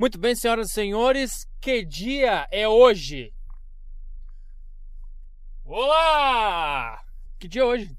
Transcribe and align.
Muito 0.00 0.18
bem, 0.18 0.34
senhoras 0.34 0.70
e 0.70 0.72
senhores, 0.72 1.46
que 1.60 1.84
dia 1.84 2.48
é 2.50 2.66
hoje? 2.66 3.34
Olá! 5.62 7.04
Que 7.38 7.46
dia 7.46 7.60
é 7.60 7.64
hoje? 7.66 7.98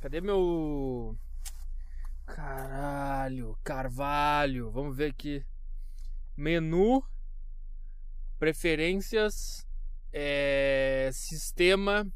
Cadê 0.00 0.20
meu. 0.20 1.18
Caralho, 2.24 3.58
carvalho. 3.64 4.70
Vamos 4.70 4.96
ver 4.96 5.10
aqui. 5.10 5.44
Menu, 6.36 7.02
preferências, 8.38 9.66
é, 10.12 11.10
sistema, 11.12 12.06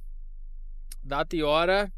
data 1.03 1.35
e 1.35 1.43
hora. 1.43 1.93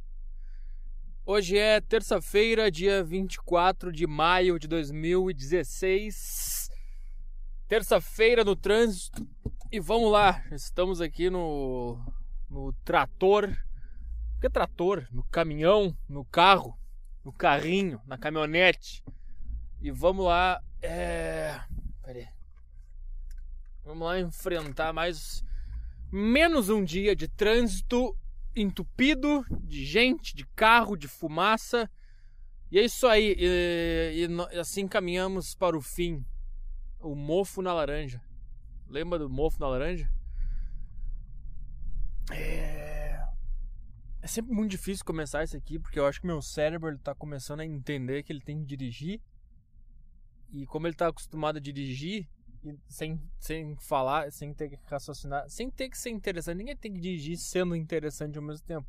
Hoje 1.26 1.58
é 1.58 1.78
terça-feira, 1.78 2.70
dia 2.70 3.04
24 3.04 3.92
de 3.92 4.06
maio 4.06 4.58
de 4.58 4.66
2016. 4.66 6.59
Terça-feira 7.70 8.42
no 8.42 8.56
trânsito. 8.56 9.24
E 9.70 9.79
vamos 9.79 10.10
lá, 10.10 10.44
estamos 10.50 11.00
aqui 11.00 11.30
no, 11.30 12.04
no 12.50 12.72
trator. 12.84 13.48
O 14.36 14.40
que 14.40 14.48
é 14.48 14.50
trator? 14.50 15.06
No 15.12 15.22
caminhão, 15.22 15.96
no 16.08 16.24
carro, 16.24 16.76
no 17.24 17.32
carrinho, 17.32 18.00
na 18.08 18.18
caminhonete. 18.18 19.04
E 19.80 19.88
vamos 19.93 20.24
lá. 20.24 20.60
É... 20.82 21.60
Peraí. 22.02 22.26
Vamos 23.84 24.04
lá 24.04 24.18
enfrentar 24.18 24.93
mais. 24.93 25.44
Menos 26.10 26.71
um 26.71 26.82
dia 26.82 27.14
de 27.14 27.29
trânsito 27.29 28.18
entupido 28.57 29.44
de 29.60 29.84
gente, 29.84 30.34
de 30.34 30.44
carro, 30.57 30.96
de 30.96 31.07
fumaça. 31.07 31.88
E 32.68 32.80
é 32.80 32.84
isso 32.84 33.06
aí. 33.06 33.36
E, 33.38 34.27
e, 34.27 34.58
assim 34.58 34.88
caminhamos 34.88 35.55
para 35.55 35.78
o 35.78 35.80
fim 35.80 36.27
o 37.00 37.14
mofo 37.14 37.62
na 37.62 37.72
laranja. 37.72 38.22
Lembra 38.89 39.19
do 39.19 39.28
mofo 39.28 39.61
na 39.61 39.69
laranja? 39.69 40.11
É... 42.30 43.20
é 44.22 44.27
sempre 44.27 44.52
muito 44.52 44.70
difícil 44.70 45.05
começar 45.05 45.42
isso 45.42 45.56
aqui, 45.56 45.78
porque 45.78 45.98
eu 45.98 46.06
acho 46.06 46.20
que 46.20 46.27
meu 46.27 46.41
cérebro 46.42 46.94
está 46.94 47.14
começando 47.14 47.61
a 47.61 47.66
entender 47.66 48.22
que 48.22 48.33
ele 48.33 48.41
tem 48.41 48.61
que 48.61 48.66
dirigir. 48.66 49.20
E 50.50 50.66
como 50.66 50.86
ele 50.86 50.94
está 50.94 51.08
acostumado 51.08 51.56
a 51.58 51.61
dirigir, 51.61 52.28
sem, 52.89 53.20
sem 53.39 53.77
falar, 53.77 54.30
sem 54.33 54.52
ter 54.52 54.69
que 54.70 54.78
raciocinar, 54.86 55.48
sem 55.48 55.70
ter 55.70 55.89
que 55.89 55.98
ser 55.98 56.11
interessante. 56.11 56.58
Ninguém 56.58 56.77
tem 56.77 56.92
que 56.92 57.00
dirigir 57.00 57.36
sendo 57.39 57.74
interessante 57.74 58.36
ao 58.36 58.44
mesmo 58.44 58.67
tempo. 58.67 58.86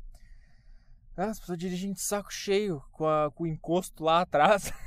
Ah, 1.16 1.26
as 1.26 1.38
pessoas 1.38 1.58
dirigem 1.58 1.92
de 1.92 2.00
saco 2.00 2.32
cheio, 2.32 2.82
com, 2.90 3.06
a, 3.06 3.30
com 3.30 3.44
o 3.44 3.46
encosto 3.46 4.02
lá 4.02 4.22
atrás. 4.22 4.72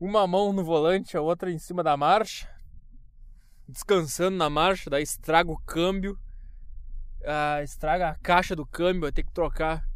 uma 0.00 0.26
mão 0.26 0.52
no 0.52 0.64
volante, 0.64 1.16
a 1.16 1.20
outra 1.20 1.50
em 1.50 1.58
cima 1.58 1.82
da 1.82 1.96
marcha, 1.96 2.48
descansando 3.68 4.36
na 4.36 4.48
marcha, 4.48 4.88
daí 4.88 5.02
estraga 5.02 5.50
o 5.50 5.58
câmbio, 5.58 6.18
ah, 7.24 7.62
estraga 7.62 8.10
a 8.10 8.14
caixa 8.14 8.54
do 8.54 8.64
câmbio, 8.64 9.02
vai 9.02 9.12
ter 9.12 9.24
que 9.24 9.32
trocar. 9.32 9.86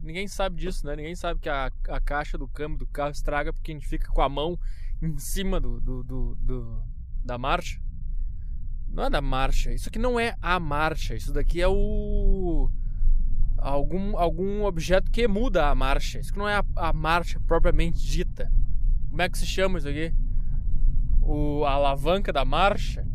Ninguém 0.00 0.28
sabe 0.28 0.56
disso, 0.56 0.86
né? 0.86 0.96
Ninguém 0.96 1.14
sabe 1.14 1.40
que 1.40 1.48
a, 1.48 1.70
a 1.88 2.00
caixa 2.00 2.36
do 2.38 2.48
câmbio 2.48 2.78
do 2.78 2.86
carro 2.86 3.10
estraga 3.10 3.52
porque 3.52 3.72
a 3.72 3.74
gente 3.74 3.86
fica 3.86 4.08
com 4.08 4.22
a 4.22 4.28
mão 4.28 4.58
em 5.02 5.18
cima 5.18 5.60
do, 5.60 5.80
do, 5.80 6.02
do, 6.02 6.34
do 6.36 6.82
da 7.24 7.36
marcha. 7.36 7.80
Não 8.88 9.04
é 9.04 9.10
da 9.10 9.20
marcha, 9.20 9.72
isso 9.72 9.88
aqui 9.88 9.98
não 9.98 10.18
é 10.18 10.34
a 10.40 10.58
marcha, 10.58 11.14
isso 11.14 11.32
daqui 11.32 11.60
é 11.60 11.68
o 11.68 12.70
algum, 13.58 14.16
algum 14.16 14.64
objeto 14.64 15.10
que 15.10 15.26
muda 15.26 15.68
a 15.68 15.74
marcha. 15.74 16.18
Isso 16.20 16.36
não 16.38 16.48
é 16.48 16.56
a, 16.56 16.64
a 16.76 16.92
marcha 16.92 17.40
propriamente 17.40 17.98
dita. 17.98 18.50
Como 19.08 19.22
é 19.22 19.28
que 19.28 19.38
se 19.38 19.46
chama 19.46 19.78
isso 19.78 19.88
aqui? 19.88 20.12
O, 21.22 21.64
a 21.64 21.72
alavanca 21.72 22.32
da 22.32 22.44
marcha? 22.44 23.06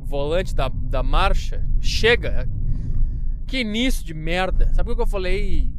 O 0.00 0.04
volante 0.04 0.54
da, 0.54 0.68
da 0.68 1.02
marcha? 1.02 1.66
Chega! 1.80 2.48
Que 3.46 3.58
início 3.58 4.04
de 4.04 4.14
merda! 4.14 4.72
Sabe 4.74 4.88
por 4.88 4.96
que 4.96 5.02
eu 5.02 5.06
falei 5.06 5.70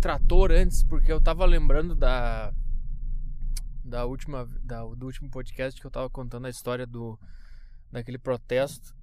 trator 0.00 0.52
antes? 0.52 0.82
Porque 0.82 1.10
eu 1.10 1.20
tava 1.20 1.46
lembrando 1.46 1.94
da. 1.94 2.52
Da 3.82 4.04
última. 4.04 4.46
Da, 4.62 4.84
do 4.84 5.06
último 5.06 5.30
podcast 5.30 5.80
que 5.80 5.86
eu 5.86 5.90
tava 5.90 6.10
contando 6.10 6.46
a 6.46 6.50
história 6.50 6.86
do. 6.86 7.18
Daquele 7.90 8.18
protesto. 8.18 8.94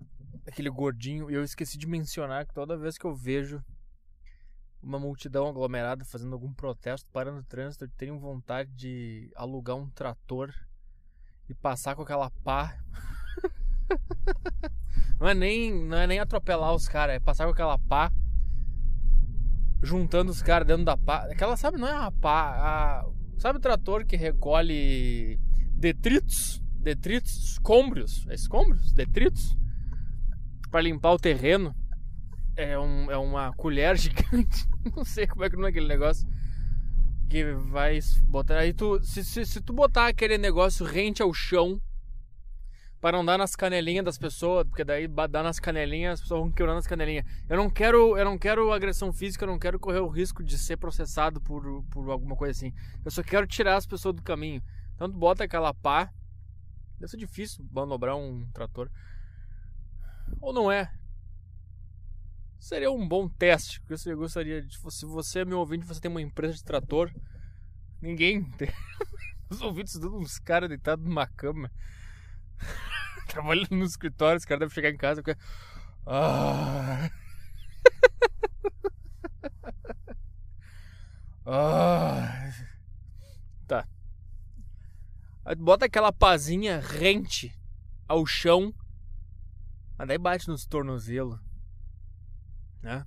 Daquele 0.45 0.69
gordinho. 0.69 1.31
E 1.31 1.34
eu 1.34 1.44
esqueci 1.44 1.78
de 1.78 1.88
mencionar 1.88 2.45
que 2.45 2.53
toda 2.53 2.78
vez 2.78 2.97
que 2.97 3.06
eu 3.06 3.16
vejo 3.16 3.63
uma 4.81 5.00
multidão 5.00 5.47
aglomerada 5.47 6.03
fazendo 6.06 6.34
algum 6.34 6.53
protesto, 6.53 7.09
parando 7.12 7.40
o 7.40 7.44
trânsito, 7.44 7.88
tenho 7.90 8.19
vontade 8.19 8.72
de 8.72 9.31
alugar 9.36 9.75
um 9.75 9.90
trator 9.90 10.53
e 11.47 11.53
passar 11.53 11.96
com 11.96 12.02
aquela 12.02 12.30
pá. 12.44 12.78
não 15.20 15.28
é 15.28 15.34
nem 15.34 15.74
não 15.86 15.97
é 15.97 16.08
nem 16.08 16.20
atropelar 16.20 16.74
os 16.74 16.88
caras, 16.88 17.16
é 17.16 17.20
passar 17.20 17.46
com 17.46 17.52
aquela 17.52 17.78
pá 17.78 18.12
juntando 19.81 20.31
os 20.31 20.41
caras 20.41 20.68
dentro 20.68 20.86
da 20.86 20.97
pá. 20.97 21.28
Aquela, 21.31 21.58
sabe, 21.58 21.78
não 21.78 21.88
é 21.88 21.94
uma 21.94 22.12
pá, 22.12 22.56
a, 22.56 23.06
sabe 23.38 23.58
o 23.58 23.62
trator 23.62 24.06
que 24.06 24.16
recolhe 24.16 25.40
detritos, 25.74 26.62
detritos, 26.75 27.52
escombros, 27.52 28.25
é 28.30 28.36
escombros, 28.36 28.94
detritos 28.94 29.58
para 30.70 30.81
limpar 30.81 31.12
o 31.12 31.20
terreno 31.20 31.75
é, 32.56 32.80
um, 32.80 33.12
é 33.12 33.18
uma 33.18 33.53
colher 33.53 33.97
gigante. 34.00 34.71
Não 34.96 35.06
sei 35.06 35.28
como 35.28 35.44
é 35.44 35.50
que 35.50 35.56
não 35.56 35.66
é 35.66 35.69
aquele 35.69 35.88
negócio. 35.88 36.28
Que 37.30 37.53
vai 37.53 38.00
botar. 38.24 38.58
Aí 38.58 38.74
tu. 38.74 39.02
Se, 39.03 39.24
se, 39.24 39.46
se 39.46 39.62
tu 39.62 39.74
botar 39.74 40.08
aquele 40.08 40.38
negócio 40.38 40.86
rente 40.86 41.22
ao 41.22 41.34
chão. 41.34 41.81
Para 43.00 43.18
não 43.18 43.25
dar 43.25 43.36
nas 43.36 43.56
canelinhas 43.56 44.06
das 44.06 44.18
pessoas, 44.20 44.64
porque 44.68 44.84
daí 44.84 45.08
dar 45.08 45.41
nas 45.41 45.59
canelinhas, 45.59 46.14
as 46.14 46.22
pessoas 46.22 46.41
vão 46.41 46.52
quebrando 46.52 46.78
as 46.78 46.86
canelinhas. 46.86 47.25
Eu 47.50 47.58
não 47.58 47.68
quero, 47.68 48.16
eu 48.16 48.24
não 48.24 48.38
quero 48.38 48.72
agressão 48.72 49.12
física, 49.12 49.44
eu 49.44 49.47
não 49.47 49.58
quero 49.58 49.80
correr 49.80 50.02
o 50.02 50.08
risco 50.08 50.44
de 50.44 50.56
ser 50.56 50.78
processado 50.78 51.41
por, 51.41 51.84
por 51.86 52.12
alguma 52.12 52.36
coisa 52.36 52.52
assim. 52.52 52.72
Eu 53.03 53.09
só 53.09 53.24
quero 53.24 53.47
tirar 53.47 53.75
as 53.78 53.88
pessoas 53.88 54.14
do 54.14 54.22
caminho. 54.22 54.62
Então 54.94 55.09
tu 55.09 55.18
bota 55.18 55.44
aquela 55.44 55.74
pá. 55.74 56.14
Deve 57.00 57.09
ser 57.09 57.18
difícil 57.18 57.66
manobrar 57.72 58.16
um 58.16 58.47
trator. 58.53 58.88
Ou 60.40 60.53
não 60.53 60.72
é? 60.72 60.94
Seria 62.61 62.91
um 62.91 63.05
bom 63.05 63.27
teste. 63.27 63.81
Porque 63.81 64.09
eu 64.09 64.17
gostaria 64.17 64.61
de. 64.61 64.77
Se 64.91 65.05
você 65.05 65.39
é 65.39 65.45
meu 65.45 65.59
ouvinte, 65.59 65.85
você 65.85 65.99
tem 65.99 66.11
uma 66.11 66.22
empresa 66.22 66.53
de 66.53 66.63
trator. 66.63 67.11
Ninguém 68.01 68.44
tem. 68.51 68.69
Os 69.49 69.61
ouvintes 69.61 69.97
dando 69.99 70.17
uns 70.17 70.39
caras 70.39 70.69
deitados 70.69 71.03
numa 71.03 71.27
cama. 71.27 71.69
Trabalhando 73.27 73.75
no 73.75 73.83
escritório, 73.83 74.38
os 74.38 74.45
caras 74.45 74.59
devem 74.61 74.73
chegar 74.73 74.89
em 74.89 74.97
casa 74.97 75.22
e 75.25 75.35
Ah. 76.05 77.09
ah. 81.45 82.51
Tá. 83.67 83.88
bota 85.57 85.85
aquela 85.85 86.13
pazinha 86.13 86.79
rente 86.79 87.53
ao 88.07 88.25
chão. 88.25 88.73
Mas 89.97 90.07
daí 90.07 90.17
bate 90.17 90.47
nos 90.47 90.66
tornozelos 90.66 91.39
né? 92.81 93.06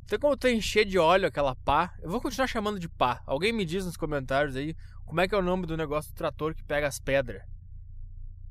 Não 0.00 0.06
tem 0.06 0.18
como 0.18 0.36
encher 0.46 0.84
de 0.84 0.98
óleo 0.98 1.26
aquela 1.26 1.56
pá. 1.56 1.94
Eu 2.00 2.10
vou 2.10 2.20
continuar 2.20 2.46
chamando 2.46 2.78
de 2.78 2.88
pá. 2.88 3.22
Alguém 3.26 3.52
me 3.52 3.64
diz 3.64 3.84
nos 3.84 3.96
comentários 3.96 4.54
aí 4.54 4.76
como 5.04 5.20
é 5.20 5.28
que 5.28 5.34
é 5.34 5.38
o 5.38 5.42
nome 5.42 5.66
do 5.66 5.76
negócio 5.76 6.12
do 6.12 6.16
trator 6.16 6.54
que 6.54 6.62
pega 6.62 6.86
as 6.86 7.00
pedras. 7.00 7.42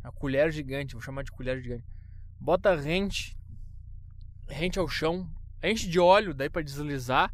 A 0.04 0.12
colher 0.12 0.52
gigante, 0.52 0.94
vou 0.94 1.02
chamar 1.02 1.24
de 1.24 1.32
colher 1.32 1.62
gigante. 1.62 1.86
Bota 2.40 2.76
rente, 2.76 3.38
rente 4.48 4.78
ao 4.78 4.88
chão, 4.88 5.30
enche 5.64 5.88
de 5.88 6.00
óleo 6.00 6.34
daí 6.34 6.50
para 6.50 6.62
deslizar. 6.62 7.34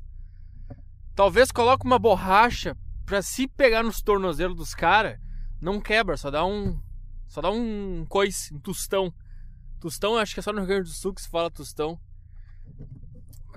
Talvez 1.16 1.52
coloque 1.52 1.86
uma 1.86 2.00
borracha 2.00 2.78
para 3.06 3.22
se 3.22 3.48
pegar 3.48 3.84
nos 3.84 4.02
tornozelos 4.02 4.56
dos 4.56 4.74
caras, 4.74 5.20
não 5.60 5.82
quebra, 5.82 6.16
só 6.16 6.32
dá 6.32 6.46
um 6.46 6.80
só 7.28 7.42
dá 7.42 7.50
um 7.50 8.06
coice, 8.08 8.54
um 8.54 8.60
tostão. 8.60 9.14
Tostão, 9.80 10.18
acho 10.18 10.34
que 10.34 10.40
é 10.40 10.44
só 10.44 10.52
no 10.52 10.60
Rio 10.60 10.68
Grande 10.68 10.90
do 10.90 10.94
Sul 10.94 11.14
que 11.14 11.22
se 11.22 11.30
fala 11.30 11.50
tostão. 11.50 12.00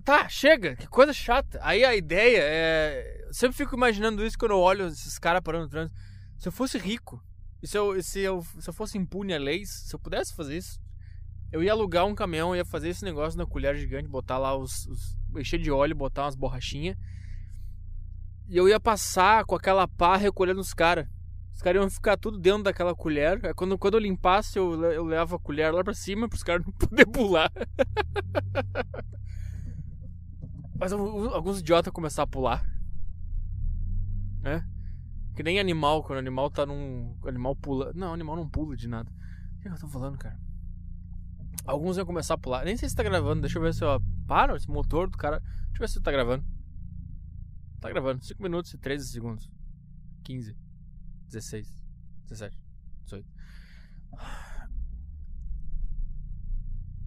Tá, 0.04 0.28
chega, 0.28 0.76
que 0.76 0.86
coisa 0.86 1.14
chata. 1.14 1.58
Aí 1.62 1.82
a 1.82 1.96
ideia 1.96 2.40
é. 2.42 3.24
Eu 3.26 3.32
sempre 3.32 3.56
fico 3.56 3.74
imaginando 3.74 4.24
isso 4.24 4.38
quando 4.38 4.50
eu 4.50 4.60
olho 4.60 4.86
esses 4.86 5.18
caras 5.18 5.40
parando 5.42 5.64
no 5.64 5.70
trânsito. 5.70 5.98
Se 6.38 6.46
eu 6.46 6.52
fosse 6.52 6.76
rico, 6.76 7.24
e 7.62 7.66
se 7.66 7.78
eu, 7.78 8.02
se, 8.02 8.20
eu, 8.20 8.44
se 8.58 8.68
eu 8.68 8.74
fosse 8.74 8.98
impune 8.98 9.32
a 9.32 9.38
leis, 9.38 9.70
se 9.70 9.94
eu 9.94 9.98
pudesse 9.98 10.34
fazer 10.34 10.58
isso, 10.58 10.78
eu 11.50 11.62
ia 11.62 11.72
alugar 11.72 12.04
um 12.04 12.14
caminhão, 12.14 12.54
ia 12.54 12.66
fazer 12.66 12.90
esse 12.90 13.02
negócio 13.02 13.38
na 13.38 13.46
colher 13.46 13.74
gigante, 13.76 14.06
botar 14.06 14.36
lá 14.36 14.54
os. 14.54 14.86
os 14.86 15.16
encher 15.38 15.58
de 15.58 15.70
óleo, 15.70 15.96
botar 15.96 16.24
umas 16.24 16.36
borrachinhas. 16.36 16.96
E 18.46 18.58
eu 18.58 18.68
ia 18.68 18.78
passar 18.78 19.46
com 19.46 19.54
aquela 19.54 19.88
pá 19.88 20.16
recolhendo 20.16 20.60
os 20.60 20.74
caras. 20.74 21.08
Os 21.54 21.62
caras 21.62 21.80
iam 21.80 21.88
ficar 21.88 22.18
tudo 22.18 22.38
dentro 22.38 22.64
daquela 22.64 22.94
colher. 22.94 23.40
Quando, 23.54 23.78
quando 23.78 23.94
eu 23.94 24.00
limpasse, 24.00 24.58
eu, 24.58 24.84
eu 24.92 25.04
levo 25.04 25.36
a 25.36 25.38
colher 25.38 25.72
lá 25.72 25.82
pra 25.82 25.94
cima 25.94 26.28
para 26.28 26.36
os 26.36 26.42
caras 26.42 26.66
não 26.66 26.72
poderem 26.76 27.10
pular. 27.10 27.50
Mas 30.78 30.92
alguns 30.92 31.60
idiotas 31.60 31.92
começar 31.92 32.22
a 32.22 32.26
pular. 32.26 32.64
Né? 34.40 34.66
Que 35.34 35.42
nem 35.42 35.58
animal, 35.58 36.02
quando 36.02 36.16
o 36.16 36.20
animal 36.20 36.50
tá 36.50 36.66
num. 36.66 37.16
O 37.22 37.28
animal 37.28 37.56
pula. 37.56 37.92
Não, 37.94 38.10
o 38.10 38.14
animal 38.14 38.36
não 38.36 38.48
pula 38.48 38.76
de 38.76 38.88
nada. 38.88 39.10
O 39.56 39.60
que 39.60 39.68
eu 39.68 39.78
tô 39.78 39.88
falando, 39.88 40.18
cara? 40.18 40.38
Alguns 41.64 41.96
iam 41.96 42.06
começar 42.06 42.34
a 42.34 42.38
pular. 42.38 42.64
Nem 42.64 42.76
sei 42.76 42.88
se 42.88 42.94
tá 42.94 43.02
gravando. 43.02 43.40
Deixa 43.40 43.58
eu 43.58 43.62
ver 43.62 43.74
se 43.74 43.82
eu. 43.82 44.00
Para, 44.26 44.56
esse 44.56 44.68
motor 44.68 45.08
do 45.08 45.16
cara. 45.16 45.40
Deixa 45.40 45.76
eu 45.76 45.80
ver 45.80 45.88
se 45.88 46.00
tá 46.00 46.12
gravando. 46.12 46.44
Tá 47.80 47.88
gravando. 47.88 48.24
5 48.24 48.42
minutos 48.42 48.72
e 48.74 48.78
13 48.78 49.08
segundos. 49.08 49.50
15. 50.24 50.56
16. 51.28 51.84
17. 52.28 52.60
18. 53.04 53.28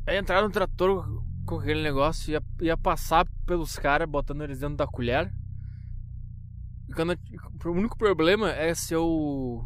Aí 0.05 0.17
entrar 0.17 0.41
no 0.41 0.49
trator 0.49 1.23
com 1.47 1.59
aquele 1.59 1.81
negócio, 1.81 2.31
ia, 2.31 2.43
ia 2.61 2.77
passar 2.77 3.25
pelos 3.45 3.79
caras, 3.79 4.07
botando 4.07 4.43
eles 4.43 4.59
dentro 4.59 4.75
da 4.75 4.85
colher. 4.85 5.31
Eu, 6.95 7.71
o 7.71 7.75
único 7.75 7.97
problema 7.97 8.51
é 8.51 8.75
se 8.75 8.93
eu. 8.93 9.65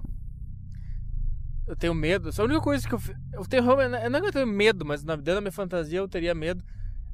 Eu 1.67 1.75
tenho 1.75 1.93
medo. 1.93 2.29
A 2.37 2.43
única 2.43 2.61
coisa 2.61 2.87
que 2.87 2.93
eu. 2.93 3.01
Eu 3.33 3.45
tenho. 3.45 3.63
Não 3.63 4.17
é 4.17 4.21
que 4.21 4.27
eu 4.27 4.31
tenho 4.31 4.47
medo, 4.47 4.85
mas 4.85 5.03
dentro 5.03 5.23
da 5.23 5.41
minha 5.41 5.51
fantasia 5.51 5.99
eu 5.99 6.07
teria 6.07 6.35
medo. 6.35 6.63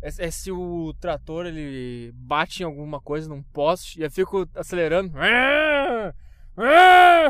É, 0.01 0.09
é 0.27 0.31
se 0.31 0.51
o 0.51 0.93
trator 0.99 1.45
ele 1.45 2.11
bate 2.13 2.61
em 2.61 2.65
alguma 2.65 2.99
coisa 2.99 3.29
num 3.29 3.41
poste 3.41 3.99
e 3.99 4.03
eu 4.03 4.11
fico 4.11 4.47
acelerando. 4.53 5.13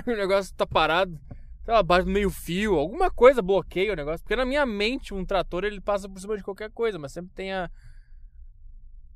O 0.07 0.15
negócio 0.15 0.55
tá 0.55 0.65
parado. 0.65 1.19
Sei 1.67 1.73
lá, 1.73 1.83
no 1.83 2.05
meio 2.05 2.29
fio, 2.29 2.75
alguma 2.75 3.11
coisa 3.11 3.41
bloqueia 3.41 3.91
o 3.91 3.95
negócio. 3.97 4.23
Porque 4.23 4.37
na 4.37 4.45
minha 4.45 4.65
mente, 4.65 5.13
um 5.13 5.25
trator 5.25 5.65
ele 5.65 5.81
passa 5.81 6.07
por 6.07 6.17
cima 6.17 6.37
de 6.37 6.41
qualquer 6.41 6.71
coisa, 6.71 6.97
mas 6.97 7.11
sempre 7.11 7.33
tem 7.35 7.51
a. 7.51 7.69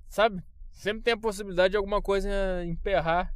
Sabe? 0.09 0.44
Sempre 0.69 1.01
tem 1.01 1.13
a 1.13 1.18
possibilidade 1.18 1.71
de 1.71 1.77
alguma 1.77 2.01
coisa 2.01 2.30
emperrar. 2.65 3.33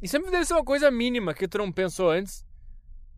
E 0.00 0.08
sempre 0.08 0.30
deve 0.30 0.46
ser 0.46 0.54
uma 0.54 0.64
coisa 0.64 0.90
mínima 0.90 1.34
que 1.34 1.46
tu 1.46 1.58
não 1.58 1.70
pensou 1.70 2.10
antes. 2.10 2.42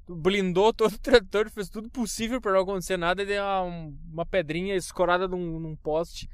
Tu 0.04 0.16
blindou 0.16 0.74
todo 0.74 0.92
o 0.92 0.98
trator, 0.98 1.48
fez 1.48 1.68
tudo 1.68 1.88
possível 1.88 2.40
para 2.40 2.54
não 2.54 2.62
acontecer 2.62 2.96
nada 2.96 3.22
e 3.22 3.26
deu 3.26 3.40
uma, 3.44 3.94
uma 4.14 4.26
pedrinha 4.26 4.74
escorada 4.74 5.28
num, 5.28 5.60
num, 5.60 5.76
poste 5.76 6.28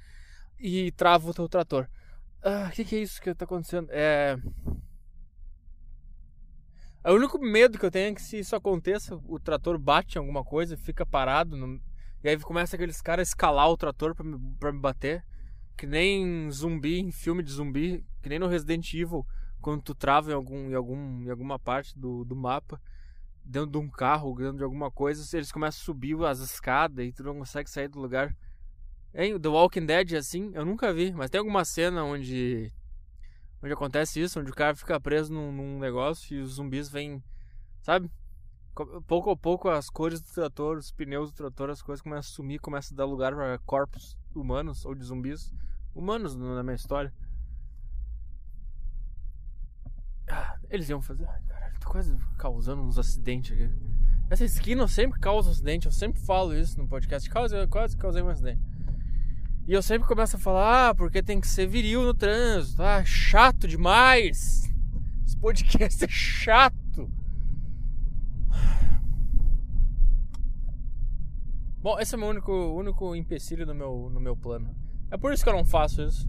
e 0.59 0.91
trava 0.93 1.29
o 1.29 1.35
teu 1.35 1.47
trator. 1.51 1.87
Ah, 2.43 2.69
o 2.71 2.75
que, 2.75 2.83
que 2.83 2.97
é 2.97 3.01
isso 3.01 3.21
que 3.21 3.35
tá 3.35 3.45
acontecendo? 3.45 3.89
É. 3.91 4.39
O 7.05 7.15
único 7.15 7.39
medo 7.39 7.79
que 7.79 7.85
eu 7.85 7.91
tenho 7.91 8.13
é 8.13 8.15
que 8.15 8.23
se 8.23 8.39
isso 8.39 8.55
aconteça, 8.55 9.19
o 9.27 9.39
trator 9.41 9.77
bate 9.77 10.17
em 10.17 10.21
alguma 10.21 10.45
coisa, 10.45 10.77
fica 10.77 11.05
parado, 11.05 11.57
no... 11.57 11.81
e 12.23 12.29
aí 12.29 12.39
começa 12.39 12.77
aqueles 12.77 13.01
caras 13.01 13.29
a 13.29 13.31
escalar 13.31 13.69
o 13.69 13.77
trator 13.77 14.15
pra 14.15 14.25
me, 14.25 14.39
pra 14.61 14.73
me 14.73 14.79
bater. 14.79 15.25
Que 15.77 15.85
nem 15.85 16.49
zumbi, 16.51 17.01
em 17.01 17.11
filme 17.11 17.43
de 17.43 17.51
zumbi, 17.51 18.05
que 18.23 18.29
nem 18.29 18.39
no 18.39 18.47
Resident 18.47 18.95
Evil, 18.95 19.27
quando 19.61 19.83
tu 19.83 19.95
trava 19.95 20.31
em, 20.31 20.35
algum, 20.35 20.71
em, 20.71 20.75
algum, 20.75 21.23
em 21.23 21.31
alguma 21.31 21.59
parte 21.59 21.99
do, 21.99 22.25
do 22.25 22.37
mapa, 22.37 22.81
dentro 23.45 23.71
de 23.71 23.79
um 23.79 23.89
carro, 23.89 24.37
dentro 24.37 24.59
de 24.59 24.65
alguma 24.65 24.91
coisa, 24.91 25.25
eles 25.37 25.51
começam 25.51 25.81
a 25.81 25.85
subir 25.85 26.23
as 26.25 26.39
escadas 26.39 27.05
e 27.05 27.13
tu 27.13 27.25
não 27.25 27.39
consegue 27.39 27.69
sair 27.69 27.89
do 27.89 27.99
lugar. 27.99 28.37
Hein? 29.13 29.41
The 29.41 29.49
Walking 29.49 29.87
Dead, 29.87 30.13
assim, 30.15 30.53
eu 30.55 30.65
nunca 30.65 30.93
vi, 30.93 31.13
mas 31.13 31.31
tem 31.31 31.41
alguma 31.41 31.65
cena 31.65 32.05
onde 32.05 32.73
onde 33.63 33.73
acontece 33.73 34.21
isso, 34.21 34.41
onde 34.41 34.51
o 34.51 34.55
cara 34.55 34.75
fica 34.75 34.99
preso 35.01 35.33
num, 35.33 35.53
num 35.53 35.79
negócio 35.79 36.37
e 36.37 36.41
os 36.41 36.55
zumbis 36.55 36.89
vêm, 36.89 37.23
sabe? 37.81 38.11
Pouco 39.07 39.31
a 39.31 39.37
pouco 39.37 39.69
as 39.69 39.89
cores 39.89 40.21
do 40.21 40.33
trator, 40.33 40.79
os 40.79 40.91
pneus 40.91 41.31
do 41.31 41.37
trator, 41.37 41.71
as 41.71 41.83
coisas 41.83 42.03
começam 42.03 42.21
a 42.21 42.35
sumir, 42.35 42.59
começam 42.59 42.95
a 42.95 42.99
dar 42.99 43.05
lugar 43.05 43.35
para 43.35 43.59
corpos 43.61 44.17
humanos 44.35 44.85
ou 44.85 44.95
de 44.95 45.05
zumbis 45.05 45.53
humanos 45.95 46.35
na 46.35 46.63
minha 46.63 46.75
história. 46.75 47.13
Ah, 50.29 50.59
eles 50.71 50.89
iam 50.89 51.03
fazer. 51.03 51.29
Ai, 51.29 51.43
caralho, 51.43 51.79
tô 51.79 51.89
quase 51.91 52.17
causando 52.39 52.83
uns 52.83 52.99
acidentes 52.99 53.53
aqui. 53.53 53.71
Essa 54.31 54.47
esquina 54.47 54.83
eu 54.83 54.89
sempre 54.89 55.21
causo 55.21 55.51
acidente, 55.51 55.85
eu 55.85 55.93
sempre 55.93 56.23
falo 56.23 56.55
isso 56.55 56.79
no 56.79 56.89
podcast. 56.89 57.29
Quase, 57.29 57.67
quase 57.67 57.97
causei 57.97 58.23
um 58.23 58.29
acidente. 58.29 58.63
E 59.67 59.73
eu 59.73 59.83
sempre 59.83 60.09
começo 60.09 60.35
a 60.37 60.41
falar, 60.41 60.89
ah, 60.89 60.95
porque 60.95 61.23
tem 61.23 61.41
que 61.41 61.47
ser 61.47 61.67
viril 61.69 62.03
no 62.03 62.13
trânsito. 62.13 62.83
Ah, 62.83 63.05
chato 63.05 63.69
demais. 63.69 64.69
Esse 65.25 65.37
podcast 65.37 66.05
é 66.05 66.09
chato. 66.09 67.09
Bom, 71.81 71.99
esse 72.01 72.15
é 72.15 72.19
o 72.19 72.21
meu 72.21 72.29
único, 72.31 72.53
único 72.53 73.15
empecilho 73.15 73.65
no 73.65 73.75
meu, 73.75 74.11
no 74.13 74.21
meu 74.21 74.37
plano. 74.37 74.75
É 75.11 75.17
por 75.17 75.33
isso 75.33 75.45
que 75.45 75.49
eu 75.49 75.55
não 75.55 75.65
faço 75.65 76.03
isso. 76.03 76.29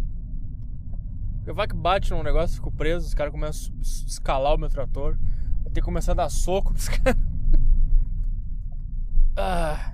Porque 1.38 1.54
vai 1.54 1.68
que 1.68 1.76
bate 1.76 2.12
num 2.12 2.24
negócio, 2.24 2.56
fico 2.56 2.72
preso, 2.72 3.08
os 3.08 3.14
caras 3.16 3.34
começam 3.34 3.74
a 3.76 3.82
escalar 3.82 4.54
o 4.54 4.60
meu 4.60 4.70
trator. 4.70 5.18
Eu 5.66 5.72
tenho 5.72 5.74
que 5.74 5.82
começar 5.82 6.12
a 6.12 6.16
dar 6.16 6.30
soco 6.30 6.72
nos 6.72 6.88
caras. 6.88 7.18
Ah 9.36 9.94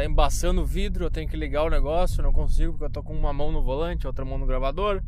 tá 0.00 0.04
embaçando 0.04 0.62
o 0.62 0.64
vidro, 0.64 1.04
eu 1.04 1.10
tenho 1.10 1.28
que 1.28 1.36
ligar 1.36 1.64
o 1.64 1.70
negócio, 1.70 2.22
não 2.22 2.32
consigo 2.32 2.72
porque 2.72 2.84
eu 2.86 2.90
tô 2.90 3.02
com 3.02 3.12
uma 3.12 3.32
mão 3.32 3.52
no 3.52 3.62
volante, 3.62 4.06
outra 4.06 4.24
mão 4.24 4.38
no 4.38 4.46
gravador. 4.46 5.02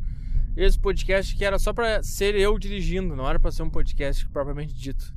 Esse 0.55 0.77
podcast 0.77 1.35
que 1.35 1.43
era 1.43 1.57
só 1.57 1.73
para 1.73 2.03
ser 2.03 2.35
eu 2.35 2.59
dirigindo, 2.59 3.15
não 3.15 3.27
era 3.27 3.39
para 3.39 3.51
ser 3.51 3.63
um 3.63 3.71
podcast 3.71 4.27
propriamente 4.29 4.71
dito. 4.73 5.11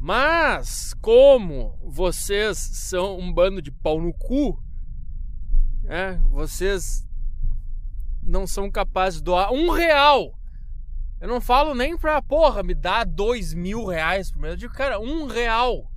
Mas, 0.00 0.94
como 1.00 1.78
vocês 1.84 2.58
são 2.58 3.18
um 3.18 3.32
bando 3.32 3.62
de 3.62 3.70
pau 3.70 4.00
no 4.00 4.12
cu, 4.12 4.60
é, 5.84 6.16
vocês 6.28 7.06
não 8.20 8.48
são 8.48 8.68
capazes 8.68 9.20
de 9.20 9.24
doar 9.24 9.52
um 9.52 9.70
real. 9.70 10.36
Eu 11.20 11.28
não 11.28 11.40
falo 11.40 11.72
nem 11.72 11.96
pra, 11.96 12.20
porra, 12.20 12.64
me 12.64 12.74
dá 12.74 13.04
dois 13.04 13.54
mil 13.54 13.86
reais 13.86 14.30
por 14.30 14.40
mês. 14.40 14.54
Eu 14.54 14.58
digo, 14.58 14.74
cara, 14.74 14.98
um 14.98 15.26
real 15.26 15.88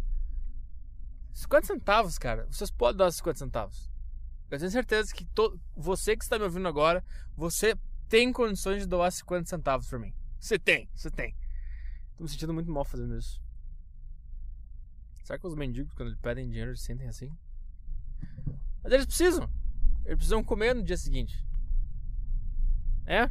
50 1.34 1.68
centavos, 1.68 2.18
cara. 2.18 2.46
Vocês 2.50 2.72
podem 2.72 2.98
dar 2.98 3.12
50 3.12 3.40
centavos. 3.40 3.90
Eu 4.50 4.60
tenho 4.60 4.72
certeza 4.72 5.14
que 5.14 5.26
to... 5.26 5.60
você 5.76 6.16
que 6.16 6.24
está 6.24 6.38
me 6.38 6.44
ouvindo 6.44 6.68
agora, 6.68 7.04
você 7.36 7.76
tem 8.10 8.34
condições 8.34 8.82
de 8.82 8.88
doar 8.88 9.12
50 9.12 9.50
centavos 9.50 9.88
por 9.88 9.98
mim. 9.98 10.14
Você 10.40 10.60
tem, 10.60 10.90
você 10.94 11.10
tem. 11.10 11.36
Tô 12.18 12.24
me 12.24 12.30
sentindo 12.30 12.54
muito 12.54 12.70
mal 12.70 12.84
fazendo 12.84 13.18
isso. 13.18 13.42
Será 15.24 15.40
que 15.40 15.48
os 15.48 15.56
mendigos, 15.56 15.94
quando 15.94 16.10
eles 16.10 16.20
pedem 16.20 16.50
dinheiro, 16.50 16.72
eles 16.72 16.82
sentem 16.82 17.08
assim? 17.08 17.32
Mas 18.84 18.92
eles 18.92 19.06
precisam. 19.06 19.50
Eles 20.04 20.18
precisam 20.18 20.44
comer 20.44 20.76
no 20.76 20.84
dia 20.84 20.98
seguinte. 20.98 21.46
É? 23.06 23.30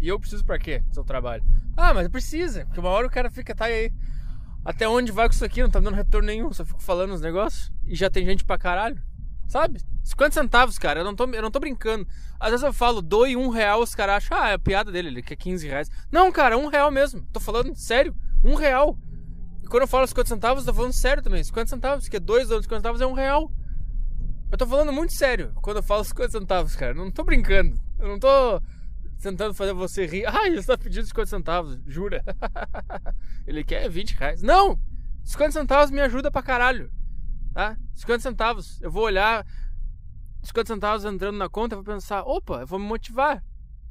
E 0.00 0.08
eu 0.08 0.18
preciso 0.18 0.44
para 0.44 0.58
quê? 0.58 0.82
Seu 0.90 1.04
trabalho. 1.04 1.44
Ah, 1.76 1.94
mas 1.94 2.08
precisa. 2.08 2.64
Porque 2.66 2.80
uma 2.80 2.88
hora 2.88 3.06
o 3.06 3.10
cara 3.10 3.30
fica, 3.30 3.54
tá 3.54 3.66
aí 3.66 3.92
até 4.66 4.88
onde 4.88 5.12
vai 5.12 5.28
com 5.28 5.32
isso 5.32 5.44
aqui? 5.44 5.62
Não 5.62 5.70
tá 5.70 5.78
dando 5.78 5.94
retorno 5.94 6.26
nenhum, 6.26 6.52
só 6.52 6.64
fico 6.64 6.82
falando 6.82 7.14
os 7.14 7.20
negócios. 7.20 7.70
E 7.86 7.94
já 7.94 8.10
tem 8.10 8.26
gente 8.26 8.44
pra 8.44 8.58
caralho. 8.58 9.00
Sabe? 9.46 9.80
50 10.02 10.34
centavos, 10.34 10.76
cara. 10.76 10.98
Eu 11.00 11.04
não 11.04 11.14
tô, 11.14 11.24
eu 11.26 11.40
não 11.40 11.52
tô 11.52 11.60
brincando. 11.60 12.04
Às 12.40 12.50
vezes 12.50 12.64
eu 12.64 12.72
falo, 12.72 13.00
doe 13.00 13.36
um 13.36 13.48
real, 13.48 13.80
os 13.80 13.94
caras 13.94 14.16
acham, 14.16 14.36
ah, 14.36 14.48
é 14.48 14.54
a 14.54 14.58
piada 14.58 14.90
dele, 14.90 15.06
ele 15.06 15.22
quer 15.22 15.36
15 15.36 15.68
reais. 15.68 15.88
Não, 16.10 16.32
cara, 16.32 16.58
um 16.58 16.66
real 16.66 16.90
mesmo. 16.90 17.22
Tô 17.32 17.38
falando 17.38 17.76
sério. 17.76 18.12
Um 18.44 18.56
real. 18.56 18.98
E 19.62 19.68
quando 19.68 19.82
eu 19.82 19.88
falo 19.88 20.04
50 20.04 20.28
centavos, 20.28 20.66
eu 20.66 20.72
tô 20.72 20.76
falando 20.76 20.92
sério 20.92 21.22
também. 21.22 21.44
50 21.44 21.70
centavos, 21.70 22.08
que 22.08 22.16
é 22.16 22.20
dois 22.20 22.50
anos, 22.50 22.64
50 22.64 22.80
centavos 22.80 23.00
é 23.00 23.06
um 23.06 23.12
real. 23.12 23.52
Eu 24.50 24.58
tô 24.58 24.66
falando 24.66 24.92
muito 24.92 25.12
sério 25.12 25.52
quando 25.62 25.76
eu 25.76 25.82
falo 25.84 26.02
50 26.02 26.32
centavos, 26.32 26.74
cara. 26.74 26.90
Eu 26.90 26.96
não 26.96 27.12
tô 27.12 27.22
brincando. 27.22 27.78
Eu 28.00 28.08
não 28.08 28.18
tô 28.18 28.60
tentando 29.20 29.54
fazer 29.54 29.72
você 29.72 30.06
rir. 30.06 30.26
Ai, 30.28 30.48
ele 30.48 30.58
está 30.58 30.76
pedindo 30.76 31.06
50 31.06 31.26
centavos, 31.28 31.80
jura? 31.86 32.22
ele 33.46 33.64
quer 33.64 33.88
20 33.88 34.12
reais. 34.12 34.42
Não! 34.42 34.78
50 35.24 35.52
centavos 35.52 35.90
me 35.90 36.00
ajuda 36.00 36.30
pra 36.30 36.42
caralho. 36.42 36.90
Tá? 37.52 37.76
50 37.94 38.20
centavos. 38.20 38.80
Eu 38.80 38.90
vou 38.90 39.04
olhar 39.04 39.44
50 40.42 40.74
centavos 40.74 41.04
entrando 41.04 41.36
na 41.36 41.48
conta 41.48 41.74
e 41.74 41.76
vou 41.76 41.84
pensar, 41.84 42.22
opa, 42.22 42.60
eu 42.60 42.66
vou 42.66 42.78
me 42.78 42.86
motivar. 42.86 43.42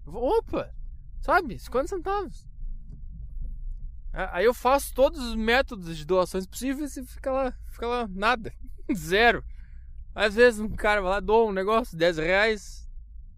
vou, 0.05 0.37
opa, 0.37 0.73
sabe? 1.19 1.59
50 1.59 1.87
centavos. 1.87 2.47
Aí 4.31 4.45
eu 4.45 4.53
faço 4.53 4.93
todos 4.93 5.19
os 5.19 5.35
métodos 5.35 5.97
de 5.97 6.05
doações 6.05 6.45
possíveis 6.45 6.95
e 6.95 7.05
fica 7.05 7.31
lá, 7.31 7.53
fica 7.67 7.85
lá, 7.85 8.07
nada. 8.07 8.53
Zero. 8.95 9.43
Às 10.13 10.35
vezes 10.35 10.61
um 10.61 10.69
cara 10.69 11.01
vai 11.01 11.11
lá, 11.11 11.19
doa 11.19 11.49
um 11.49 11.51
negócio, 11.51 11.97
10 11.97 12.17
reais, 12.17 12.84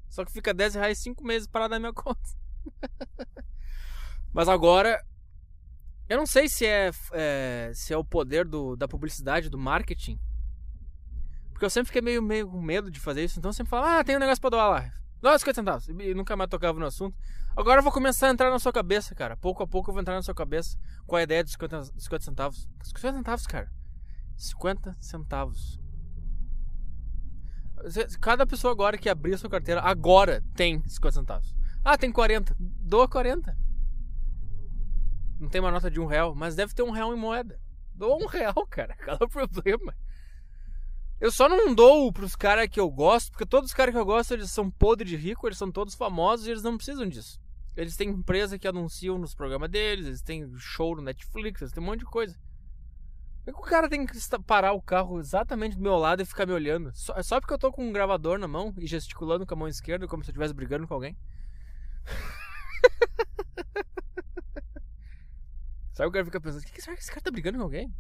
só 0.10 0.24
que 0.26 0.32
fica 0.32 0.54
10 0.54 0.76
reais 0.76 1.00
5 1.00 1.24
meses 1.24 1.48
para 1.48 1.68
dar 1.68 1.80
minha 1.80 1.94
conta. 1.94 2.30
Mas 4.34 4.48
agora. 4.48 5.04
Eu 6.10 6.18
não 6.18 6.26
sei 6.26 6.48
se 6.48 6.66
é, 6.66 6.90
é, 7.12 7.72
se 7.74 7.94
é 7.94 7.98
o 7.98 8.04
poder 8.04 8.46
do, 8.46 8.78
da 8.78 8.88
publicidade, 8.88 9.50
do 9.50 9.58
marketing. 9.58 10.18
Porque 11.52 11.66
eu 11.66 11.70
sempre 11.70 11.88
fiquei 11.88 12.02
meio, 12.02 12.22
meio 12.22 12.48
com 12.48 12.62
medo 12.62 12.90
de 12.90 13.00
fazer 13.00 13.26
isso. 13.26 13.40
Então 13.40 13.50
eu 13.50 13.54
sempre 13.54 13.70
falo, 13.70 13.86
ah, 13.86 14.04
tem 14.04 14.16
um 14.16 14.20
negócio 14.20 14.40
pra 14.40 14.50
doar 14.50 14.70
lá. 14.70 14.94
Dá 15.22 15.38
50 15.38 15.56
centavos. 15.56 15.90
E 15.90 16.14
nunca 16.14 16.36
mais 16.36 16.50
tocava 16.50 16.80
no 16.80 16.86
assunto. 16.86 17.18
Agora 17.56 17.80
eu 17.80 17.84
vou 17.84 17.92
começar 17.92 18.28
a 18.28 18.30
entrar 18.30 18.52
na 18.52 18.60
sua 18.60 18.72
cabeça, 18.72 19.16
cara. 19.16 19.36
Pouco 19.36 19.64
a 19.64 19.68
pouco 19.68 19.90
eu 19.90 19.94
vou 19.94 20.02
entrar 20.02 20.14
na 20.14 20.22
sua 20.22 20.36
cabeça 20.36 20.78
com 21.06 21.16
a 21.16 21.24
ideia 21.24 21.44
de 21.44 21.52
50, 21.52 21.86
50 21.98 22.24
centavos. 22.24 22.70
50 22.84 23.18
centavos, 23.18 23.48
cara. 23.48 23.72
50 24.38 24.96
centavos. 25.02 25.82
Cada 28.20 28.46
pessoa 28.46 28.72
agora 28.72 28.98
que 28.98 29.10
abrir 29.10 29.36
a 29.36 29.38
sua 29.38 29.50
carteira, 29.50 29.82
agora 29.82 30.44
tem 30.56 30.82
50 30.88 31.12
centavos. 31.12 31.56
Ah, 31.84 31.98
tem 31.98 32.12
40. 32.12 32.56
doa 32.60 33.08
40. 33.08 33.56
Não 35.40 35.48
tem 35.50 35.62
uma 35.62 35.72
nota 35.72 35.90
de 35.90 36.00
um 36.00 36.06
real, 36.06 36.34
mas 36.34 36.56
deve 36.56 36.74
ter 36.74 36.84
um 36.84 36.92
real 36.92 37.14
em 37.14 37.18
moeda. 37.18 37.60
Doa 37.94 38.18
um 38.18 38.26
real, 38.26 38.66
cara. 38.70 38.96
Qual 39.06 39.18
é 39.20 39.24
o 39.24 39.30
problema? 39.30 39.96
Eu 41.20 41.32
só 41.32 41.50
não 41.50 41.74
dou 41.74 42.12
pros 42.12 42.36
caras 42.36 42.68
que 42.68 42.80
eu 42.80 42.90
gosto, 42.90 43.32
porque 43.32 43.46
todos 43.46 43.70
os 43.70 43.74
caras 43.74 43.94
que 43.94 44.00
eu 44.00 44.06
gosto, 44.06 44.34
eles 44.34 44.52
são 44.52 44.70
podres 44.70 45.10
de 45.10 45.16
rico, 45.16 45.48
eles 45.48 45.58
são 45.58 45.72
todos 45.72 45.96
famosos 45.96 46.46
e 46.46 46.52
eles 46.52 46.62
não 46.62 46.78
precisam 46.78 47.08
disso. 47.08 47.40
Eles 47.76 47.96
têm 47.96 48.10
empresa 48.10 48.58
que 48.58 48.68
anunciam 48.68 49.18
nos 49.18 49.34
programas 49.34 49.70
deles, 49.70 50.06
eles 50.06 50.22
têm 50.22 50.52
show 50.58 50.96
no 50.96 51.02
Netflix, 51.02 51.62
eles 51.62 51.74
têm 51.74 51.82
um 51.82 51.86
monte 51.86 52.00
de 52.00 52.06
coisa. 52.06 52.36
Por 53.54 53.62
que 53.62 53.68
o 53.68 53.72
cara 53.72 53.88
tem 53.88 54.06
que 54.06 54.18
parar 54.46 54.74
o 54.74 54.82
carro 54.82 55.20
exatamente 55.20 55.78
do 55.78 55.82
meu 55.82 55.96
lado 55.96 56.22
e 56.22 56.26
ficar 56.26 56.46
me 56.46 56.52
olhando? 56.52 56.92
Só, 56.94 57.14
é 57.16 57.24
só 57.24 57.40
porque 57.40 57.54
eu 57.54 57.58
tô 57.58 57.72
com 57.72 57.88
um 57.88 57.94
gravador 57.94 58.38
na 58.38 58.48
mão 58.48 58.74
e 58.78 58.86
gesticulando 58.86 59.46
com 59.46 59.54
a 59.54 59.58
mão 59.58 59.70
esquerda 59.70 60.06
como 60.06 60.22
se 60.22 60.30
eu 60.30 60.34
estivesse 60.34 60.54
brigando 60.54 60.86
com 60.86 60.94
alguém? 60.94 61.18
Sabe 65.94 66.10
o 66.10 66.12
cara 66.12 66.26
fica 66.26 66.42
pensando, 66.42 66.62
o 66.62 66.66
que, 66.66 66.82
será 66.82 66.94
que 66.96 67.02
esse 67.02 67.10
cara 67.10 67.22
tá 67.22 67.32
brigando 67.32 67.58
com 67.58 67.64
alguém? 67.64 67.96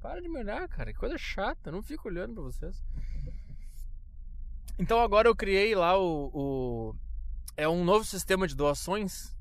Para 0.00 0.22
de 0.22 0.28
me 0.28 0.38
olhar, 0.38 0.66
cara. 0.68 0.92
Que 0.92 0.98
coisa 0.98 1.18
chata. 1.18 1.70
não 1.70 1.82
fico 1.82 2.08
olhando 2.08 2.34
pra 2.34 2.44
vocês. 2.44 2.82
Então 4.78 5.00
agora 5.00 5.28
eu 5.28 5.36
criei 5.36 5.74
lá 5.74 5.98
o, 5.98 6.30
o, 6.32 6.94
É 7.56 7.68
um 7.68 7.84
novo 7.84 8.06
sistema 8.06 8.48
de 8.48 8.56
doações. 8.56 9.36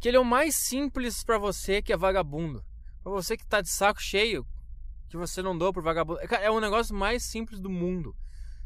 Que 0.00 0.08
ele 0.08 0.16
é 0.16 0.20
o 0.20 0.24
mais 0.24 0.56
simples 0.56 1.22
para 1.22 1.38
você 1.38 1.80
que 1.80 1.92
é 1.92 1.96
vagabundo. 1.96 2.64
Pra 3.02 3.12
você 3.12 3.36
que 3.36 3.46
tá 3.46 3.60
de 3.60 3.68
saco 3.68 4.00
cheio. 4.00 4.46
Que 5.08 5.16
você 5.16 5.42
não 5.42 5.56
doa 5.56 5.72
pro 5.72 5.82
vagabundo. 5.82 6.20
É, 6.20 6.44
é 6.44 6.50
um 6.50 6.60
negócio 6.60 6.94
mais 6.94 7.22
simples 7.24 7.60
do 7.60 7.70
mundo. 7.70 8.14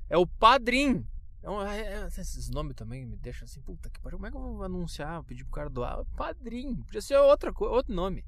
É 0.08 0.16
o 0.16 0.26
Padrim. 0.26 1.06
É 1.42 1.50
um, 1.50 1.62
é, 1.62 1.80
é, 1.80 2.06
esses 2.06 2.48
nomes 2.50 2.74
também 2.74 3.04
me 3.06 3.16
deixam 3.16 3.44
assim, 3.44 3.60
puta 3.60 3.90
que 3.90 4.00
pariu. 4.00 4.18
Como 4.18 4.26
é 4.26 4.30
que 4.30 4.36
eu 4.36 4.40
vou 4.40 4.62
anunciar, 4.62 5.22
pedir 5.24 5.44
pro 5.44 5.52
cara 5.52 5.70
doar? 5.70 6.04
Padrim. 6.16 6.76
Podia 6.82 7.00
ser 7.00 7.16
outra, 7.18 7.52
outro 7.56 7.94
nome. 7.94 8.24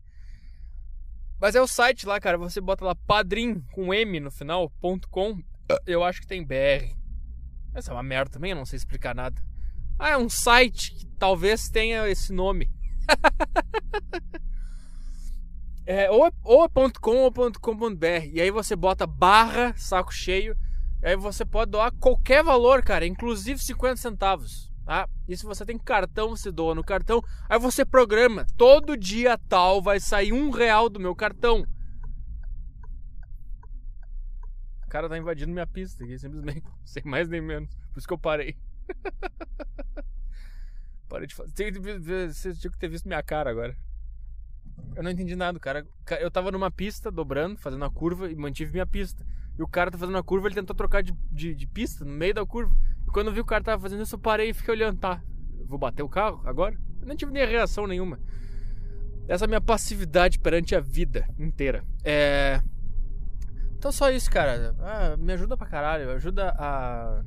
Mas 1.40 1.54
é 1.54 1.60
o 1.60 1.66
site 1.66 2.06
lá, 2.06 2.18
cara. 2.18 2.38
Você 2.38 2.60
bota 2.60 2.84
lá 2.84 2.94
padrim 2.94 3.60
com 3.72 3.92
M 3.92 4.20
no 4.20 4.30
final, 4.30 4.70
ponto 4.80 5.08
.com. 5.08 5.42
Eu 5.86 6.02
acho 6.02 6.20
que 6.20 6.26
tem 6.26 6.44
BR. 6.44 6.96
Essa 7.74 7.90
é 7.90 7.94
uma 7.94 8.02
merda 8.02 8.30
também, 8.30 8.52
eu 8.52 8.56
não 8.56 8.64
sei 8.64 8.78
explicar 8.78 9.14
nada. 9.14 9.42
Ah, 9.98 10.10
é 10.10 10.16
um 10.16 10.28
site 10.28 10.92
que 10.94 11.06
talvez 11.18 11.68
tenha 11.68 12.08
esse 12.08 12.32
nome. 12.32 12.70
é, 15.86 16.10
ou, 16.10 16.28
ou 16.42 16.64
é 16.64 16.68
.com 17.00 17.18
ou 17.18 17.32
.com.br. 17.32 18.26
E 18.32 18.40
aí 18.40 18.50
você 18.50 18.74
bota 18.74 19.06
barra 19.06 19.72
saco 19.76 20.12
cheio. 20.12 20.56
E 21.00 21.06
aí 21.06 21.16
você 21.16 21.44
pode 21.44 21.70
doar 21.70 21.92
qualquer 21.92 22.42
valor, 22.42 22.82
cara, 22.82 23.06
inclusive 23.06 23.60
50 23.60 23.96
centavos. 23.96 24.72
Tá? 24.84 25.08
E 25.28 25.36
se 25.36 25.44
você 25.44 25.64
tem 25.64 25.78
cartão, 25.78 26.30
você 26.30 26.50
doa 26.50 26.74
no 26.74 26.82
cartão. 26.82 27.22
Aí 27.48 27.58
você 27.58 27.84
programa. 27.84 28.46
Todo 28.56 28.96
dia 28.96 29.38
tal 29.48 29.80
vai 29.80 30.00
sair 30.00 30.32
um 30.32 30.50
real 30.50 30.88
do 30.88 30.98
meu 30.98 31.14
cartão. 31.14 31.64
O 34.84 34.88
cara 34.88 35.08
tá 35.08 35.18
invadindo 35.18 35.52
minha 35.52 35.66
pista 35.66 36.04
aqui, 36.04 36.18
simplesmente. 36.18 36.64
Sem 36.84 37.02
mais 37.04 37.28
nem 37.28 37.40
menos. 37.40 37.72
Por 37.92 37.98
isso 37.98 38.08
que 38.08 38.14
eu 38.14 38.18
parei. 38.18 38.56
parei 41.08 41.26
de 41.26 41.34
fazer. 41.34 42.32
Você 42.32 42.54
tinha 42.54 42.70
que 42.70 42.78
ter 42.78 42.88
visto 42.88 43.06
minha 43.06 43.22
cara 43.22 43.50
agora. 43.50 43.76
Eu 44.94 45.02
não 45.02 45.10
entendi 45.10 45.36
nada, 45.36 45.58
cara. 45.58 45.86
Eu 46.20 46.30
tava 46.30 46.50
numa 46.50 46.70
pista, 46.70 47.10
dobrando, 47.10 47.58
fazendo 47.58 47.84
a 47.84 47.90
curva 47.90 48.30
e 48.30 48.34
mantive 48.34 48.72
minha 48.72 48.86
pista. 48.86 49.24
E 49.58 49.62
o 49.62 49.68
cara 49.68 49.90
tá 49.90 49.98
fazendo 49.98 50.18
a 50.18 50.22
curva, 50.22 50.48
ele 50.48 50.54
tentou 50.54 50.76
trocar 50.76 51.02
de, 51.02 51.12
de, 51.32 51.54
de 51.54 51.66
pista 51.66 52.04
no 52.04 52.12
meio 52.12 52.34
da 52.34 52.44
curva. 52.44 52.74
E 53.06 53.10
quando 53.10 53.28
eu 53.28 53.32
vi 53.32 53.40
o 53.40 53.44
cara 53.44 53.64
tava 53.64 53.82
fazendo 53.82 54.02
isso, 54.02 54.14
eu 54.14 54.18
parei 54.18 54.50
e 54.50 54.54
fiquei 54.54 54.74
olhando, 54.74 54.98
tá? 54.98 55.22
Vou 55.66 55.78
bater 55.78 56.02
o 56.02 56.08
carro 56.08 56.42
agora? 56.44 56.76
Eu 57.00 57.06
não 57.06 57.16
tive 57.16 57.32
nem 57.32 57.46
reação 57.46 57.86
nenhuma. 57.86 58.20
Essa 59.28 59.44
é 59.44 59.48
minha 59.48 59.60
passividade 59.60 60.38
perante 60.38 60.74
a 60.74 60.80
vida 60.80 61.26
inteira. 61.38 61.82
É. 62.04 62.60
Então 63.76 63.90
só 63.90 64.10
isso, 64.10 64.30
cara. 64.30 64.74
Ah, 64.78 65.16
me 65.16 65.32
ajuda 65.32 65.56
pra 65.56 65.66
caralho. 65.66 66.10
Ajuda 66.10 66.54
a, 66.56 67.22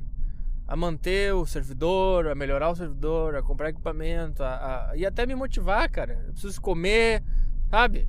a 0.66 0.76
manter 0.76 1.34
o 1.34 1.44
servidor, 1.44 2.28
a 2.28 2.34
melhorar 2.34 2.70
o 2.70 2.76
servidor, 2.76 3.34
a 3.34 3.42
comprar 3.42 3.70
equipamento, 3.70 4.42
a, 4.42 4.90
a... 4.90 4.96
e 4.96 5.04
até 5.04 5.26
me 5.26 5.34
motivar, 5.34 5.90
cara. 5.90 6.22
Eu 6.26 6.32
preciso 6.32 6.60
comer, 6.60 7.22
sabe? 7.70 8.08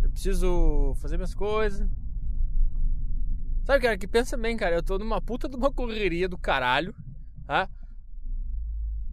Eu 0.00 0.10
preciso 0.10 0.94
fazer 1.00 1.16
minhas 1.16 1.34
coisas. 1.34 1.88
Sabe, 3.64 3.82
cara, 3.82 3.98
que 3.98 4.06
pensa 4.06 4.36
bem, 4.36 4.56
cara, 4.56 4.76
eu 4.76 4.82
tô 4.82 4.96
numa 4.98 5.20
puta 5.20 5.48
de 5.48 5.56
uma 5.56 5.72
correria 5.72 6.28
do 6.28 6.38
caralho, 6.38 6.94
tá? 7.46 7.68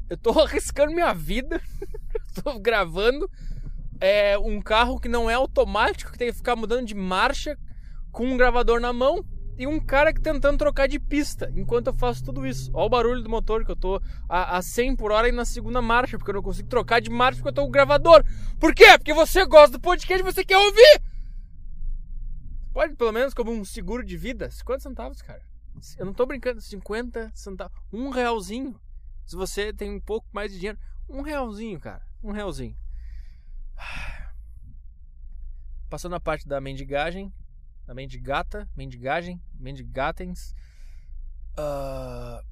Eu 0.09 0.15
tô 0.15 0.29
arriscando 0.39 0.93
minha 0.93 1.13
vida, 1.13 1.59
tô 2.41 2.57
gravando 2.59 3.29
é, 3.99 4.37
um 4.37 4.61
carro 4.61 4.99
que 4.99 5.09
não 5.09 5.29
é 5.29 5.33
automático, 5.33 6.11
que 6.11 6.17
tem 6.17 6.29
que 6.29 6.37
ficar 6.37 6.55
mudando 6.55 6.85
de 6.85 6.95
marcha 6.95 7.57
com 8.11 8.27
um 8.27 8.37
gravador 8.37 8.79
na 8.79 8.93
mão 8.93 9.25
e 9.57 9.65
um 9.65 9.79
cara 9.79 10.13
que 10.13 10.21
tentando 10.21 10.57
trocar 10.57 10.87
de 10.87 10.99
pista 10.99 11.51
enquanto 11.55 11.87
eu 11.87 11.93
faço 11.93 12.23
tudo 12.23 12.45
isso. 12.45 12.69
Olha 12.73 12.85
o 12.85 12.89
barulho 12.89 13.21
do 13.21 13.29
motor 13.29 13.65
que 13.65 13.71
eu 13.71 13.75
tô 13.75 14.01
a, 14.27 14.57
a 14.57 14.61
100 14.61 14.95
por 14.95 15.11
hora 15.11 15.29
e 15.29 15.31
na 15.31 15.45
segunda 15.45 15.81
marcha, 15.81 16.17
porque 16.17 16.31
eu 16.31 16.35
não 16.35 16.41
consigo 16.41 16.67
trocar 16.67 16.99
de 16.99 17.09
marcha 17.09 17.37
porque 17.37 17.49
eu 17.49 17.53
tô 17.53 17.61
com 17.61 17.69
o 17.69 17.71
gravador. 17.71 18.23
Por 18.59 18.73
quê? 18.73 18.97
Porque 18.97 19.13
você 19.13 19.45
gosta 19.45 19.77
do 19.77 19.81
podcast 19.81 20.21
e 20.21 20.31
você 20.31 20.43
quer 20.43 20.57
ouvir. 20.57 21.01
Pode, 22.73 22.93
pelo 22.95 23.13
menos, 23.13 23.33
como 23.33 23.51
um 23.51 23.63
seguro 23.63 24.03
de 24.03 24.17
vida. 24.17 24.49
50 24.51 24.81
centavos, 24.81 25.21
cara. 25.21 25.41
Eu 25.97 26.05
não 26.05 26.13
tô 26.13 26.25
brincando. 26.25 26.59
50 26.59 27.31
centavos. 27.33 27.79
Um 27.91 28.09
realzinho. 28.09 28.77
Se 29.25 29.35
você 29.35 29.71
tem 29.71 29.89
um 29.91 30.01
pouco 30.01 30.27
mais 30.33 30.51
de 30.51 30.57
dinheiro. 30.57 30.77
Um 31.07 31.21
realzinho, 31.21 31.79
cara. 31.79 32.05
Um 32.21 32.31
realzinho. 32.31 32.75
Passando 35.89 36.15
a 36.15 36.19
parte 36.19 36.45
da 36.45 36.59
mendigagem. 36.59 37.33
Da 37.85 37.93
mendigata. 37.93 38.67
Mendigagem. 38.75 39.41
Mendigatens. 39.59 40.55
Uh... 41.57 42.43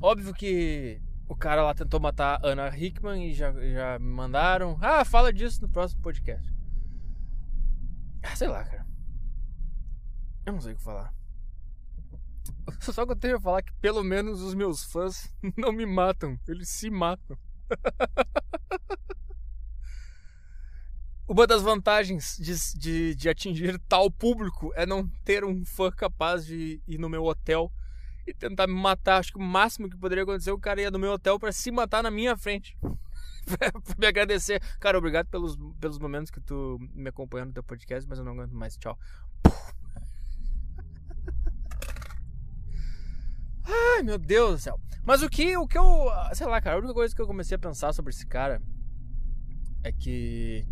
Óbvio 0.00 0.32
que 0.34 1.00
o 1.28 1.36
cara 1.36 1.62
lá 1.62 1.74
tentou 1.74 2.00
matar 2.00 2.40
a 2.42 2.48
Ana 2.48 2.68
Hickman 2.76 3.28
e 3.28 3.34
já, 3.34 3.52
já 3.52 3.98
me 3.98 4.06
mandaram. 4.06 4.76
Ah, 4.80 5.04
fala 5.04 5.32
disso 5.32 5.62
no 5.62 5.68
próximo 5.68 6.02
podcast. 6.02 6.52
Ah, 8.22 8.36
sei 8.36 8.48
lá, 8.48 8.64
cara. 8.64 8.86
Eu 10.44 10.52
não 10.52 10.60
sei 10.60 10.72
o 10.72 10.76
que 10.76 10.82
falar. 10.82 11.14
Só 12.80 13.06
que 13.06 13.12
eu 13.12 13.16
tenho 13.16 13.36
a 13.36 13.40
falar 13.40 13.62
que 13.62 13.72
pelo 13.74 14.02
menos 14.02 14.40
os 14.40 14.54
meus 14.54 14.84
fãs 14.84 15.32
não 15.56 15.72
me 15.72 15.86
matam. 15.86 16.38
Eles 16.46 16.68
se 16.68 16.90
matam. 16.90 17.36
Uma 21.26 21.46
das 21.46 21.62
vantagens 21.62 22.36
de, 22.38 22.78
de, 22.78 23.14
de, 23.14 23.28
atingir 23.28 23.78
tal 23.88 24.10
público 24.10 24.72
é 24.74 24.84
não 24.84 25.08
ter 25.24 25.44
um 25.44 25.64
fã 25.64 25.90
capaz 25.90 26.44
de 26.44 26.82
ir 26.86 26.98
no 26.98 27.08
meu 27.08 27.24
hotel 27.24 27.72
e 28.26 28.34
tentar 28.34 28.66
me 28.66 28.74
matar. 28.74 29.18
Acho 29.18 29.32
que 29.32 29.38
o 29.38 29.42
máximo 29.42 29.88
que 29.88 29.96
poderia 29.96 30.24
acontecer 30.24 30.50
é 30.50 30.52
o 30.52 30.58
cara 30.58 30.82
ia 30.82 30.90
no 30.90 30.98
meu 30.98 31.12
hotel 31.12 31.38
para 31.38 31.52
se 31.52 31.70
matar 31.70 32.02
na 32.02 32.10
minha 32.10 32.36
frente. 32.36 32.76
pra 33.46 33.70
me 33.98 34.06
agradecer. 34.06 34.60
Cara, 34.78 34.98
obrigado 34.98 35.28
pelos, 35.28 35.56
pelos 35.80 35.98
momentos 35.98 36.30
que 36.30 36.40
tu 36.40 36.78
me 36.92 37.08
acompanhou 37.08 37.46
no 37.46 37.52
teu 37.52 37.62
podcast, 37.62 38.08
mas 38.08 38.18
eu 38.18 38.24
não 38.24 38.32
aguento 38.32 38.52
mais. 38.52 38.76
Tchau. 38.76 38.98
Ai, 43.64 44.02
meu 44.02 44.18
Deus 44.18 44.54
do 44.54 44.58
céu. 44.58 44.80
Mas 45.04 45.22
o 45.22 45.28
que, 45.28 45.56
o 45.56 45.66
que 45.66 45.78
eu. 45.78 45.84
Sei 46.34 46.46
lá, 46.46 46.60
cara, 46.60 46.76
a 46.76 46.78
única 46.78 46.94
coisa 46.94 47.14
que 47.14 47.22
eu 47.22 47.26
comecei 47.26 47.54
a 47.54 47.58
pensar 47.58 47.92
sobre 47.92 48.10
esse 48.10 48.26
cara 48.26 48.60
é 49.82 49.92
que. 49.92 50.66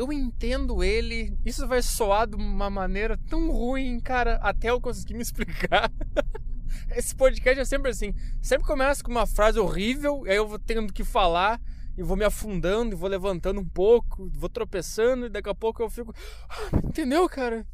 Eu 0.00 0.10
entendo 0.10 0.82
ele. 0.82 1.36
Isso 1.44 1.68
vai 1.68 1.82
soar 1.82 2.26
de 2.26 2.34
uma 2.34 2.70
maneira 2.70 3.18
tão 3.28 3.50
ruim, 3.50 4.00
cara, 4.00 4.36
até 4.36 4.70
eu 4.70 4.80
conseguir 4.80 5.12
me 5.12 5.20
explicar. 5.20 5.92
Esse 6.96 7.14
podcast 7.14 7.60
é 7.60 7.64
sempre 7.66 7.90
assim. 7.90 8.14
Sempre 8.40 8.66
começa 8.66 9.04
com 9.04 9.10
uma 9.10 9.26
frase 9.26 9.58
horrível, 9.58 10.24
aí 10.24 10.36
eu 10.36 10.48
vou 10.48 10.58
tendo 10.58 10.90
que 10.90 11.04
falar 11.04 11.60
e 11.98 12.02
vou 12.02 12.16
me 12.16 12.24
afundando, 12.24 12.94
e 12.94 12.96
vou 12.96 13.10
levantando 13.10 13.60
um 13.60 13.68
pouco, 13.68 14.30
vou 14.32 14.48
tropeçando, 14.48 15.26
e 15.26 15.28
daqui 15.28 15.50
a 15.50 15.54
pouco 15.54 15.82
eu 15.82 15.90
fico. 15.90 16.14
Ah, 16.48 16.78
entendeu, 16.82 17.28
cara? 17.28 17.66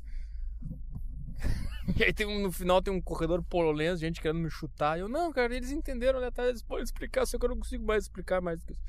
E 1.96 2.02
aí 2.02 2.12
tem 2.12 2.26
um, 2.26 2.42
no 2.42 2.50
final 2.50 2.82
tem 2.82 2.92
um 2.92 3.00
corredor 3.00 3.40
polonês, 3.44 4.00
gente 4.00 4.20
querendo 4.20 4.40
me 4.40 4.50
chutar. 4.50 4.98
E 4.98 5.02
eu, 5.02 5.08
não, 5.08 5.32
cara, 5.32 5.54
eles 5.54 5.70
entenderam, 5.70 6.20
né? 6.20 6.32
Tá, 6.32 6.44
eles 6.48 6.60
podem 6.60 6.82
explicar, 6.82 7.24
só 7.24 7.38
que 7.38 7.44
eu 7.44 7.50
não 7.50 7.58
consigo 7.58 7.86
mais 7.86 8.02
explicar 8.02 8.42
mais 8.42 8.58
do 8.58 8.66
que 8.66 8.72
isso. 8.72 8.82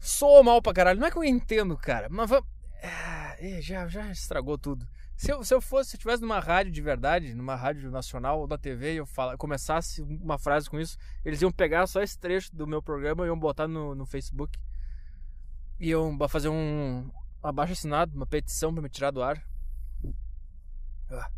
Sou 0.00 0.42
mal 0.42 0.62
pra 0.62 0.72
caralho. 0.72 0.98
Não 0.98 1.06
é 1.06 1.10
que 1.10 1.18
eu 1.18 1.24
entendo, 1.24 1.76
cara, 1.76 2.08
mas 2.10 2.28
vamos. 2.28 2.48
Ah, 2.82 3.36
já, 3.60 3.86
já 3.86 4.10
estragou 4.10 4.56
tudo. 4.56 4.88
Se 5.14 5.30
eu, 5.30 5.44
se 5.44 5.52
eu 5.52 5.60
fosse, 5.60 5.90
se 5.90 5.96
eu 5.96 5.98
estivesse 5.98 6.22
numa 6.22 6.40
rádio 6.40 6.72
de 6.72 6.80
verdade, 6.80 7.34
numa 7.34 7.54
rádio 7.54 7.90
nacional 7.90 8.40
ou 8.40 8.46
da 8.46 8.56
TV, 8.56 8.94
e 8.94 8.96
eu 8.96 9.04
fala, 9.04 9.36
começasse 9.36 10.00
uma 10.00 10.38
frase 10.38 10.70
com 10.70 10.80
isso, 10.80 10.96
eles 11.22 11.42
iam 11.42 11.52
pegar 11.52 11.86
só 11.86 12.00
esse 12.02 12.18
trecho 12.18 12.56
do 12.56 12.66
meu 12.66 12.82
programa 12.82 13.24
e 13.24 13.28
iam 13.28 13.38
botar 13.38 13.68
no, 13.68 13.94
no 13.94 14.06
Facebook. 14.06 14.58
E 15.78 15.90
iam 15.90 16.16
fazer 16.26 16.48
um 16.48 17.10
abaixo 17.42 17.74
assinado, 17.74 18.16
uma 18.16 18.26
petição 18.26 18.72
para 18.72 18.82
me 18.82 18.88
tirar 18.88 19.10
do 19.10 19.22
ar. 19.22 19.46
Ah, 21.10 21.30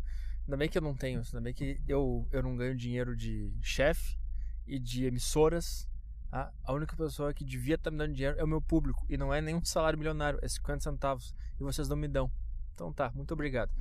ainda 0.43 0.55
bem 0.55 0.69
que 0.69 0.77
eu 0.77 0.81
não 0.81 0.95
tenho, 0.95 1.19
ainda 1.19 1.41
bem 1.41 1.53
que 1.53 1.81
eu, 1.85 2.25
eu 2.31 2.41
não 2.41 2.55
ganho 2.55 2.77
dinheiro 2.77 3.17
de 3.17 3.51
chefe 3.61 4.17
e 4.65 4.79
de 4.79 5.05
emissoras. 5.05 5.89
A 6.33 6.73
única 6.73 6.95
pessoa 6.95 7.31
que 7.31 7.45
devia 7.45 7.75
estar 7.75 7.89
tá 7.89 7.91
me 7.91 7.97
dando 7.99 8.15
dinheiro 8.15 8.39
é 8.39 8.43
o 8.43 8.47
meu 8.47 8.59
público. 8.59 9.05
E 9.07 9.15
não 9.15 9.31
é 9.31 9.39
nenhum 9.39 9.63
salário 9.63 9.99
milionário, 9.99 10.39
é 10.41 10.47
50 10.47 10.79
centavos. 10.79 11.35
E 11.59 11.63
vocês 11.63 11.87
não 11.87 11.95
me 11.95 12.07
dão. 12.07 12.31
Então 12.73 12.91
tá, 12.91 13.11
muito 13.13 13.31
obrigado. 13.35 13.71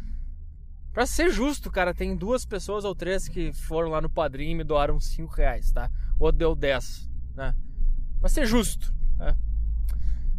Pra 0.93 1.07
ser 1.07 1.31
justo, 1.31 1.71
cara, 1.71 1.95
tem 1.95 2.15
duas 2.15 2.45
pessoas 2.45 2.85
ou 2.85 2.95
três 2.95 3.27
que 3.27 3.55
foram 3.55 3.89
lá 3.89 4.03
no 4.03 4.11
padrinho 4.11 4.51
e 4.51 4.55
me 4.55 4.65
doaram 4.65 5.01
5 5.01 5.35
reais, 5.35 5.73
tá? 5.73 5.91
Ou 6.19 6.31
deu 6.31 6.55
10, 6.55 7.11
né? 7.35 7.57
Pra 8.21 8.29
ser 8.29 8.45
justo, 8.45 8.95
né? 9.17 9.35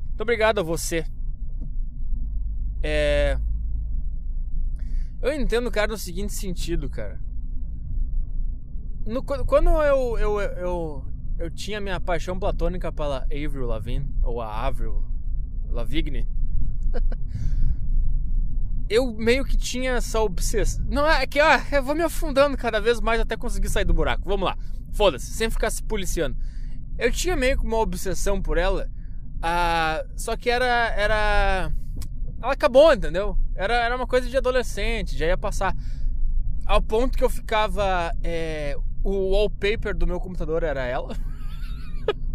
Muito 0.05 0.21
obrigado 0.21 0.59
a 0.59 0.63
você. 0.63 1.03
É. 2.83 3.39
Eu 5.19 5.33
entendo, 5.33 5.71
cara, 5.71 5.87
no 5.87 5.97
seguinte 5.97 6.33
sentido, 6.33 6.87
cara. 6.87 7.19
No, 9.07 9.23
quando 9.23 9.69
eu, 9.81 10.19
eu, 10.19 10.39
eu, 10.39 11.12
eu 11.37 11.49
tinha 11.49 11.81
minha 11.81 11.99
paixão 11.99 12.37
platônica 12.37 12.91
pela 12.91 13.23
Avril 13.23 13.65
Lavigne, 13.65 14.13
ou 14.23 14.41
a 14.41 14.65
Avril 14.65 15.03
Lavigne, 15.69 16.27
eu 18.89 19.13
meio 19.13 19.43
que 19.43 19.57
tinha 19.57 19.93
essa 19.93 20.21
obsessão. 20.21 20.85
Não, 20.87 21.09
é 21.09 21.25
que 21.25 21.41
ó, 21.41 21.59
eu 21.71 21.83
vou 21.83 21.95
me 21.95 22.03
afundando 22.03 22.57
cada 22.57 22.79
vez 22.79 22.99
mais 23.01 23.19
até 23.19 23.35
conseguir 23.35 23.69
sair 23.69 23.85
do 23.85 23.93
buraco. 23.93 24.23
Vamos 24.25 24.45
lá. 24.45 24.57
Foda-se, 24.91 25.31
sem 25.31 25.49
ficar 25.49 25.71
se 25.71 25.81
policiando. 25.81 26.37
Eu 26.97 27.11
tinha 27.11 27.35
meio 27.35 27.57
que 27.57 27.65
uma 27.65 27.77
obsessão 27.77 28.41
por 28.41 28.57
ela. 28.57 28.89
Ah, 29.41 30.05
só 30.15 30.37
que 30.37 30.49
era. 30.49 30.65
era. 30.95 31.71
Ela 32.41 32.53
acabou, 32.53 32.93
entendeu? 32.93 33.37
Era, 33.55 33.75
era 33.75 33.95
uma 33.95 34.05
coisa 34.05 34.29
de 34.29 34.37
adolescente, 34.37 35.17
já 35.17 35.25
ia 35.25 35.37
passar. 35.37 35.75
Ao 36.65 36.81
ponto 36.81 37.17
que 37.17 37.23
eu 37.23 37.29
ficava. 37.29 38.11
É, 38.23 38.77
o 39.03 39.31
wallpaper 39.31 39.95
do 39.95 40.07
meu 40.07 40.19
computador 40.19 40.63
era 40.63 40.85
ela. 40.85 41.15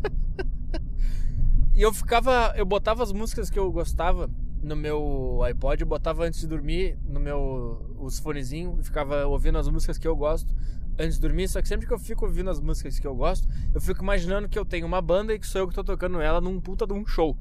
e 1.74 1.82
eu 1.82 1.92
ficava. 1.92 2.52
Eu 2.56 2.66
botava 2.66 3.02
as 3.02 3.12
músicas 3.12 3.48
que 3.48 3.58
eu 3.58 3.70
gostava 3.72 4.30
no 4.62 4.76
meu 4.76 5.40
iPod, 5.44 5.80
eu 5.80 5.86
botava 5.86 6.24
antes 6.24 6.40
de 6.40 6.46
dormir 6.46 6.98
no 7.04 7.20
meu 7.20 7.94
os 7.98 8.18
fonezinhos 8.18 8.80
e 8.80 8.82
ficava 8.82 9.26
ouvindo 9.26 9.58
as 9.58 9.68
músicas 9.68 9.98
que 9.98 10.06
eu 10.06 10.16
gosto 10.16 10.54
antes 10.98 11.14
de 11.14 11.20
dormir. 11.20 11.48
Só 11.48 11.62
que 11.62 11.68
sempre 11.68 11.86
que 11.86 11.92
eu 11.92 11.98
fico 11.98 12.26
ouvindo 12.26 12.50
as 12.50 12.60
músicas 12.60 12.98
que 12.98 13.06
eu 13.06 13.14
gosto, 13.14 13.48
eu 13.72 13.80
fico 13.80 14.02
imaginando 14.02 14.48
que 14.48 14.58
eu 14.58 14.64
tenho 14.64 14.86
uma 14.86 15.00
banda 15.00 15.32
e 15.32 15.38
que 15.38 15.46
sou 15.46 15.62
eu 15.62 15.68
que 15.68 15.74
tô 15.74 15.84
tocando 15.84 16.20
ela 16.20 16.40
num 16.40 16.60
puta 16.60 16.86
de 16.86 16.92
um 16.92 17.06
show. 17.06 17.36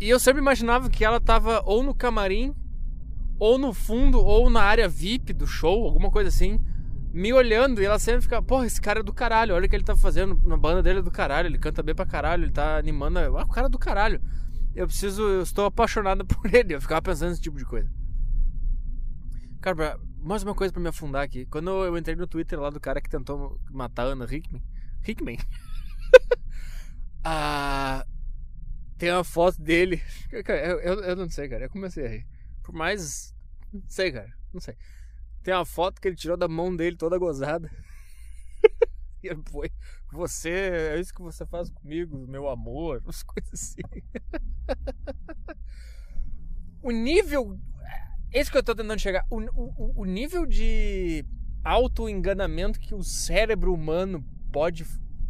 E 0.00 0.08
eu 0.08 0.18
sempre 0.18 0.40
imaginava 0.40 0.90
que 0.90 1.04
ela 1.04 1.20
tava 1.20 1.62
ou 1.64 1.82
no 1.82 1.94
camarim, 1.94 2.54
ou 3.38 3.58
no 3.58 3.72
fundo, 3.72 4.18
ou 4.18 4.50
na 4.50 4.62
área 4.62 4.88
VIP 4.88 5.32
do 5.32 5.46
show, 5.46 5.84
alguma 5.84 6.10
coisa 6.10 6.28
assim, 6.28 6.60
me 7.14 7.32
olhando 7.32 7.80
e 7.80 7.84
ela 7.86 7.98
sempre 7.98 8.22
fica, 8.22 8.42
porra, 8.42 8.66
esse 8.66 8.80
cara 8.80 9.00
é 9.00 9.02
do 9.02 9.14
caralho, 9.14 9.54
olha 9.54 9.66
o 9.66 9.68
que 9.68 9.76
ele 9.76 9.84
tá 9.84 9.96
fazendo 9.96 10.38
na 10.46 10.56
banda 10.56 10.82
dele 10.82 10.98
é 10.98 11.02
do 11.02 11.10
caralho, 11.10 11.46
ele 11.46 11.58
canta 11.58 11.82
bem 11.82 11.94
pra 11.94 12.04
caralho, 12.04 12.44
ele 12.44 12.52
tá 12.52 12.76
animando, 12.76 13.18
ah, 13.18 13.42
o 13.42 13.48
cara 13.48 13.68
é 13.68 13.70
do 13.70 13.78
caralho 13.78 14.20
eu 14.74 14.86
preciso, 14.88 15.22
eu 15.22 15.42
estou 15.42 15.66
apaixonado 15.66 16.26
por 16.26 16.52
ele. 16.52 16.74
Eu 16.74 16.80
ficava 16.80 17.00
pensando 17.00 17.30
nesse 17.30 17.40
tipo 17.40 17.56
de 17.56 17.64
coisa. 17.64 17.90
Cara, 19.60 19.98
mais 20.18 20.42
uma 20.42 20.54
coisa 20.54 20.72
para 20.72 20.82
me 20.82 20.88
afundar 20.88 21.22
aqui. 21.22 21.46
Quando 21.46 21.84
eu 21.84 21.96
entrei 21.96 22.16
no 22.16 22.26
Twitter 22.26 22.58
lá 22.58 22.70
do 22.70 22.80
cara 22.80 23.00
que 23.00 23.08
tentou 23.08 23.60
matar 23.70 24.02
a 24.02 24.06
Ana 24.06 24.24
Hickman. 24.24 24.62
Hickman? 25.06 25.38
ah, 27.24 28.04
tem 28.98 29.12
uma 29.12 29.24
foto 29.24 29.62
dele. 29.62 30.02
Eu, 30.30 30.80
eu, 30.80 31.00
eu, 31.04 31.16
não 31.16 31.28
sei, 31.28 31.48
cara. 31.48 31.64
Eu 31.64 31.70
comecei 31.70 32.04
a 32.04 32.08
rir. 32.08 32.26
Por 32.62 32.74
mais. 32.74 33.32
Não 33.72 33.82
sei, 33.86 34.10
cara. 34.10 34.32
Não 34.52 34.60
sei. 34.60 34.76
Tem 35.44 35.52
uma 35.52 35.66
foto 35.66 36.00
que 36.00 36.08
ele 36.08 36.16
tirou 36.16 36.38
da 36.38 36.48
mão 36.48 36.74
dele 36.74 36.96
toda 36.96 37.18
gozada. 37.18 37.70
e 39.22 39.28
ele 39.28 39.42
foi. 39.50 39.70
Você, 40.10 40.48
é 40.48 40.98
isso 40.98 41.12
que 41.12 41.20
você 41.20 41.44
faz 41.44 41.68
comigo, 41.68 42.26
meu 42.26 42.48
amor, 42.48 43.02
umas 43.04 43.22
coisas 43.22 43.52
assim. 43.52 43.82
o 46.82 46.90
nível. 46.90 47.60
É 48.32 48.40
isso 48.40 48.50
que 48.50 48.56
eu 48.56 48.62
tô 48.62 48.74
tentando 48.74 48.98
chegar. 48.98 49.26
O, 49.30 49.38
o, 49.54 50.02
o 50.02 50.04
nível 50.06 50.46
de 50.46 51.26
auto-enganamento 51.62 52.80
que 52.80 52.94
o 52.94 53.02
cérebro 53.02 53.74
humano 53.74 54.24
pode. 54.50 54.86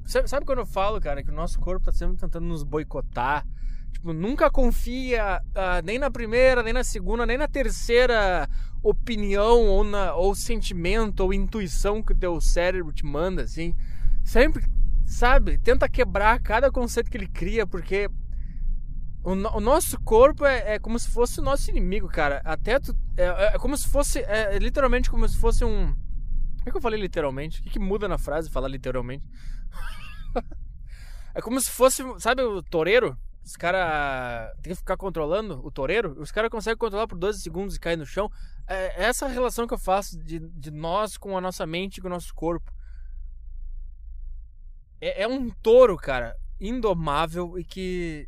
Sabe, 0.07 0.29
sabe, 0.29 0.47
quando 0.47 0.61
eu 0.61 0.67
falo, 0.67 1.01
cara, 1.01 1.25
que 1.25 1.31
o 1.31 1.35
nosso 1.35 1.59
corpo 1.59 1.87
tá 1.87 1.93
sempre 1.93 2.17
tentando 2.19 2.47
nos 2.47 2.63
boicotar? 2.63 3.45
Tipo, 3.95 4.13
nunca 4.13 4.51
confia 4.51 5.41
uh, 5.41 5.85
nem 5.85 5.99
na 5.99 6.11
primeira, 6.11 6.63
nem 6.63 6.73
na 6.73 6.85
segunda, 6.85 7.25
nem 7.25 7.39
na 7.39 7.49
terceira 7.49 8.49
opinião 8.83 9.63
ou, 9.67 9.83
na, 9.83 10.15
ou 10.15 10.35
sentimento 10.35 11.21
ou 11.21 11.33
intuição 11.33 12.03
que 12.03 12.13
o 12.13 12.19
teu 12.19 12.39
cérebro 12.41 12.93
te 12.93 13.07
manda, 13.07 13.43
assim. 13.43 13.75
Sempre, 14.23 14.67
sabe, 15.07 15.59
tenta 15.59 15.89
quebrar 15.89 16.41
cada 16.41 16.71
conceito 16.71 17.11
que 17.11 17.17
ele 17.17 17.29
cria, 17.29 17.67
porque 17.67 18.11
o, 19.23 19.31
o 19.31 19.61
nosso 19.61 19.99
corpo 20.01 20.45
é, 20.45 20.75
é, 20.75 20.79
como 20.79 20.99
se 20.99 21.09
fosse 21.09 21.41
o 21.41 21.43
nosso 21.43 21.71
inimigo, 21.71 22.09
cara. 22.09 22.43
Até 22.45 22.79
tu, 22.79 22.95
é, 23.17 23.55
é, 23.55 23.59
como 23.59 23.77
se 23.77 23.89
fosse, 23.89 24.19
é, 24.19 24.57
é 24.57 24.59
literalmente 24.59 25.11
como 25.11 25.27
se 25.27 25.39
fosse 25.39 25.65
um. 25.65 25.87
Como 25.87 26.69
é 26.69 26.71
que 26.71 26.77
eu 26.77 26.83
falei 26.83 27.01
literalmente? 27.01 27.61
O 27.61 27.63
que, 27.63 27.71
que 27.71 27.79
muda 27.79 28.09
na 28.09 28.19
frase 28.19 28.51
falar 28.51 28.69
literalmente? 28.69 29.25
é 31.35 31.41
como 31.41 31.61
se 31.61 31.71
fosse, 31.71 32.03
sabe 32.19 32.43
o 32.43 32.63
toureiro? 32.63 33.17
Os 33.45 33.57
caras 33.57 34.51
tem 34.63 34.73
que 34.73 34.79
ficar 34.79 34.97
controlando 34.97 35.61
o 35.65 35.71
toureiro. 35.71 36.19
Os 36.19 36.33
caras 36.33 36.51
conseguem 36.51 36.79
controlar 36.79 37.07
por 37.07 37.19
12 37.19 37.41
segundos 37.41 37.77
e 37.77 37.81
cair 37.81 37.97
no 37.97 38.07
chão. 38.07 38.31
É 38.67 39.05
essa 39.05 39.27
relação 39.29 39.67
que 39.67 39.75
eu 39.75 39.79
faço 39.79 40.19
de, 40.19 40.39
de 40.39 40.71
nós 40.71 41.19
com 41.19 41.37
a 41.37 41.41
nossa 41.41 41.67
mente 41.67 42.01
com 42.01 42.07
o 42.07 42.11
nosso 42.11 42.35
corpo 42.35 42.73
é, 45.05 45.23
é 45.23 45.29
um 45.29 45.51
touro, 45.51 45.99
cara, 45.99 46.35
indomável 46.59 47.59
e 47.59 47.65
que. 47.65 48.27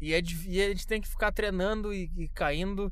E, 0.00 0.14
é, 0.14 0.22
e 0.46 0.62
a 0.62 0.68
gente 0.68 0.86
tem 0.86 1.00
que 1.02 1.08
ficar 1.08 1.32
treinando 1.32 1.92
e, 1.92 2.10
e 2.16 2.28
caindo. 2.28 2.86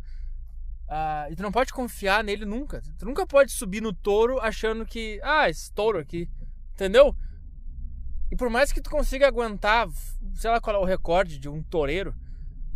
Uh, 0.86 1.32
e 1.32 1.36
tu 1.36 1.42
não 1.42 1.50
pode 1.50 1.72
confiar 1.72 2.22
nele 2.22 2.44
nunca. 2.44 2.82
Tu 2.98 3.06
nunca 3.06 3.26
pode 3.26 3.52
subir 3.52 3.80
no 3.80 3.92
touro 3.92 4.38
achando 4.38 4.84
que. 4.84 5.18
Ah, 5.22 5.48
esse 5.48 5.72
touro 5.72 5.98
aqui. 5.98 6.28
Entendeu? 6.74 7.16
E 8.30 8.36
por 8.36 8.50
mais 8.50 8.72
que 8.72 8.80
tu 8.80 8.90
consiga 8.90 9.26
aguentar, 9.26 9.88
sei 10.34 10.50
lá 10.50 10.60
qual 10.60 10.76
é 10.76 10.78
o 10.78 10.84
recorde 10.84 11.38
de 11.38 11.48
um 11.48 11.62
toureiro, 11.62 12.14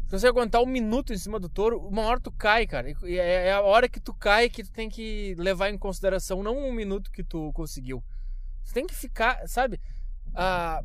se 0.07 0.19
você 0.19 0.27
aguentar 0.27 0.61
um 0.61 0.67
minuto 0.67 1.13
em 1.13 1.19
cima 1.19 1.39
do 1.39 1.49
touro, 1.49 1.79
uma 1.87 2.03
hora 2.03 2.21
tu 2.21 2.33
cai, 2.33 2.67
cara. 2.67 2.91
E 3.05 3.19
é, 3.19 3.47
é 3.47 3.53
a 3.53 3.61
hora 3.61 3.89
que 3.89 4.01
tu 4.01 4.13
cai 4.13 4.49
que 4.49 4.65
tu 4.65 4.73
tem 4.73 4.89
que 4.89 5.35
levar 5.39 5.71
em 5.71 5.79
consideração, 5.79 6.43
não 6.43 6.59
um 6.59 6.73
minuto 6.73 7.13
que 7.13 7.23
tu 7.23 7.53
conseguiu. 7.53 8.03
Tu 8.65 8.73
tem 8.73 8.87
que 8.87 8.95
ficar, 8.95 9.47
sabe? 9.47 9.81
Ah, 10.35 10.83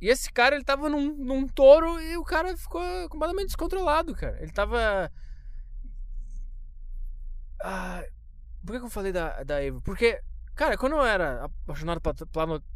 e 0.00 0.08
esse 0.08 0.32
cara, 0.32 0.54
ele 0.54 0.64
tava 0.64 0.88
num, 0.88 1.14
num 1.14 1.46
touro 1.46 2.00
e 2.00 2.16
o 2.16 2.24
cara 2.24 2.56
ficou 2.56 2.80
completamente 3.10 3.48
descontrolado, 3.48 4.14
cara. 4.14 4.40
Ele 4.40 4.52
tava. 4.52 5.12
Ah, 7.62 8.02
por 8.64 8.78
que, 8.78 8.84
eu 8.84 8.90
falei 8.90 9.12
da, 9.12 9.42
da 9.42 9.62
Eva? 9.62 9.82
Porque, 9.82 10.18
cara, 10.60 10.76
quando 10.76 10.92
eu 10.92 11.02
era 11.02 11.46
apaixonado 11.46 12.02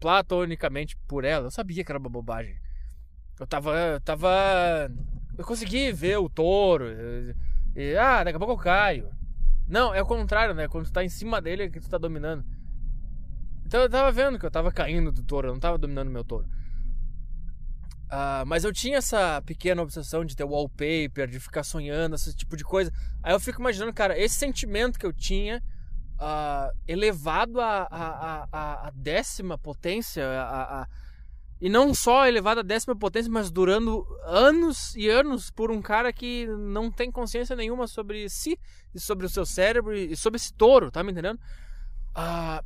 platonicamente 0.00 0.96
por 1.06 1.22
ela, 1.22 1.48
eu 1.48 1.50
sabia 1.50 1.84
que 1.84 1.92
era 1.92 1.98
uma 1.98 2.08
bobagem. 2.08 2.56
Eu 3.38 3.46
tava. 3.46 3.76
Eu 3.76 4.00
tava. 4.00 4.30
Eu 5.36 5.44
consegui 5.44 5.92
ver 5.92 6.16
o 6.16 6.30
touro. 6.30 6.86
E, 7.76 7.94
ah, 7.94 8.24
daqui 8.24 8.36
a 8.36 8.38
pouco 8.38 8.54
eu 8.54 8.56
caio. 8.56 9.10
Não, 9.68 9.94
é 9.94 10.00
o 10.00 10.06
contrário, 10.06 10.54
né? 10.54 10.66
Quando 10.66 10.86
tu 10.86 10.92
tá 10.92 11.04
em 11.04 11.10
cima 11.10 11.42
dele 11.42 11.64
é 11.64 11.68
que 11.68 11.78
tu 11.78 11.90
tá 11.90 11.98
dominando. 11.98 12.42
Então 13.66 13.82
eu 13.82 13.90
tava 13.90 14.10
vendo 14.10 14.38
que 14.38 14.46
eu 14.46 14.50
tava 14.50 14.72
caindo 14.72 15.12
do 15.12 15.22
touro, 15.22 15.48
eu 15.48 15.52
não 15.52 15.60
tava 15.60 15.76
dominando 15.76 16.10
meu 16.10 16.24
touro. 16.24 16.46
Uh, 18.06 18.46
mas 18.46 18.64
eu 18.64 18.72
tinha 18.72 18.96
essa 18.96 19.42
pequena 19.42 19.82
obsessão 19.82 20.24
de 20.24 20.34
ter 20.34 20.44
wallpaper, 20.44 21.26
de 21.28 21.38
ficar 21.38 21.64
sonhando, 21.64 22.14
esse 22.14 22.34
tipo 22.34 22.56
de 22.56 22.64
coisa. 22.64 22.90
Aí 23.22 23.34
eu 23.34 23.40
fico 23.40 23.60
imaginando, 23.60 23.92
cara, 23.92 24.18
esse 24.18 24.36
sentimento 24.36 24.98
que 24.98 25.04
eu 25.04 25.12
tinha, 25.12 25.62
uh, 26.24 26.76
elevado 26.88 27.60
a, 27.60 27.82
a, 27.90 28.48
a, 28.50 28.88
a, 28.88 28.90
décima 28.90 29.58
potência, 29.58 30.24
a, 30.26 30.88
e 31.60 31.68
não 31.68 31.94
só 31.94 32.26
elevado 32.26 32.60
a 32.60 32.62
décima 32.62 32.96
potência, 32.96 33.30
mas 33.30 33.50
durando 33.50 34.06
anos 34.24 34.96
e 34.96 35.08
anos 35.08 35.50
por 35.50 35.70
um 35.70 35.82
cara 35.82 36.12
que 36.12 36.46
não 36.46 36.90
tem 36.90 37.10
consciência 37.10 37.54
nenhuma 37.54 37.86
sobre 37.86 38.28
si, 38.28 38.58
e 38.94 39.00
sobre 39.00 39.26
o 39.26 39.28
seu 39.28 39.44
cérebro, 39.44 39.94
e 39.94 40.16
sobre 40.16 40.36
esse 40.36 40.52
touro, 40.52 40.90
tá 40.90 41.02
me 41.02 41.12
entendendo? 41.12 41.38
Uh, 42.16 42.64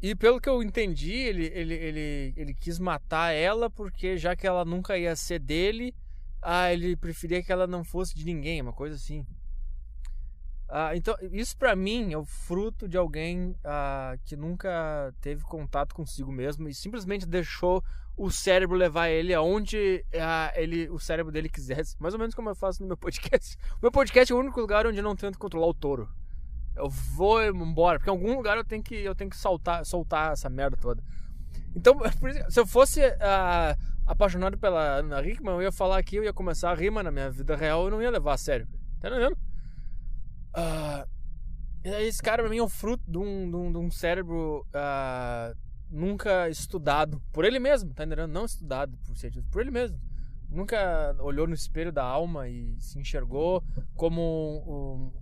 e 0.00 0.14
pelo 0.14 0.40
que 0.40 0.48
eu 0.48 0.62
entendi, 0.62 1.12
ele, 1.12 1.46
ele, 1.54 1.74
ele, 1.74 2.34
ele 2.36 2.54
quis 2.54 2.78
matar 2.78 3.32
ela 3.32 3.70
porque 3.70 4.16
já 4.16 4.36
que 4.36 4.46
ela 4.46 4.64
nunca 4.64 4.98
ia 4.98 5.16
ser 5.16 5.38
dele, 5.38 5.94
ah, 6.42 6.72
ele 6.72 6.94
preferia 6.94 7.42
que 7.42 7.50
ela 7.50 7.66
não 7.66 7.82
fosse 7.82 8.14
de 8.14 8.24
ninguém, 8.24 8.60
uma 8.60 8.72
coisa 8.72 8.96
assim. 8.96 9.26
Ah, 10.76 10.96
então, 10.96 11.14
isso 11.30 11.56
para 11.56 11.76
mim 11.76 12.12
é 12.12 12.18
o 12.18 12.24
fruto 12.24 12.88
de 12.88 12.96
alguém 12.96 13.54
ah, 13.62 14.16
que 14.24 14.34
nunca 14.34 15.14
teve 15.20 15.44
contato 15.44 15.94
consigo 15.94 16.32
mesmo 16.32 16.68
e 16.68 16.74
simplesmente 16.74 17.24
deixou 17.24 17.80
o 18.16 18.28
cérebro 18.28 18.76
levar 18.76 19.08
ele 19.08 19.32
aonde 19.32 20.04
ah, 20.20 20.52
ele, 20.56 20.90
o 20.90 20.98
cérebro 20.98 21.30
dele 21.30 21.48
quisesse. 21.48 21.94
Mais 22.00 22.12
ou 22.12 22.18
menos 22.18 22.34
como 22.34 22.48
eu 22.48 22.56
faço 22.56 22.82
no 22.82 22.88
meu 22.88 22.96
podcast. 22.96 23.56
O 23.74 23.82
meu 23.82 23.92
podcast 23.92 24.32
é 24.32 24.34
o 24.34 24.38
único 24.40 24.60
lugar 24.60 24.84
onde 24.84 24.98
eu 24.98 25.04
não 25.04 25.14
tento 25.14 25.38
controlar 25.38 25.68
o 25.68 25.74
touro. 25.74 26.08
Eu 26.74 26.90
vou 26.90 27.40
embora, 27.40 28.00
porque 28.00 28.10
em 28.10 28.12
algum 28.12 28.34
lugar 28.34 28.56
eu 28.56 28.64
tenho 28.64 28.82
que, 28.82 28.96
eu 28.96 29.14
tenho 29.14 29.30
que 29.30 29.36
soltar, 29.36 29.86
soltar 29.86 30.32
essa 30.32 30.50
merda 30.50 30.76
toda. 30.76 31.00
Então, 31.76 31.94
se 32.50 32.58
eu 32.58 32.66
fosse 32.66 33.00
uh, 33.00 33.78
apaixonado 34.04 34.58
pela 34.58 34.96
Ana 34.96 35.24
Hickman, 35.24 35.54
eu 35.54 35.62
ia 35.62 35.72
falar 35.72 35.98
aqui, 35.98 36.16
eu 36.16 36.24
ia 36.24 36.32
começar 36.32 36.72
a 36.72 36.74
rima 36.74 37.00
na 37.00 37.12
minha 37.12 37.30
vida 37.30 37.54
real, 37.54 37.84
eu 37.84 37.92
não 37.92 38.02
ia 38.02 38.10
levar 38.10 38.34
a 38.34 38.38
sério. 38.38 38.66
Tá 38.98 39.06
entendendo? 39.06 39.38
Uh, 40.56 41.08
esse 41.84 42.22
cara 42.22 42.42
pra 42.42 42.50
mim 42.50 42.58
é 42.58 42.62
o 42.62 42.68
fruto 42.68 43.04
de 43.06 43.18
um, 43.18 43.50
de 43.50 43.56
um, 43.56 43.72
de 43.72 43.78
um 43.78 43.90
cérebro 43.90 44.66
uh, 44.70 45.56
nunca 45.90 46.48
estudado 46.48 47.20
por 47.32 47.44
ele 47.44 47.58
mesmo, 47.58 47.92
tá 47.92 48.04
entendendo? 48.04 48.30
Não 48.30 48.44
estudado 48.44 48.96
por 48.98 49.16
cientistas, 49.16 49.50
por 49.50 49.60
ele 49.60 49.70
mesmo. 49.70 50.00
Nunca 50.48 51.14
olhou 51.18 51.46
no 51.46 51.54
espelho 51.54 51.92
da 51.92 52.04
alma 52.04 52.48
e 52.48 52.76
se 52.80 52.98
enxergou 52.98 53.62
como 53.96 54.62
um, 54.66 55.12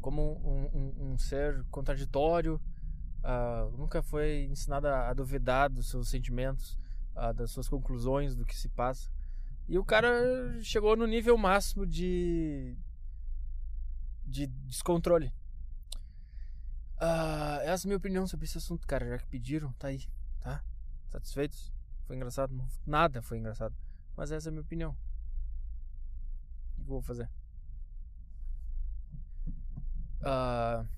como 0.00 0.40
um, 0.74 1.12
um, 1.12 1.18
ser 1.18 1.62
contraditório. 1.70 2.60
Uh, 3.22 3.76
nunca 3.76 4.02
foi 4.02 4.44
ensinado 4.50 4.88
a, 4.88 5.10
a, 5.10 5.14
duvidar 5.14 5.70
dos 5.70 5.88
seus 5.88 6.08
sentimentos, 6.08 6.78
uh, 7.16 7.32
das 7.32 7.50
suas 7.50 7.68
conclusões, 7.68 8.34
do 8.34 8.44
que 8.44 8.56
se 8.56 8.68
passa. 8.68 9.10
E 9.68 9.78
o 9.78 9.84
cara 9.84 10.10
chegou 10.62 10.96
no 10.96 11.06
nível 11.06 11.38
máximo 11.38 11.86
de 11.86 12.76
de 14.34 14.48
descontrole. 14.48 15.32
Uh, 16.96 17.60
essa 17.62 17.84
é 17.84 17.86
a 17.86 17.88
minha 17.88 17.96
opinião 17.96 18.26
sobre 18.26 18.46
esse 18.46 18.58
assunto, 18.58 18.84
cara. 18.86 19.08
Já 19.08 19.18
que 19.18 19.26
pediram, 19.28 19.72
tá 19.74 19.88
aí, 19.88 20.04
tá? 20.40 20.62
Satisfeitos? 21.08 21.72
Foi 22.04 22.16
engraçado? 22.16 22.52
Nada 22.84 23.22
foi 23.22 23.38
engraçado. 23.38 23.74
Mas 24.16 24.32
essa 24.32 24.48
é 24.48 24.50
a 24.50 24.52
minha 24.52 24.62
opinião. 24.62 24.90
O 24.90 26.74
que 26.74 26.80
eu 26.80 26.86
vou 26.86 27.02
fazer? 27.02 27.30
Uh, 30.20 30.88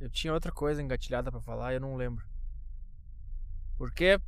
eu 0.00 0.08
tinha 0.08 0.32
outra 0.32 0.50
coisa 0.50 0.80
engatilhada 0.82 1.30
para 1.30 1.42
falar 1.42 1.72
e 1.72 1.76
eu 1.76 1.80
não 1.80 1.94
lembro. 1.94 2.26
Por 3.76 3.92
quê? 3.92 4.18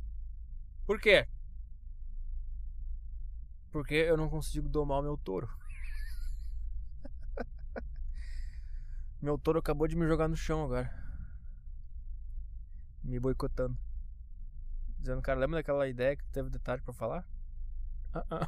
Por 0.85 1.01
quê? 1.01 1.27
Porque 3.71 3.95
eu 3.95 4.17
não 4.17 4.29
consigo 4.29 4.69
domar 4.69 4.99
o 4.99 5.03
meu 5.03 5.17
touro. 5.17 5.49
Meu 9.23 9.37
touro 9.37 9.59
acabou 9.59 9.87
de 9.87 9.95
me 9.95 10.05
jogar 10.05 10.27
no 10.27 10.35
chão 10.35 10.65
agora. 10.65 10.93
Me 13.01 13.17
boicotando. 13.21 13.77
Dizendo, 14.99 15.21
cara, 15.21 15.39
lembra 15.39 15.59
daquela 15.59 15.87
ideia 15.87 16.17
que 16.17 16.25
teve 16.25 16.49
detalhe 16.49 16.81
para 16.81 16.93
falar? 16.93 17.25
Uh 18.13 18.19
-uh. 18.29 18.47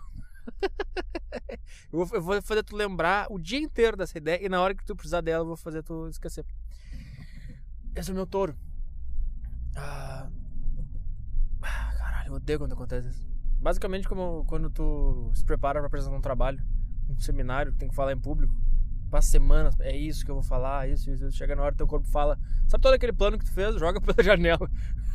eu, 1.92 2.22
vou, 2.22 2.40
fazer 2.40 2.62
tu 2.62 2.76
lembrar 2.76 3.26
o 3.32 3.40
dia 3.40 3.58
inteiro 3.58 3.98
dessa 3.98 4.16
ideia 4.16 4.46
e 4.46 4.48
na 4.48 4.62
hora 4.62 4.76
que 4.76 4.86
tu 4.86 4.96
precisar 4.96 5.22
dela 5.22 5.42
eu 5.42 5.48
vou 5.48 5.58
fazer 5.58 5.82
tu 5.82 6.08
esquecer. 6.08 6.46
Esse 7.96 8.12
é 8.12 8.14
o 8.14 8.16
meu 8.16 8.28
touro. 8.28 8.56
Ah, 9.76 10.30
caralho, 11.60 12.28
eu 12.28 12.34
odeio 12.36 12.60
quando 12.60 12.74
acontece 12.74 13.10
isso. 13.10 13.28
Basicamente 13.60 14.08
como 14.08 14.46
quando 14.46 14.70
tu 14.70 15.32
se 15.34 15.44
prepara 15.44 15.80
para 15.80 15.88
apresentar 15.88 16.16
um 16.16 16.22
trabalho, 16.22 16.64
um 17.10 17.18
seminário 17.18 17.72
que 17.72 17.80
tem 17.80 17.90
que 17.90 17.96
falar 17.96 18.12
em 18.12 18.22
público 18.22 18.54
passa 19.10 19.30
semanas, 19.30 19.80
é 19.80 19.96
isso 19.96 20.26
que 20.26 20.32
eu 20.32 20.36
vou 20.36 20.44
falar, 20.44 20.90
isso, 20.90 21.10
isso. 21.10 21.32
Chega 21.32 21.56
na 21.56 21.64
hora, 21.64 21.76
teu 21.76 21.88
corpo 21.88 22.08
fala, 22.08 22.38
sabe 22.68 22.82
todo 22.82 22.94
aquele 22.94 23.14
plano 23.14 23.38
que 23.38 23.46
tu 23.46 23.52
fez? 23.52 23.76
Joga 23.76 24.00
pela 24.02 24.24
janela. 24.24 24.70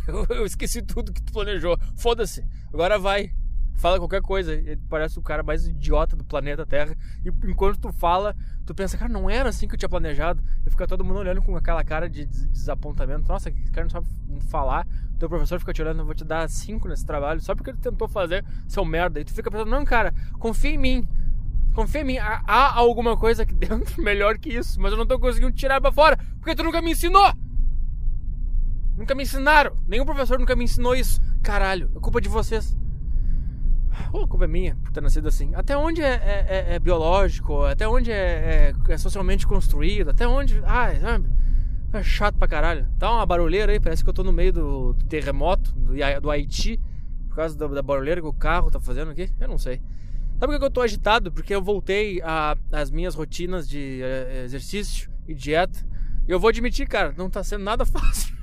Eu, 0.06 0.26
eu 0.30 0.46
esqueci 0.46 0.82
tudo 0.82 1.12
que 1.12 1.22
tu 1.22 1.32
planejou. 1.32 1.78
Foda-se. 1.96 2.44
Agora 2.72 2.98
vai. 2.98 3.32
Fala 3.74 3.98
qualquer 3.98 4.20
coisa. 4.20 4.52
Ele 4.52 4.80
parece 4.88 5.18
o 5.18 5.22
cara 5.22 5.42
mais 5.42 5.66
idiota 5.66 6.16
do 6.16 6.24
planeta 6.24 6.66
Terra. 6.66 6.94
E 7.24 7.28
enquanto 7.48 7.78
tu 7.78 7.92
fala, 7.92 8.34
tu 8.66 8.74
pensa, 8.74 8.98
cara, 8.98 9.10
não 9.10 9.28
era 9.28 9.48
assim 9.48 9.66
que 9.66 9.74
eu 9.74 9.78
tinha 9.78 9.88
planejado. 9.88 10.42
E 10.66 10.70
fica 10.70 10.86
todo 10.86 11.04
mundo 11.04 11.18
olhando 11.18 11.40
com 11.42 11.56
aquela 11.56 11.82
cara 11.84 12.08
de 12.08 12.26
desapontamento. 12.26 13.28
Nossa, 13.28 13.48
esse 13.50 13.70
cara 13.70 13.84
não 13.84 13.90
sabe 13.90 14.06
falar. 14.48 14.86
Teu 15.18 15.28
professor 15.28 15.58
fica 15.58 15.72
te 15.72 15.82
olhando, 15.82 16.00
eu 16.00 16.06
vou 16.06 16.14
te 16.14 16.24
dar 16.24 16.48
cinco 16.48 16.88
nesse 16.88 17.04
trabalho. 17.06 17.40
Só 17.40 17.54
porque 17.54 17.70
ele 17.70 17.78
tentou 17.78 18.08
fazer 18.08 18.44
seu 18.66 18.84
merda. 18.84 19.20
E 19.20 19.24
tu 19.24 19.32
fica 19.32 19.50
pensando, 19.50 19.70
não, 19.70 19.84
cara, 19.84 20.12
confia 20.38 20.70
em 20.70 20.78
mim. 20.78 21.08
Confia 21.80 22.02
em 22.02 22.04
mim, 22.04 22.18
há, 22.18 22.42
há, 22.46 22.74
alguma 22.74 23.16
coisa 23.16 23.42
aqui 23.42 23.54
dentro 23.56 24.02
melhor 24.02 24.36
que 24.36 24.50
isso, 24.50 24.78
mas 24.78 24.92
eu 24.92 24.98
não 24.98 25.06
tô 25.06 25.18
conseguindo 25.18 25.50
tirar 25.50 25.80
pra 25.80 25.90
fora, 25.90 26.18
porque 26.38 26.54
tu 26.54 26.62
nunca 26.62 26.82
me 26.82 26.90
ensinou! 26.90 27.32
Nunca 28.98 29.14
me 29.14 29.22
ensinaram, 29.22 29.74
nenhum 29.88 30.04
professor 30.04 30.38
nunca 30.38 30.54
me 30.54 30.64
ensinou 30.64 30.94
isso. 30.94 31.22
Caralho, 31.42 31.90
é 31.96 32.00
culpa 32.00 32.20
de 32.20 32.28
vocês. 32.28 32.76
Oh, 34.12 34.24
a 34.24 34.28
culpa 34.28 34.44
é 34.44 34.46
minha 34.46 34.76
por 34.76 34.92
ter 34.92 35.00
nascido 35.00 35.26
assim. 35.26 35.54
Até 35.54 35.74
onde 35.74 36.02
é, 36.02 36.12
é, 36.12 36.46
é, 36.48 36.74
é 36.74 36.78
biológico, 36.78 37.62
até 37.62 37.88
onde 37.88 38.12
é, 38.12 38.74
é, 38.86 38.92
é, 38.92 38.98
socialmente 38.98 39.46
construído, 39.46 40.10
até 40.10 40.28
onde. 40.28 40.60
Ai, 40.66 41.00
sabe? 41.00 41.30
É 41.94 42.02
chato 42.02 42.36
pra 42.36 42.46
caralho. 42.46 42.86
Tá 42.98 43.10
uma 43.10 43.24
barulheira 43.24 43.72
aí, 43.72 43.80
parece 43.80 44.04
que 44.04 44.10
eu 44.10 44.14
tô 44.14 44.22
no 44.22 44.34
meio 44.34 44.52
do, 44.52 44.92
do 44.92 45.06
terremoto 45.06 45.72
do, 45.72 45.94
do 46.20 46.30
Haiti, 46.30 46.78
por 47.30 47.36
causa 47.36 47.56
da, 47.56 47.66
da 47.68 47.82
barulheira 47.82 48.20
que 48.20 48.26
o 48.26 48.34
carro 48.34 48.70
tá 48.70 48.78
fazendo 48.78 49.12
aqui. 49.12 49.30
Eu 49.40 49.48
não 49.48 49.56
sei. 49.56 49.80
Sabe 50.40 50.54
por 50.54 50.58
que 50.58 50.64
eu 50.64 50.70
tô 50.70 50.80
agitado? 50.80 51.30
Porque 51.30 51.54
eu 51.54 51.62
voltei 51.62 52.18
às 52.72 52.90
minhas 52.90 53.14
rotinas 53.14 53.68
de 53.68 54.00
uh, 54.02 54.42
exercício 54.42 55.12
e 55.28 55.34
dieta. 55.34 55.86
E 56.26 56.32
eu 56.32 56.40
vou 56.40 56.48
admitir, 56.48 56.88
cara, 56.88 57.12
não 57.14 57.28
tá 57.28 57.44
sendo 57.44 57.62
nada 57.62 57.84
fácil. 57.86 58.34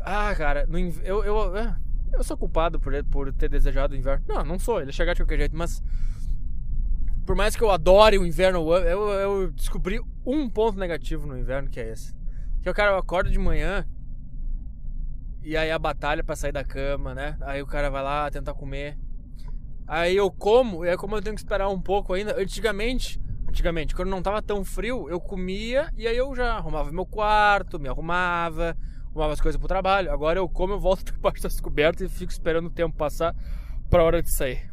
ah, 0.00 0.34
cara, 0.34 0.66
no, 0.66 0.78
eu, 0.78 1.22
eu, 1.22 1.54
é, 1.54 1.76
eu 2.14 2.24
sou 2.24 2.34
culpado 2.34 2.80
por, 2.80 2.94
por 3.04 3.30
ter 3.30 3.50
desejado 3.50 3.92
o 3.92 3.96
inverno. 3.96 4.24
Não, 4.26 4.42
não 4.42 4.58
sou, 4.58 4.80
ele 4.80 4.88
é 4.88 4.92
chegar 4.92 5.12
de 5.12 5.20
qualquer 5.20 5.40
jeito, 5.40 5.54
mas 5.54 5.82
por 7.26 7.36
mais 7.36 7.54
que 7.54 7.62
eu 7.62 7.70
adore 7.70 8.16
o 8.16 8.24
inverno, 8.24 8.72
eu, 8.74 9.08
eu 9.10 9.52
descobri 9.52 10.00
um 10.24 10.48
ponto 10.48 10.78
negativo 10.78 11.26
no 11.26 11.38
inverno 11.38 11.68
que 11.68 11.78
é 11.78 11.92
esse. 11.92 12.16
Que 12.62 12.70
o 12.70 12.74
cara 12.74 12.92
eu 12.92 12.96
acordo 12.96 13.30
de 13.30 13.38
manhã 13.38 13.86
e 15.44 15.58
aí 15.58 15.70
a 15.70 15.78
batalha 15.78 16.24
para 16.24 16.34
sair 16.34 16.52
da 16.52 16.64
cama, 16.64 17.14
né? 17.14 17.36
Aí 17.42 17.60
o 17.60 17.66
cara 17.66 17.90
vai 17.90 18.02
lá 18.02 18.30
tentar 18.30 18.54
comer. 18.54 18.98
Aí 19.86 20.16
eu 20.16 20.30
como, 20.30 20.86
e 20.86 20.88
aí 20.88 20.96
como 20.96 21.14
eu 21.14 21.22
tenho 21.22 21.34
que 21.36 21.42
esperar 21.42 21.68
um 21.68 21.80
pouco 21.80 22.14
ainda, 22.14 22.40
antigamente, 22.40 23.20
antigamente, 23.46 23.94
quando 23.94 24.08
não 24.08 24.22
tava 24.22 24.40
tão 24.40 24.64
frio, 24.64 25.06
eu 25.10 25.20
comia 25.20 25.92
e 25.98 26.08
aí 26.08 26.16
eu 26.16 26.34
já 26.34 26.54
arrumava 26.54 26.90
meu 26.90 27.04
quarto, 27.04 27.78
me 27.78 27.90
arrumava, 27.90 28.74
arrumava 29.10 29.34
as 29.34 29.40
coisas 29.40 29.58
pro 29.58 29.68
trabalho. 29.68 30.10
Agora 30.10 30.38
eu 30.38 30.48
como, 30.48 30.72
eu 30.72 30.80
volto 30.80 31.04
debaixo 31.12 31.42
das 31.42 31.60
cobertas 31.60 32.10
e 32.10 32.14
fico 32.14 32.32
esperando 32.32 32.66
o 32.66 32.70
tempo 32.70 32.96
passar 32.96 33.36
pra 33.90 34.02
hora 34.02 34.22
de 34.22 34.30
sair. 34.30 34.72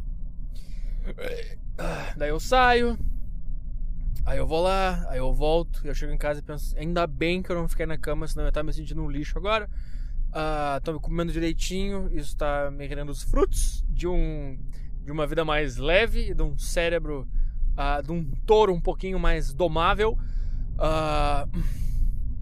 Daí 2.15 2.29
eu 2.29 2.39
saio, 2.39 2.97
aí 4.25 4.37
eu 4.37 4.47
vou 4.47 4.61
lá, 4.61 5.05
aí 5.09 5.17
eu 5.17 5.33
volto, 5.33 5.85
eu 5.85 5.93
chego 5.93 6.13
em 6.13 6.17
casa 6.17 6.39
e 6.39 6.43
penso, 6.43 6.77
ainda 6.77 7.05
bem 7.05 7.41
que 7.41 7.51
eu 7.51 7.57
não 7.57 7.67
fiquei 7.67 7.85
na 7.85 7.97
cama, 7.97 8.25
senão 8.25 8.43
eu 8.43 8.47
ia 8.47 8.49
estar 8.49 8.63
me 8.63 8.71
sentindo 8.71 9.03
um 9.03 9.09
lixo 9.09 9.37
agora. 9.37 9.69
Estou 10.77 10.95
uh, 10.95 10.99
comendo 10.99 11.31
direitinho, 11.31 12.07
isso 12.07 12.29
está 12.29 12.71
me 12.71 12.87
rendendo 12.87 13.09
os 13.09 13.21
frutos 13.21 13.83
de, 13.89 14.07
um, 14.07 14.57
de 15.03 15.11
uma 15.11 15.27
vida 15.27 15.43
mais 15.43 15.75
leve, 15.75 16.33
de 16.33 16.41
um 16.41 16.57
cérebro, 16.57 17.27
uh, 17.73 18.01
de 18.01 18.11
um 18.11 18.23
touro 18.45 18.73
um 18.73 18.79
pouquinho 18.79 19.19
mais 19.19 19.53
domável. 19.53 20.17
Uh, 20.75 21.61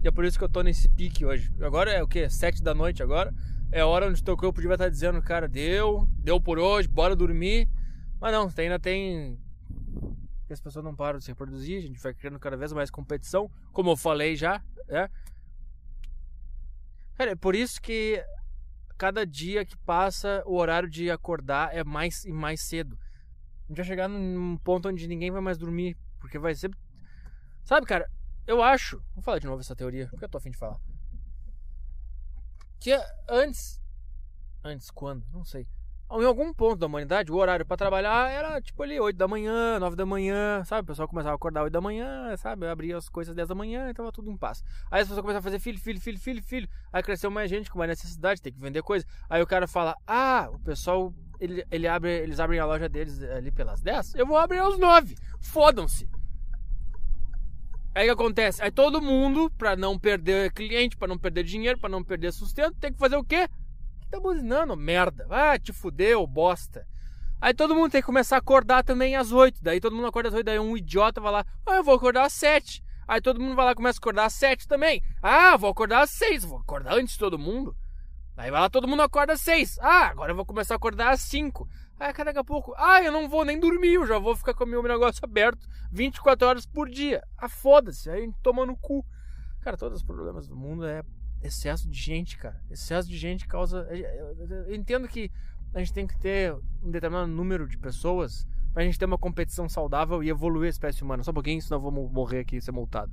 e 0.02 0.08
é 0.08 0.10
por 0.10 0.24
isso 0.24 0.38
que 0.38 0.44
eu 0.44 0.48
tô 0.48 0.62
nesse 0.62 0.88
pique 0.88 1.26
hoje. 1.26 1.52
Agora 1.60 1.90
é 1.90 2.02
o 2.02 2.08
que? 2.08 2.30
Sete 2.30 2.62
da 2.62 2.72
noite 2.72 3.02
agora. 3.02 3.34
É 3.72 3.80
a 3.80 3.86
hora 3.86 4.08
onde 4.08 4.22
teu 4.22 4.36
corpo 4.36 4.60
devia 4.60 4.74
estar 4.74 4.88
dizendo, 4.88 5.20
cara, 5.20 5.46
deu, 5.46 6.08
deu 6.18 6.40
por 6.40 6.58
hoje, 6.58 6.88
bora 6.88 7.14
dormir. 7.14 7.68
Mas 8.20 8.32
não, 8.32 8.50
ainda 8.56 8.78
tem. 8.78 9.38
As 10.50 10.60
pessoas 10.60 10.84
não 10.84 10.96
param 10.96 11.18
de 11.18 11.24
se 11.24 11.30
reproduzir, 11.30 11.78
a 11.78 11.80
gente 11.80 12.00
vai 12.00 12.12
criando 12.12 12.38
cada 12.38 12.56
vez 12.56 12.72
mais 12.72 12.90
competição, 12.90 13.48
como 13.72 13.90
eu 13.90 13.96
falei 13.96 14.34
já, 14.34 14.60
é. 14.88 15.08
Cara, 17.20 17.32
é 17.32 17.36
por 17.36 17.54
isso 17.54 17.82
que 17.82 18.24
cada 18.96 19.26
dia 19.26 19.62
que 19.62 19.76
passa 19.76 20.42
o 20.46 20.56
horário 20.56 20.88
de 20.88 21.10
acordar 21.10 21.76
é 21.76 21.84
mais 21.84 22.24
e 22.24 22.32
mais 22.32 22.62
cedo. 22.62 22.98
A 23.64 23.68
gente 23.68 23.76
vai 23.76 23.84
chegar 23.84 24.08
num 24.08 24.56
ponto 24.56 24.88
onde 24.88 25.06
ninguém 25.06 25.30
vai 25.30 25.42
mais 25.42 25.58
dormir, 25.58 25.98
porque 26.18 26.38
vai 26.38 26.54
ser. 26.54 26.74
Sabe, 27.62 27.84
cara, 27.84 28.10
eu 28.46 28.62
acho. 28.62 29.04
Vou 29.12 29.22
falar 29.22 29.38
de 29.38 29.46
novo 29.46 29.60
essa 29.60 29.76
teoria, 29.76 30.08
porque 30.08 30.24
eu 30.24 30.30
tô 30.30 30.38
afim 30.38 30.50
de 30.50 30.56
falar. 30.56 30.80
Que 32.80 32.98
antes. 33.28 33.78
Antes 34.64 34.90
quando? 34.90 35.22
Não 35.30 35.44
sei 35.44 35.68
em 36.12 36.24
algum 36.24 36.52
ponto 36.52 36.76
da 36.76 36.86
humanidade, 36.86 37.30
o 37.30 37.36
horário 37.36 37.64
para 37.64 37.76
trabalhar 37.76 38.28
era 38.30 38.60
tipo 38.60 38.82
ali 38.82 38.98
8 38.98 39.16
da 39.16 39.28
manhã, 39.28 39.78
9 39.78 39.94
da 39.94 40.04
manhã, 40.04 40.64
sabe? 40.64 40.82
O 40.82 40.86
pessoal 40.86 41.06
começava 41.06 41.34
a 41.34 41.36
acordar 41.36 41.62
8 41.62 41.72
da 41.72 41.80
manhã, 41.80 42.36
sabe? 42.36 42.66
Abria 42.66 42.96
as 42.96 43.08
coisas 43.08 43.34
10 43.34 43.48
da 43.48 43.54
manhã 43.54 43.88
e 43.88 43.94
tava 43.94 44.10
tudo 44.10 44.28
em 44.28 44.36
paz. 44.36 44.64
Aí 44.90 45.02
as 45.02 45.06
pessoas 45.06 45.22
começavam 45.22 45.38
a 45.38 45.50
fazer 45.50 45.60
filho, 45.60 45.78
filho, 45.78 46.00
filho, 46.00 46.18
filho, 46.18 46.42
filho. 46.42 46.68
Aí 46.92 47.02
cresceu 47.02 47.30
mais 47.30 47.48
gente 47.48 47.70
com 47.70 47.78
mais 47.78 47.90
necessidade, 47.90 48.42
tem 48.42 48.52
que 48.52 48.60
vender 48.60 48.82
coisa. 48.82 49.06
Aí 49.28 49.40
o 49.40 49.46
cara 49.46 49.68
fala: 49.68 49.94
"Ah, 50.04 50.48
o 50.52 50.58
pessoal 50.58 51.14
ele, 51.38 51.64
ele 51.70 51.86
abre, 51.86 52.10
eles 52.10 52.40
abrem 52.40 52.58
a 52.58 52.66
loja 52.66 52.88
deles 52.88 53.22
ali 53.22 53.52
pelas 53.52 53.80
10, 53.80 54.16
eu 54.16 54.26
vou 54.26 54.36
abrir 54.36 54.58
às 54.58 54.76
9. 54.78 55.14
Fodam-se." 55.40 56.08
Aí 57.94 58.04
o 58.04 58.06
que 58.06 58.22
acontece? 58.22 58.62
Aí 58.62 58.70
todo 58.70 59.02
mundo, 59.02 59.50
para 59.58 59.74
não 59.74 59.98
perder 59.98 60.52
cliente, 60.52 60.96
para 60.96 61.08
não 61.08 61.18
perder 61.18 61.42
dinheiro, 61.42 61.78
para 61.78 61.90
não 61.90 62.04
perder 62.04 62.32
sustento, 62.32 62.76
tem 62.80 62.92
que 62.92 62.98
fazer 62.98 63.16
o 63.16 63.24
quê? 63.24 63.48
Tá 64.10 64.20
buzinando, 64.20 64.76
merda. 64.76 65.26
Ah, 65.30 65.58
te 65.58 65.72
fudeu, 65.72 66.26
bosta. 66.26 66.86
Aí 67.40 67.54
todo 67.54 67.74
mundo 67.74 67.92
tem 67.92 68.02
que 68.02 68.06
começar 68.06 68.36
a 68.36 68.38
acordar 68.38 68.82
também 68.82 69.16
às 69.16 69.32
8. 69.32 69.62
Daí 69.62 69.80
todo 69.80 69.96
mundo 69.96 70.08
acorda 70.08 70.28
às 70.28 70.34
8, 70.34 70.44
daí 70.44 70.58
um 70.58 70.76
idiota 70.76 71.20
vai 71.20 71.32
lá, 71.32 71.46
ah, 71.64 71.76
eu 71.76 71.84
vou 71.84 71.94
acordar 71.94 72.26
às 72.26 72.32
7. 72.34 72.84
Aí 73.08 73.20
todo 73.20 73.40
mundo 73.40 73.56
vai 73.56 73.64
lá 73.64 73.74
começa 73.74 73.98
a 73.98 74.00
acordar 74.00 74.26
às 74.26 74.34
7 74.34 74.68
também. 74.68 75.02
Ah, 75.22 75.56
vou 75.56 75.70
acordar 75.70 76.02
às 76.02 76.10
6, 76.10 76.44
vou 76.44 76.58
acordar 76.58 76.94
antes 76.94 77.14
de 77.14 77.18
todo 77.18 77.38
mundo. 77.38 77.74
Aí 78.36 78.50
vai 78.50 78.60
lá, 78.60 78.70
todo 78.70 78.86
mundo 78.86 79.02
acorda 79.02 79.32
às 79.32 79.40
6. 79.40 79.78
Ah, 79.80 80.08
agora 80.08 80.32
eu 80.32 80.36
vou 80.36 80.44
começar 80.44 80.74
a 80.74 80.76
acordar 80.76 81.10
às 81.10 81.22
5. 81.22 81.68
Aí 81.98 82.12
daqui 82.12 82.38
a 82.38 82.44
pouco, 82.44 82.74
ah, 82.76 83.02
eu 83.02 83.12
não 83.12 83.28
vou 83.28 83.44
nem 83.44 83.58
dormir, 83.58 83.94
eu 83.94 84.06
já 84.06 84.18
vou 84.18 84.36
ficar 84.36 84.54
com 84.54 84.64
o 84.64 84.66
meu 84.66 84.82
negócio 84.82 85.20
aberto 85.22 85.66
24 85.92 86.46
horas 86.46 86.66
por 86.66 86.88
dia. 86.88 87.22
Ah, 87.36 87.48
foda-se, 87.48 88.10
aí 88.10 88.30
toma 88.42 88.64
no 88.64 88.76
cu. 88.76 89.04
Cara, 89.60 89.76
todos 89.76 89.98
os 89.98 90.04
problemas 90.04 90.46
do 90.46 90.56
mundo 90.56 90.86
é 90.86 91.02
excesso 91.42 91.88
de 91.88 91.98
gente, 91.98 92.36
cara. 92.36 92.60
Excesso 92.70 93.08
de 93.08 93.16
gente 93.16 93.46
causa. 93.46 93.86
Eu 94.66 94.74
entendo 94.74 95.08
que 95.08 95.30
a 95.74 95.78
gente 95.78 95.92
tem 95.92 96.06
que 96.06 96.18
ter 96.18 96.54
um 96.82 96.90
determinado 96.90 97.28
número 97.28 97.66
de 97.68 97.78
pessoas 97.78 98.46
pra 98.72 98.84
gente 98.84 98.98
ter 98.98 99.04
uma 99.04 99.18
competição 99.18 99.68
saudável 99.68 100.22
e 100.22 100.28
evoluir 100.28 100.66
a 100.66 100.70
espécie 100.70 101.02
humana. 101.02 101.22
Só 101.22 101.30
um 101.30 101.34
pouquinho, 101.34 101.60
senão 101.60 101.80
vou 101.80 101.90
morrer 101.90 102.40
aqui 102.40 102.56
e 102.56 102.60
ser 102.60 102.72
multado. 102.72 103.12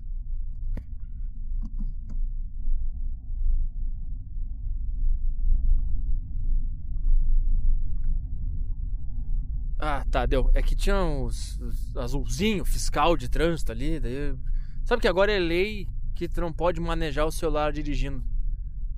Ah, 9.80 10.04
tá, 10.10 10.26
deu. 10.26 10.50
É 10.56 10.62
que 10.62 10.76
tinha 10.76 11.00
os, 11.04 11.60
os 11.60 11.98
azulzinho 11.98 12.66
fiscal 12.66 13.16
de 13.16 13.30
trânsito 13.30 13.72
ali. 13.72 14.00
Daí... 14.00 14.36
Sabe 14.84 15.02
que 15.02 15.08
agora 15.08 15.32
é 15.32 15.40
lei 15.40 15.88
que 16.18 16.28
tu 16.28 16.42
não 16.42 16.52
pode 16.52 16.82
manejar 16.82 17.26
o 17.26 17.32
celular 17.32 17.72
dirigindo. 17.72 18.24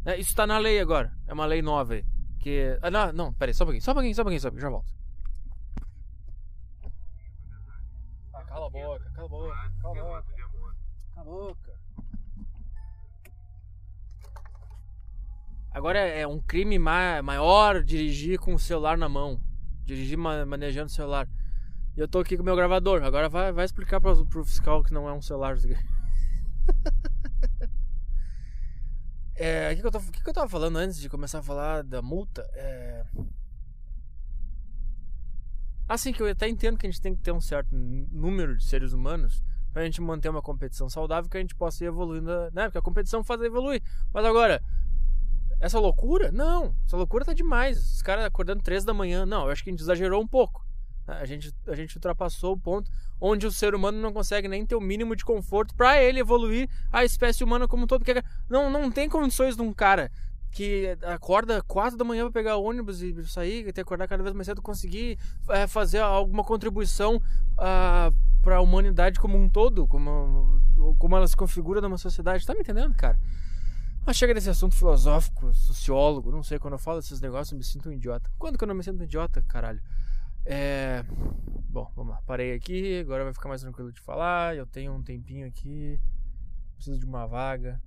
É, 0.05 0.17
isso 0.17 0.33
tá 0.33 0.47
na 0.47 0.57
lei 0.57 0.79
agora. 0.79 1.11
É 1.27 1.33
uma 1.33 1.45
lei 1.45 1.61
nova 1.61 1.95
aí. 1.95 2.05
Que. 2.39 2.79
Ah, 2.81 2.89
não, 2.89 3.11
não, 3.11 3.33
peraí, 3.33 3.53
só 3.53 3.65
um 3.65 3.67
pouquinho, 3.67 3.83
só 3.83 3.91
um 3.91 3.93
pouquinho, 3.93 4.15
só 4.15 4.21
um 4.21 4.25
pouquinho, 4.25 4.41
só 4.41 4.47
um 4.47 4.51
pouquinho, 4.51 4.61
já 4.61 4.69
volto. 4.69 4.93
Ah, 8.33 8.43
cala 8.45 8.67
a 8.67 8.69
boca, 8.69 9.11
cala 9.13 9.25
a 9.25 9.29
boca, 9.29 9.71
cala 9.81 9.99
a 9.99 10.03
boca. 10.03 10.25
Cala 11.13 11.21
a 11.21 11.23
boca. 11.23 11.79
Agora 15.71 15.99
é 15.99 16.25
um 16.25 16.39
crime 16.39 16.79
maior 16.79 17.83
dirigir 17.83 18.39
com 18.39 18.53
o 18.53 18.59
celular 18.59 18.97
na 18.97 19.09
mão 19.09 19.39
dirigir 19.89 20.17
manejando 20.17 20.87
o 20.87 20.93
celular. 20.93 21.27
E 21.97 21.99
eu 21.99 22.07
tô 22.07 22.19
aqui 22.19 22.37
com 22.37 22.43
o 22.43 22.45
meu 22.45 22.55
gravador. 22.55 23.03
Agora 23.03 23.27
vai, 23.27 23.51
vai 23.51 23.65
explicar 23.65 23.99
pro, 23.99 24.25
pro 24.25 24.45
fiscal 24.45 24.83
que 24.83 24.93
não 24.93 25.09
é 25.09 25.13
um 25.13 25.21
celular. 25.21 25.57
é, 29.35 29.71
o 29.71 29.75
que, 29.75 29.81
que, 29.81 29.87
eu 29.87 30.01
que, 30.01 30.23
que 30.23 30.29
eu 30.29 30.33
tava 30.33 30.49
falando 30.49 30.77
antes 30.77 30.99
de 30.99 31.09
começar 31.09 31.39
a 31.39 31.43
falar 31.43 31.83
da 31.83 32.01
multa? 32.01 32.47
É... 32.53 33.05
Assim 35.87 36.13
que 36.13 36.21
eu 36.21 36.27
até 36.27 36.47
entendo 36.47 36.77
que 36.77 36.85
a 36.85 36.89
gente 36.89 37.01
tem 37.01 37.15
que 37.15 37.21
ter 37.21 37.31
um 37.31 37.41
certo 37.41 37.75
número 37.75 38.55
de 38.55 38.63
seres 38.63 38.93
humanos 38.93 39.43
pra 39.73 39.85
gente 39.85 40.01
manter 40.01 40.29
uma 40.29 40.41
competição 40.41 40.89
saudável 40.89 41.29
que 41.29 41.37
a 41.37 41.41
gente 41.41 41.55
possa 41.55 41.83
ir 41.83 41.87
evoluindo, 41.87 42.31
né? 42.51 42.65
Porque 42.65 42.77
a 42.77 42.81
competição 42.81 43.23
faz 43.23 43.41
evoluir. 43.41 43.81
Mas 44.13 44.25
agora, 44.25 44.61
essa 45.59 45.79
loucura? 45.79 46.31
Não, 46.31 46.75
essa 46.85 46.95
loucura 46.95 47.25
tá 47.25 47.33
demais. 47.33 47.95
Os 47.95 48.01
caras 48.01 48.25
acordando 48.25 48.63
três 48.63 48.83
da 48.83 48.93
manhã. 48.93 49.25
Não, 49.25 49.45
eu 49.45 49.51
acho 49.51 49.63
que 49.63 49.69
a 49.69 49.73
gente 49.73 49.81
exagerou 49.81 50.21
um 50.21 50.27
pouco. 50.27 50.65
A 51.07 51.25
gente, 51.25 51.51
a 51.67 51.75
gente 51.75 51.95
ultrapassou 51.95 52.53
o 52.53 52.59
ponto 52.59 52.89
onde 53.19 53.45
o 53.45 53.51
ser 53.51 53.75
humano 53.75 53.99
não 53.99 54.13
consegue 54.13 54.47
nem 54.47 54.65
ter 54.65 54.75
o 54.75 54.81
mínimo 54.81 55.15
de 55.15 55.25
conforto 55.25 55.75
para 55.75 56.01
ele 56.01 56.19
evoluir 56.19 56.69
a 56.91 57.03
espécie 57.03 57.43
humana 57.43 57.67
como 57.67 57.83
um 57.83 57.87
todo. 57.87 58.03
Porque 58.03 58.23
não, 58.49 58.69
não 58.69 58.91
tem 58.91 59.09
condições 59.09 59.55
de 59.55 59.61
um 59.61 59.73
cara 59.73 60.11
que 60.51 60.97
acorda 61.03 61.61
quatro 61.61 61.97
da 61.97 62.03
manhã 62.03 62.23
para 62.23 62.31
pegar 62.31 62.57
ônibus 62.57 63.01
e 63.01 63.13
sair, 63.27 63.63
ter 63.65 63.73
que 63.73 63.81
acordar 63.81 64.07
cada 64.07 64.23
vez 64.23 64.35
mais 64.35 64.47
cedo, 64.47 64.61
conseguir 64.61 65.17
é, 65.49 65.67
fazer 65.67 65.99
alguma 65.99 66.43
contribuição 66.43 67.17
uh, 67.17 67.21
ah, 67.59 68.11
para 68.41 68.55
a 68.55 68.61
humanidade 68.61 69.19
como 69.19 69.37
um 69.37 69.47
todo, 69.47 69.87
como, 69.87 70.59
como 70.97 71.15
ela 71.15 71.27
se 71.27 71.37
configura 71.37 71.81
numa 71.81 71.97
sociedade. 71.97 72.45
Tá 72.45 72.53
me 72.53 72.61
entendendo, 72.61 72.95
cara? 72.95 73.19
Mas 74.05 74.17
chega 74.17 74.33
desse 74.33 74.49
assunto 74.49 74.75
filosófico, 74.75 75.53
sociólogo, 75.53 76.31
não 76.31 76.41
sei, 76.41 76.57
quando 76.57 76.73
eu 76.73 76.79
falo 76.79 76.99
desses 76.99 77.21
negócios 77.21 77.51
eu 77.51 77.57
me 77.57 77.63
sinto 77.63 77.89
um 77.89 77.91
idiota. 77.91 78.29
Quando 78.39 78.57
que 78.57 78.63
eu 78.63 78.67
não 78.67 78.73
me 78.73 78.83
sinto 78.83 78.99
um 78.99 79.03
idiota, 79.03 79.41
caralho? 79.43 79.81
É... 80.51 81.03
Bom, 81.69 81.91
vamos 81.95 82.15
lá, 82.15 82.21
parei 82.23 82.55
aqui, 82.55 83.01
agora 83.01 83.23
vai 83.23 83.31
ficar 83.31 83.49
mais 83.49 83.61
tranquilo 83.61 83.91
de 83.91 84.01
falar, 84.01 84.55
eu 84.55 84.65
tenho 84.65 84.91
um 84.91 85.03
tempinho 85.03 85.47
aqui, 85.47 86.01
preciso 86.73 86.97
de 86.97 87.05
uma 87.05 87.27
vaga, 87.27 87.79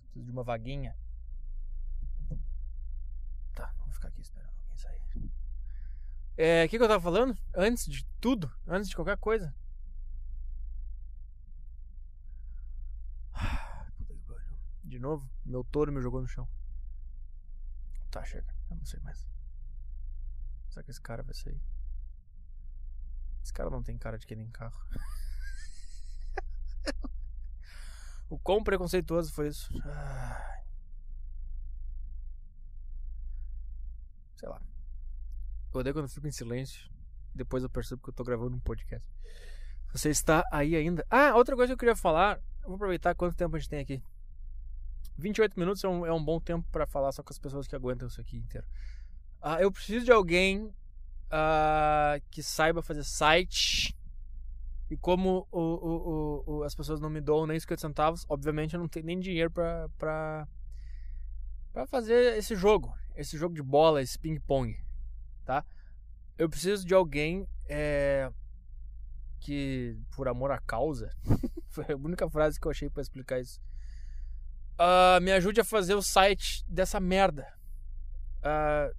preciso 0.00 0.24
de 0.24 0.32
uma 0.32 0.42
vaguinha. 0.42 0.96
Tá, 3.54 3.72
vou 3.78 3.92
ficar 3.92 4.08
aqui 4.08 4.20
esperando 4.20 4.50
alguém 4.58 4.76
sair. 4.76 5.00
É, 6.36 6.64
o 6.64 6.68
que, 6.68 6.76
que 6.76 6.82
eu 6.82 6.88
tava 6.88 7.00
falando? 7.00 7.38
Antes 7.54 7.86
de 7.86 8.04
tudo, 8.20 8.52
antes 8.66 8.88
de 8.88 8.96
qualquer 8.96 9.16
coisa. 9.16 9.54
De 14.82 14.98
novo, 14.98 15.30
meu 15.46 15.62
touro 15.62 15.92
me 15.92 16.02
jogou 16.02 16.20
no 16.20 16.26
chão. 16.26 16.48
Tá, 18.10 18.24
chega. 18.24 18.52
Eu 18.68 18.76
não 18.76 18.84
sei 18.84 18.98
mais. 19.00 19.31
Será 20.72 20.82
que 20.82 20.90
esse 20.90 21.02
cara 21.02 21.22
vai 21.22 21.34
sair? 21.34 21.60
Esse 23.44 23.52
cara 23.52 23.68
não 23.68 23.82
tem 23.82 23.98
cara 23.98 24.18
de 24.18 24.26
que 24.26 24.34
nem 24.34 24.48
carro. 24.48 24.80
o 28.30 28.38
quão 28.38 28.64
preconceituoso 28.64 29.30
foi 29.34 29.48
isso? 29.48 29.70
Sei 34.36 34.48
lá. 34.48 34.62
Eu 35.74 35.80
odeio 35.80 35.94
quando 35.94 36.06
eu 36.06 36.08
fico 36.08 36.26
em 36.26 36.32
silêncio. 36.32 36.90
Depois 37.34 37.62
eu 37.62 37.68
percebo 37.68 38.02
que 38.02 38.08
eu 38.08 38.14
tô 38.14 38.24
gravando 38.24 38.56
um 38.56 38.60
podcast. 38.60 39.06
Você 39.92 40.08
está 40.08 40.42
aí 40.50 40.74
ainda? 40.74 41.04
Ah, 41.10 41.36
outra 41.36 41.54
coisa 41.54 41.68
que 41.68 41.74
eu 41.74 41.78
queria 41.78 41.96
falar. 41.96 42.40
Vou 42.62 42.76
aproveitar 42.76 43.14
quanto 43.14 43.36
tempo 43.36 43.56
a 43.56 43.58
gente 43.58 43.68
tem 43.68 43.80
aqui. 43.80 44.02
28 45.18 45.60
minutos 45.60 45.84
é 45.84 45.88
um, 45.88 46.06
é 46.06 46.12
um 46.14 46.24
bom 46.24 46.40
tempo 46.40 46.66
para 46.72 46.86
falar 46.86 47.12
só 47.12 47.22
com 47.22 47.30
as 47.30 47.38
pessoas 47.38 47.68
que 47.68 47.76
aguentam 47.76 48.08
isso 48.08 48.22
aqui 48.22 48.38
inteiro. 48.38 48.66
Uh, 49.42 49.60
eu 49.60 49.72
preciso 49.72 50.04
de 50.04 50.12
alguém 50.12 50.66
uh, 50.66 52.22
que 52.30 52.42
saiba 52.42 52.82
fazer 52.82 53.04
site. 53.04 53.96
E 54.90 54.96
como 54.96 55.48
o, 55.50 55.60
o, 55.60 56.44
o, 56.46 56.62
as 56.64 56.74
pessoas 56.74 57.00
não 57.00 57.08
me 57.08 57.20
doam 57.20 57.46
nem 57.46 57.58
50 57.58 57.80
centavos, 57.80 58.26
obviamente 58.28 58.74
eu 58.74 58.80
não 58.80 58.88
tenho 58.88 59.06
nem 59.06 59.18
dinheiro 59.18 59.50
pra, 59.50 59.88
pra, 59.96 60.46
pra 61.72 61.86
fazer 61.86 62.36
esse 62.36 62.54
jogo. 62.54 62.94
Esse 63.16 63.38
jogo 63.38 63.54
de 63.54 63.62
bola, 63.62 64.02
esse 64.02 64.18
ping-pong. 64.18 64.78
Tá? 65.44 65.64
Eu 66.36 66.48
preciso 66.48 66.86
de 66.86 66.94
alguém 66.94 67.48
é, 67.68 68.30
que, 69.40 69.98
por 70.14 70.28
amor 70.28 70.50
à 70.50 70.58
causa, 70.58 71.10
foi 71.70 71.86
a 71.88 71.96
única 71.96 72.28
frase 72.28 72.60
que 72.60 72.66
eu 72.66 72.70
achei 72.70 72.90
para 72.90 73.02
explicar 73.02 73.40
isso 73.40 73.60
Uh, 74.82 75.20
me 75.20 75.30
ajude 75.32 75.60
a 75.60 75.64
fazer 75.64 75.94
o 75.94 76.02
site 76.02 76.64
dessa 76.66 76.98
merda. 76.98 77.46
Uh, 78.38 78.94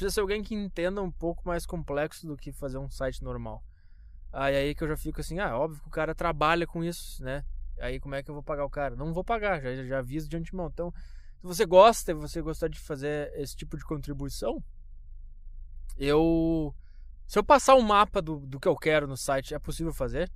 precisa 0.00 0.14
ser 0.14 0.20
alguém 0.20 0.42
que 0.42 0.54
entenda 0.54 1.02
um 1.02 1.10
pouco 1.10 1.46
mais 1.46 1.66
complexo 1.66 2.26
do 2.26 2.34
que 2.34 2.50
fazer 2.52 2.78
um 2.78 2.88
site 2.88 3.22
normal. 3.22 3.62
Aí 4.32 4.56
aí 4.56 4.74
que 4.74 4.82
eu 4.82 4.88
já 4.88 4.96
fico 4.96 5.20
assim, 5.20 5.38
ah, 5.38 5.58
óbvio 5.58 5.82
que 5.82 5.88
o 5.88 5.90
cara 5.90 6.14
trabalha 6.14 6.66
com 6.66 6.82
isso, 6.82 7.22
né? 7.22 7.44
Aí 7.78 8.00
como 8.00 8.14
é 8.14 8.22
que 8.22 8.30
eu 8.30 8.34
vou 8.34 8.42
pagar 8.42 8.64
o 8.64 8.70
cara? 8.70 8.96
Não 8.96 9.12
vou 9.12 9.22
pagar, 9.22 9.60
já, 9.60 9.84
já 9.84 9.98
aviso 9.98 10.26
de 10.26 10.38
antemão. 10.38 10.70
Então, 10.72 10.90
se 10.92 11.46
você 11.46 11.66
gosta, 11.66 12.14
você 12.14 12.40
gostar 12.40 12.68
de 12.68 12.78
fazer 12.80 13.30
esse 13.34 13.54
tipo 13.54 13.76
de 13.76 13.84
contribuição, 13.84 14.62
eu. 15.98 16.74
Se 17.26 17.38
eu 17.38 17.44
passar 17.44 17.74
um 17.74 17.82
mapa 17.82 18.22
do, 18.22 18.40
do 18.40 18.58
que 18.58 18.66
eu 18.66 18.76
quero 18.76 19.06
no 19.06 19.16
site, 19.16 19.54
é 19.54 19.58
possível 19.58 19.92
fazer? 19.92 20.32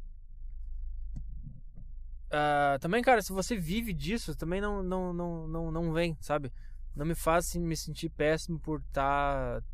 Uh, 2.27 2.79
também, 2.81 3.03
cara, 3.03 3.23
se 3.23 3.33
você 3.33 3.57
vive 3.57 3.93
disso, 3.95 4.37
também 4.37 4.61
não, 4.61 4.83
não, 4.83 5.13
não, 5.13 5.49
não, 5.49 5.71
não 5.71 5.93
vem, 5.93 6.17
sabe? 6.21 6.53
Não 6.95 7.05
me 7.05 7.15
faz 7.15 7.47
assim, 7.47 7.61
me 7.61 7.77
sentir 7.77 8.09
péssimo 8.09 8.59
por 8.59 8.81
estar. 8.81 9.61
Tá... 9.61 9.67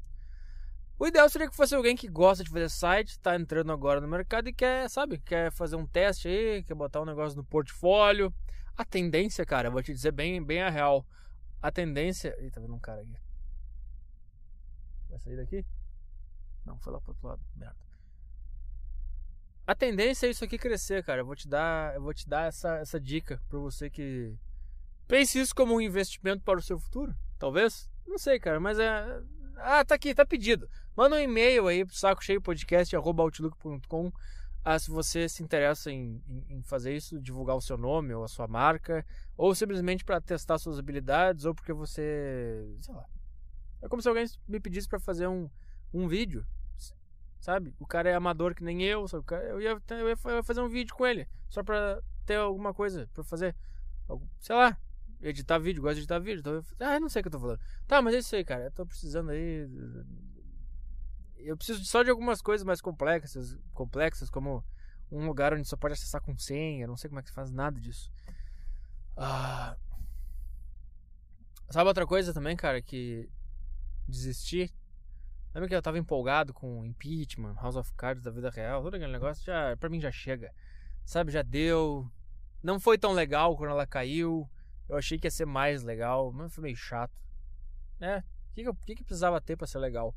O 0.98 1.06
ideal 1.06 1.28
seria 1.28 1.48
que 1.48 1.56
fosse 1.56 1.74
alguém 1.74 1.96
que 1.96 2.08
gosta 2.08 2.44
de 2.44 2.50
fazer 2.50 2.68
site, 2.68 3.18
tá 3.20 3.34
entrando 3.34 3.72
agora 3.72 4.00
no 4.00 4.08
mercado 4.08 4.48
e 4.48 4.52
quer, 4.52 4.88
sabe, 4.88 5.18
quer 5.18 5.50
fazer 5.50 5.76
um 5.76 5.86
teste 5.86 6.28
aí, 6.28 6.62
quer 6.62 6.74
botar 6.74 7.00
um 7.00 7.06
negócio 7.06 7.36
no 7.36 7.44
portfólio. 7.44 8.32
A 8.76 8.84
tendência, 8.84 9.44
cara, 9.44 9.68
eu 9.68 9.72
vou 9.72 9.82
te 9.82 9.92
dizer 9.92 10.12
bem, 10.12 10.42
bem 10.42 10.62
a 10.62 10.70
real. 10.70 11.06
A 11.62 11.70
tendência. 11.70 12.34
Ih, 12.40 12.50
tá 12.50 12.60
vendo 12.60 12.74
um 12.74 12.78
cara 12.78 13.02
aqui. 13.02 13.16
Vai 15.08 15.18
sair 15.18 15.36
daqui? 15.36 15.66
Não, 16.64 16.78
foi 16.78 16.92
lá 16.92 17.00
pro 17.00 17.10
outro 17.12 17.28
lado. 17.28 17.42
Merda. 17.54 17.76
A 19.66 19.74
tendência 19.74 20.26
é 20.26 20.30
isso 20.30 20.44
aqui 20.44 20.58
crescer, 20.58 21.04
cara. 21.04 21.20
Eu 21.20 21.26
vou 21.26 21.36
te 21.36 21.46
dar, 21.46 21.94
eu 21.94 22.02
vou 22.02 22.12
te 22.12 22.28
dar 22.28 22.48
essa, 22.48 22.78
essa 22.78 22.98
dica 22.98 23.40
para 23.48 23.58
você 23.58 23.88
que 23.88 24.36
pense 25.10 25.40
isso 25.40 25.54
como 25.54 25.74
um 25.74 25.80
investimento 25.80 26.42
para 26.42 26.60
o 26.60 26.62
seu 26.62 26.78
futuro, 26.78 27.12
talvez. 27.38 27.90
Não 28.06 28.16
sei, 28.16 28.38
cara, 28.38 28.60
mas 28.60 28.78
é 28.78 29.20
ah, 29.56 29.84
tá 29.84 29.94
aqui, 29.94 30.14
tá 30.14 30.24
pedido. 30.24 30.68
Manda 30.96 31.16
um 31.16 31.18
e-mail 31.18 31.66
aí 31.66 31.84
pro 31.84 31.94
saco 31.94 32.24
cheio 32.24 32.40
podcast 32.40 32.94
outlook.com 32.96 34.10
ah, 34.64 34.78
se 34.78 34.90
você 34.90 35.28
se 35.28 35.42
interessa 35.42 35.90
em, 35.90 36.22
em, 36.48 36.62
fazer 36.62 36.94
isso, 36.94 37.20
divulgar 37.20 37.56
o 37.56 37.62
seu 37.62 37.78
nome 37.78 38.12
ou 38.12 38.22
a 38.22 38.28
sua 38.28 38.46
marca, 38.46 39.04
ou 39.36 39.54
simplesmente 39.54 40.04
para 40.04 40.20
testar 40.20 40.58
suas 40.58 40.78
habilidades, 40.78 41.46
ou 41.46 41.54
porque 41.54 41.72
você, 41.72 42.66
sei 42.80 42.94
lá, 42.94 43.06
É 43.82 43.88
como 43.88 44.02
se 44.02 44.08
alguém 44.08 44.26
me 44.46 44.60
pedisse 44.60 44.86
para 44.86 45.00
fazer 45.00 45.26
um, 45.26 45.48
um 45.92 46.06
vídeo. 46.06 46.46
Sabe? 47.40 47.74
O 47.80 47.86
cara 47.86 48.10
é 48.10 48.14
amador 48.14 48.54
que 48.54 48.62
nem 48.62 48.82
eu. 48.82 49.08
Sabe? 49.08 49.24
Eu, 49.48 49.60
ia, 49.62 49.82
eu 49.88 50.08
ia 50.08 50.42
fazer 50.42 50.60
um 50.60 50.68
vídeo 50.68 50.94
com 50.94 51.06
ele. 51.06 51.26
Só 51.48 51.62
pra 51.62 51.98
ter 52.26 52.36
alguma 52.36 52.74
coisa 52.74 53.08
pra 53.14 53.24
fazer. 53.24 53.56
Sei 54.40 54.54
lá. 54.54 54.76
Editar 55.22 55.58
vídeo, 55.58 55.82
gosto 55.82 55.96
de 55.96 56.00
editar 56.00 56.18
vídeo. 56.18 56.40
Então 56.40 56.62
ah, 56.80 56.98
não 56.98 57.08
sei 57.08 57.20
o 57.20 57.22
que 57.22 57.28
eu 57.28 57.32
tô 57.32 57.40
falando. 57.40 57.60
Tá, 57.86 58.00
mas 58.00 58.14
é 58.14 58.18
isso 58.18 58.34
aí, 58.34 58.44
cara. 58.44 58.64
Eu 58.64 58.72
tô 58.72 58.86
precisando 58.86 59.30
aí. 59.30 59.68
Eu 61.36 61.56
preciso 61.56 61.84
só 61.84 62.02
de 62.02 62.10
algumas 62.10 62.40
coisas 62.40 62.64
mais 62.64 62.80
complexas. 62.80 63.56
Complexas, 63.74 64.30
como 64.30 64.64
um 65.10 65.26
lugar 65.26 65.52
onde 65.52 65.68
só 65.68 65.76
pode 65.76 65.94
acessar 65.94 66.22
com 66.22 66.36
senha. 66.36 66.86
Não 66.86 66.96
sei 66.96 67.08
como 67.08 67.20
é 67.20 67.22
que 67.22 67.32
faz 67.32 67.50
nada 67.50 67.78
disso. 67.78 68.10
Ah. 69.16 69.76
Sabe 71.68 71.86
outra 71.86 72.06
coisa 72.06 72.32
também, 72.34 72.56
cara, 72.56 72.80
que 72.82 73.28
desisti? 74.08 74.72
Lembra 75.54 75.68
que 75.68 75.74
eu 75.74 75.82
tava 75.82 75.98
empolgado 75.98 76.54
com 76.54 76.84
impeachment, 76.84 77.54
House 77.54 77.76
of 77.76 77.92
Cards 77.94 78.22
da 78.22 78.30
vida 78.30 78.50
real, 78.50 78.82
todo 78.82 78.94
aquele 78.94 79.12
negócio, 79.12 79.44
já, 79.44 79.76
pra 79.76 79.88
mim 79.88 80.00
já 80.00 80.10
chega. 80.10 80.52
Sabe, 81.04 81.32
já 81.32 81.42
deu. 81.42 82.10
Não 82.62 82.78
foi 82.78 82.96
tão 82.96 83.12
legal 83.12 83.56
quando 83.56 83.70
ela 83.70 83.86
caiu. 83.86 84.48
Eu 84.90 84.98
achei 84.98 85.18
que 85.18 85.26
ia 85.26 85.30
ser 85.30 85.46
mais 85.46 85.82
legal, 85.82 86.32
mas 86.32 86.54
foi 86.54 86.64
meio 86.64 86.76
chato. 86.76 87.14
Né? 87.98 88.24
O 88.50 88.52
que, 88.52 88.64
que, 88.86 88.94
que, 88.96 89.04
precisava 89.04 89.40
ter 89.40 89.56
pra 89.56 89.66
ser 89.66 89.78
legal? 89.78 90.14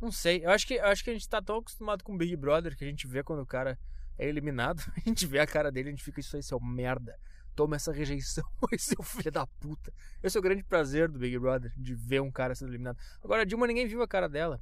Não 0.00 0.12
sei. 0.12 0.44
Eu 0.44 0.50
acho, 0.50 0.66
que, 0.66 0.74
eu 0.74 0.84
acho 0.84 1.02
que 1.02 1.10
a 1.10 1.12
gente 1.12 1.28
tá 1.28 1.40
tão 1.40 1.56
acostumado 1.56 2.04
com 2.04 2.16
Big 2.16 2.36
Brother 2.36 2.76
que 2.76 2.84
a 2.84 2.86
gente 2.86 3.06
vê 3.06 3.22
quando 3.22 3.40
o 3.40 3.46
cara 3.46 3.78
é 4.18 4.26
eliminado. 4.26 4.82
A 4.96 5.00
gente 5.00 5.26
vê 5.26 5.38
a 5.38 5.46
cara 5.46 5.70
dele 5.72 5.88
a 5.88 5.92
gente 5.92 6.02
fica, 6.02 6.20
isso 6.20 6.36
aí, 6.36 6.42
seu 6.42 6.60
merda 6.60 7.18
toma 7.54 7.74
essa 7.74 7.90
rejeição, 7.90 8.44
o 8.98 9.02
filho 9.02 9.32
da 9.32 9.46
puta. 9.46 9.90
Esse 10.22 10.36
é 10.36 10.40
o 10.40 10.42
grande 10.42 10.62
prazer 10.62 11.08
do 11.08 11.18
Big 11.18 11.38
Brother, 11.38 11.72
de 11.74 11.94
ver 11.94 12.20
um 12.20 12.30
cara 12.30 12.54
sendo 12.54 12.68
eliminado. 12.68 12.98
Agora, 13.24 13.42
a 13.42 13.44
Dilma 13.44 13.66
ninguém 13.66 13.86
viu 13.86 14.02
a 14.02 14.06
cara 14.06 14.28
dela. 14.28 14.60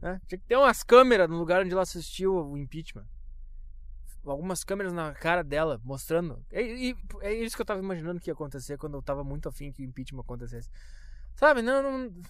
Né? 0.00 0.20
Tinha 0.26 0.38
que 0.38 0.46
ter 0.46 0.56
umas 0.56 0.82
câmeras 0.84 1.28
no 1.28 1.36
lugar 1.36 1.62
onde 1.62 1.72
ela 1.72 1.82
assistiu 1.82 2.34
o 2.34 2.56
impeachment. 2.56 3.06
Algumas 4.24 4.62
câmeras 4.62 4.92
na 4.92 5.12
cara 5.14 5.42
dela, 5.42 5.80
mostrando. 5.82 6.44
É, 6.50 6.62
é 7.22 7.34
isso 7.34 7.56
que 7.56 7.62
eu 7.62 7.66
tava 7.66 7.80
imaginando 7.80 8.20
que 8.20 8.30
ia 8.30 8.34
acontecer 8.34 8.78
quando 8.78 8.94
eu 8.94 9.02
tava 9.02 9.24
muito 9.24 9.48
afim 9.48 9.72
que 9.72 9.82
o 9.82 9.84
impeachment 9.84 10.20
acontecesse. 10.20 10.70
Sabe, 11.34 11.62
não. 11.62 11.82
não... 11.82 12.22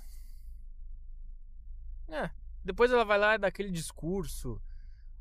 É. 2.09 2.31
Depois 2.65 2.91
ela 2.91 3.05
vai 3.05 3.19
lá 3.19 3.35
e 3.35 3.39
dá 3.39 3.49
aquele 3.49 3.71
discurso 3.71 4.61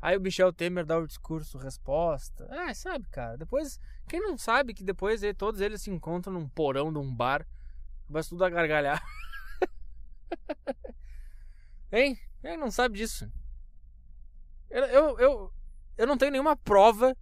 Aí 0.01 0.17
o 0.17 0.21
Michel 0.21 0.51
Temer 0.51 0.83
dá 0.83 0.97
o 0.97 1.05
discurso, 1.05 1.59
resposta. 1.59 2.47
Ah, 2.49 2.73
sabe, 2.73 3.07
cara. 3.09 3.37
Depois, 3.37 3.79
quem 4.07 4.19
não 4.19 4.35
sabe 4.35 4.73
que 4.73 4.83
depois 4.83 5.21
todos 5.37 5.61
eles 5.61 5.83
se 5.83 5.91
encontram 5.91 6.33
num 6.33 6.49
porão 6.49 6.91
de 6.91 6.97
um 6.97 7.15
bar, 7.15 7.45
vai 8.09 8.23
tudo 8.23 8.43
a 8.43 8.49
gargalhar. 8.49 9.01
hein? 11.93 12.19
Quem 12.41 12.57
não 12.57 12.71
sabe 12.71 12.97
disso? 12.97 13.31
Eu, 14.71 15.19
eu, 15.19 15.53
eu 15.97 16.07
não 16.07 16.17
tenho 16.17 16.31
nenhuma 16.31 16.55
prova 16.55 17.15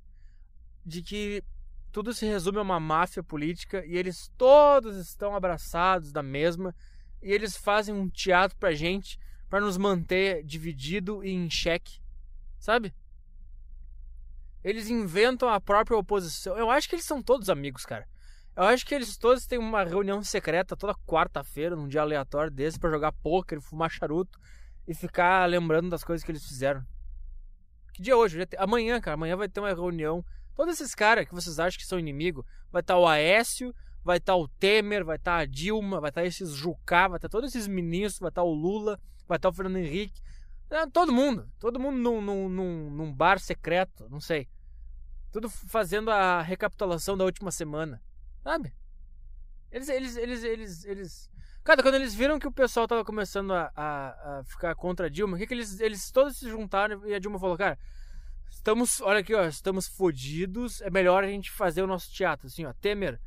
de 0.85 1.01
que 1.01 1.43
tudo 1.91 2.13
se 2.13 2.25
resume 2.25 2.59
a 2.59 2.61
uma 2.61 2.79
máfia 2.79 3.23
política 3.23 3.83
e 3.85 3.97
eles 3.97 4.31
todos 4.37 4.97
estão 4.97 5.35
abraçados 5.35 6.11
da 6.11 6.21
mesma 6.21 6.75
e 7.21 7.31
eles 7.31 7.57
fazem 7.57 7.93
um 7.93 8.09
teatro 8.09 8.57
pra 8.57 8.73
gente 8.73 9.19
para 9.49 9.59
nos 9.59 9.77
manter 9.77 10.43
dividido 10.43 11.23
e 11.23 11.31
em 11.31 11.49
xeque 11.49 11.99
Sabe? 12.59 12.93
Eles 14.63 14.89
inventam 14.89 15.49
a 15.49 15.61
própria 15.61 15.97
oposição. 15.97 16.57
Eu 16.57 16.69
acho 16.69 16.89
que 16.89 16.95
eles 16.95 17.05
são 17.05 17.23
todos 17.23 17.49
amigos, 17.49 17.85
cara. 17.85 18.05
Eu 18.55 18.63
acho 18.63 18.85
que 18.85 18.93
eles 18.93 19.17
todos 19.17 19.47
têm 19.47 19.57
uma 19.57 19.85
reunião 19.85 20.21
secreta 20.21 20.75
toda 20.75 20.93
quarta-feira, 21.07 21.77
num 21.77 21.87
dia 21.87 22.01
aleatório 22.01 22.51
desse, 22.51 22.77
para 22.77 22.89
jogar 22.89 23.13
poker, 23.13 23.61
fumar 23.61 23.89
charuto 23.89 24.37
e 24.85 24.93
ficar 24.93 25.45
lembrando 25.47 25.89
das 25.89 26.03
coisas 26.03 26.25
que 26.25 26.31
eles 26.31 26.45
fizeram. 26.45 26.85
Que 27.99 28.03
dia 28.03 28.13
é 28.13 28.15
hoje? 28.15 28.39
Amanhã, 28.57 29.01
cara. 29.01 29.15
Amanhã 29.15 29.35
vai 29.35 29.49
ter 29.49 29.59
uma 29.59 29.73
reunião. 29.73 30.23
Todos 30.55 30.75
esses 30.75 30.95
caras 30.95 31.27
que 31.27 31.35
vocês 31.35 31.59
acham 31.59 31.77
que 31.77 31.85
são 31.85 31.99
inimigo, 31.99 32.45
vai 32.71 32.79
estar 32.79 32.93
tá 32.93 32.99
o 32.99 33.05
Aécio, 33.05 33.75
vai 34.05 34.15
estar 34.15 34.31
tá 34.31 34.37
o 34.37 34.47
Temer, 34.47 35.03
vai 35.03 35.17
estar 35.17 35.35
tá 35.35 35.37
a 35.39 35.45
Dilma, 35.45 35.99
vai 35.99 36.09
estar 36.09 36.23
esses 36.23 36.51
Jucá, 36.51 37.09
vai 37.09 37.17
estar 37.17 37.27
todos 37.27 37.53
esses 37.53 37.67
ministros, 37.67 38.21
vai 38.21 38.29
estar 38.29 38.41
o 38.41 38.53
Lula, 38.53 38.97
vai 39.27 39.35
estar 39.35 39.49
o 39.49 39.53
Fernando 39.53 39.75
Henrique, 39.83 40.21
é, 40.69 40.87
todo 40.87 41.11
mundo. 41.11 41.51
Todo 41.59 41.77
mundo 41.77 41.97
num, 41.97 42.47
num, 42.47 42.89
num 42.89 43.13
bar 43.13 43.37
secreto, 43.37 44.07
não 44.09 44.21
sei. 44.21 44.47
Tudo 45.29 45.49
fazendo 45.49 46.09
a 46.09 46.41
recapitulação 46.41 47.17
da 47.17 47.25
última 47.25 47.51
semana. 47.51 48.01
Sabe? 48.41 48.73
Eles, 49.69 49.89
eles, 49.89 50.15
eles, 50.15 50.43
eles, 50.45 50.85
eles. 50.85 51.29
Cara, 51.63 51.83
quando 51.83 51.95
eles 51.95 52.15
viram 52.15 52.39
que 52.39 52.47
o 52.47 52.51
pessoal 52.51 52.87
tava 52.87 53.05
começando 53.05 53.53
a, 53.53 53.71
a, 53.75 54.39
a 54.39 54.43
ficar 54.45 54.73
contra 54.75 55.07
a 55.07 55.09
Dilma, 55.09 55.35
o 55.35 55.39
que, 55.39 55.45
que 55.45 55.53
eles, 55.53 55.79
eles 55.79 56.09
todos 56.11 56.37
se 56.37 56.49
juntaram 56.49 57.05
e 57.05 57.13
a 57.13 57.19
Dilma 57.19 57.39
falou, 57.39 57.57
cara, 57.57 57.77
estamos, 58.49 59.01
olha 59.01 59.19
aqui, 59.19 59.35
ó, 59.35 59.45
estamos 59.45 59.87
fodidos, 59.87 60.81
é 60.81 60.89
melhor 60.89 61.23
a 61.23 61.27
gente 61.27 61.51
fazer 61.51 61.83
o 61.83 61.87
nosso 61.87 62.11
teatro, 62.11 62.47
assim, 62.47 62.65
ó, 62.65 62.73
Temer, 62.73 63.19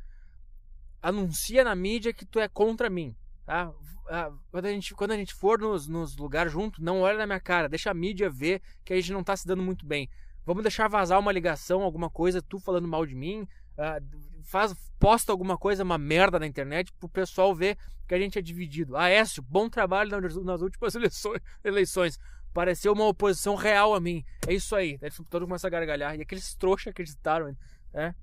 anuncia 1.01 1.63
na 1.63 1.75
mídia 1.75 2.13
que 2.13 2.25
tu 2.25 2.39
é 2.39 2.47
contra 2.47 2.89
mim, 2.89 3.15
tá? 3.45 3.71
Ah, 4.09 4.31
quando, 4.51 4.65
a 4.65 4.69
gente, 4.69 4.93
quando 4.93 5.11
a 5.11 5.17
gente 5.17 5.33
for 5.33 5.59
nos, 5.59 5.87
nos 5.87 6.17
lugares 6.17 6.51
junto, 6.51 6.83
não 6.83 7.01
olha 7.01 7.17
na 7.17 7.25
minha 7.25 7.39
cara, 7.39 7.69
deixa 7.69 7.91
a 7.91 7.93
mídia 7.93 8.29
ver 8.29 8.61
que 8.83 8.93
a 8.93 8.95
gente 8.97 9.13
não 9.13 9.23
tá 9.23 9.35
se 9.35 9.47
dando 9.47 9.63
muito 9.63 9.85
bem. 9.85 10.09
Vamos 10.45 10.61
deixar 10.61 10.89
vazar 10.89 11.19
uma 11.19 11.31
ligação, 11.31 11.81
alguma 11.81 12.09
coisa, 12.09 12.41
tu 12.41 12.59
falando 12.59 12.87
mal 12.87 13.05
de 13.05 13.15
mim. 13.15 13.47
Uh, 13.77 14.43
faz, 14.43 14.75
posta 15.03 15.33
alguma 15.33 15.57
coisa, 15.57 15.83
uma 15.83 15.97
merda 15.97 16.39
na 16.39 16.47
internet, 16.47 16.93
pro 16.93 17.09
pessoal 17.09 17.53
ver 17.53 17.77
que 18.07 18.15
a 18.15 18.17
gente 18.17 18.39
é 18.39 18.41
dividido. 18.41 18.95
Aécio, 18.95 19.43
bom 19.43 19.69
trabalho 19.69 20.21
nas, 20.21 20.61
últimas 20.61 20.95
eleições. 21.61 22.17
Pareceu 22.53 22.93
uma 22.93 23.05
oposição 23.07 23.55
real 23.55 23.93
a 23.93 23.99
mim. 23.99 24.23
É 24.47 24.53
isso 24.53 24.73
aí. 24.73 24.97
Aí 25.01 25.09
todo 25.29 25.45
começa 25.45 25.67
a 25.67 25.69
gargalhar. 25.69 26.15
E 26.15 26.21
aqueles 26.21 26.55
trouxas 26.55 26.91
acreditaram, 26.91 27.53
né? 27.93 28.15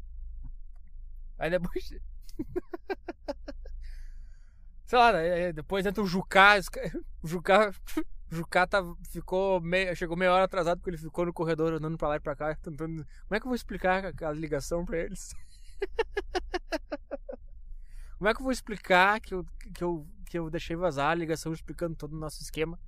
Aí 1.38 1.50
depois. 1.50 1.92
Sei 4.86 4.98
lá, 4.98 5.12
né, 5.12 5.52
depois 5.52 5.84
entra 5.84 6.02
o 6.02 6.06
Jucá. 6.06 6.54
O 7.22 7.28
Jucá, 7.28 7.70
o 8.32 8.34
Jucá 8.34 8.66
tá, 8.66 8.82
ficou 9.10 9.60
meio, 9.60 9.94
chegou 9.94 10.16
meia 10.16 10.32
hora 10.32 10.44
atrasado 10.44 10.78
porque 10.78 10.88
ele 10.88 10.96
ficou 10.96 11.26
no 11.26 11.34
corredor 11.34 11.74
andando 11.74 11.98
pra 11.98 12.08
lá 12.08 12.16
e 12.16 12.20
pra 12.20 12.34
cá. 12.34 12.54
Tentando, 12.54 13.04
como 13.04 13.36
é 13.36 13.38
que 13.38 13.44
eu 13.44 13.50
vou 13.50 13.54
explicar 13.54 14.14
a 14.22 14.32
ligação 14.32 14.86
pra 14.86 14.96
eles? 14.96 15.34
Como 18.18 18.28
é 18.28 18.34
que 18.34 18.40
eu 18.40 18.44
vou 18.44 18.52
explicar 18.52 19.20
que 19.20 19.34
eu, 19.34 19.46
que 19.74 19.82
eu, 19.82 20.06
que 20.26 20.38
eu 20.38 20.50
deixei 20.50 20.76
vazar 20.76 21.10
a 21.10 21.14
ligação 21.14 21.52
explicando 21.52 21.96
todo 21.96 22.12
o 22.12 22.18
nosso 22.18 22.42
esquema? 22.42 22.78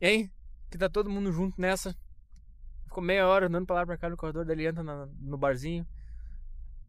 Hein? 0.00 0.30
Que 0.70 0.76
tá 0.76 0.88
todo 0.88 1.08
mundo 1.08 1.30
junto 1.30 1.60
nessa. 1.60 1.96
Ficou 2.84 3.02
meia 3.02 3.26
hora 3.26 3.46
andando 3.46 3.66
pra 3.66 3.76
lá 3.76 3.86
pra 3.86 3.96
cá 3.96 4.10
no 4.10 4.16
corredor, 4.16 4.44
dele 4.44 4.66
entra 4.66 4.82
na, 4.82 5.06
no 5.20 5.38
barzinho. 5.38 5.86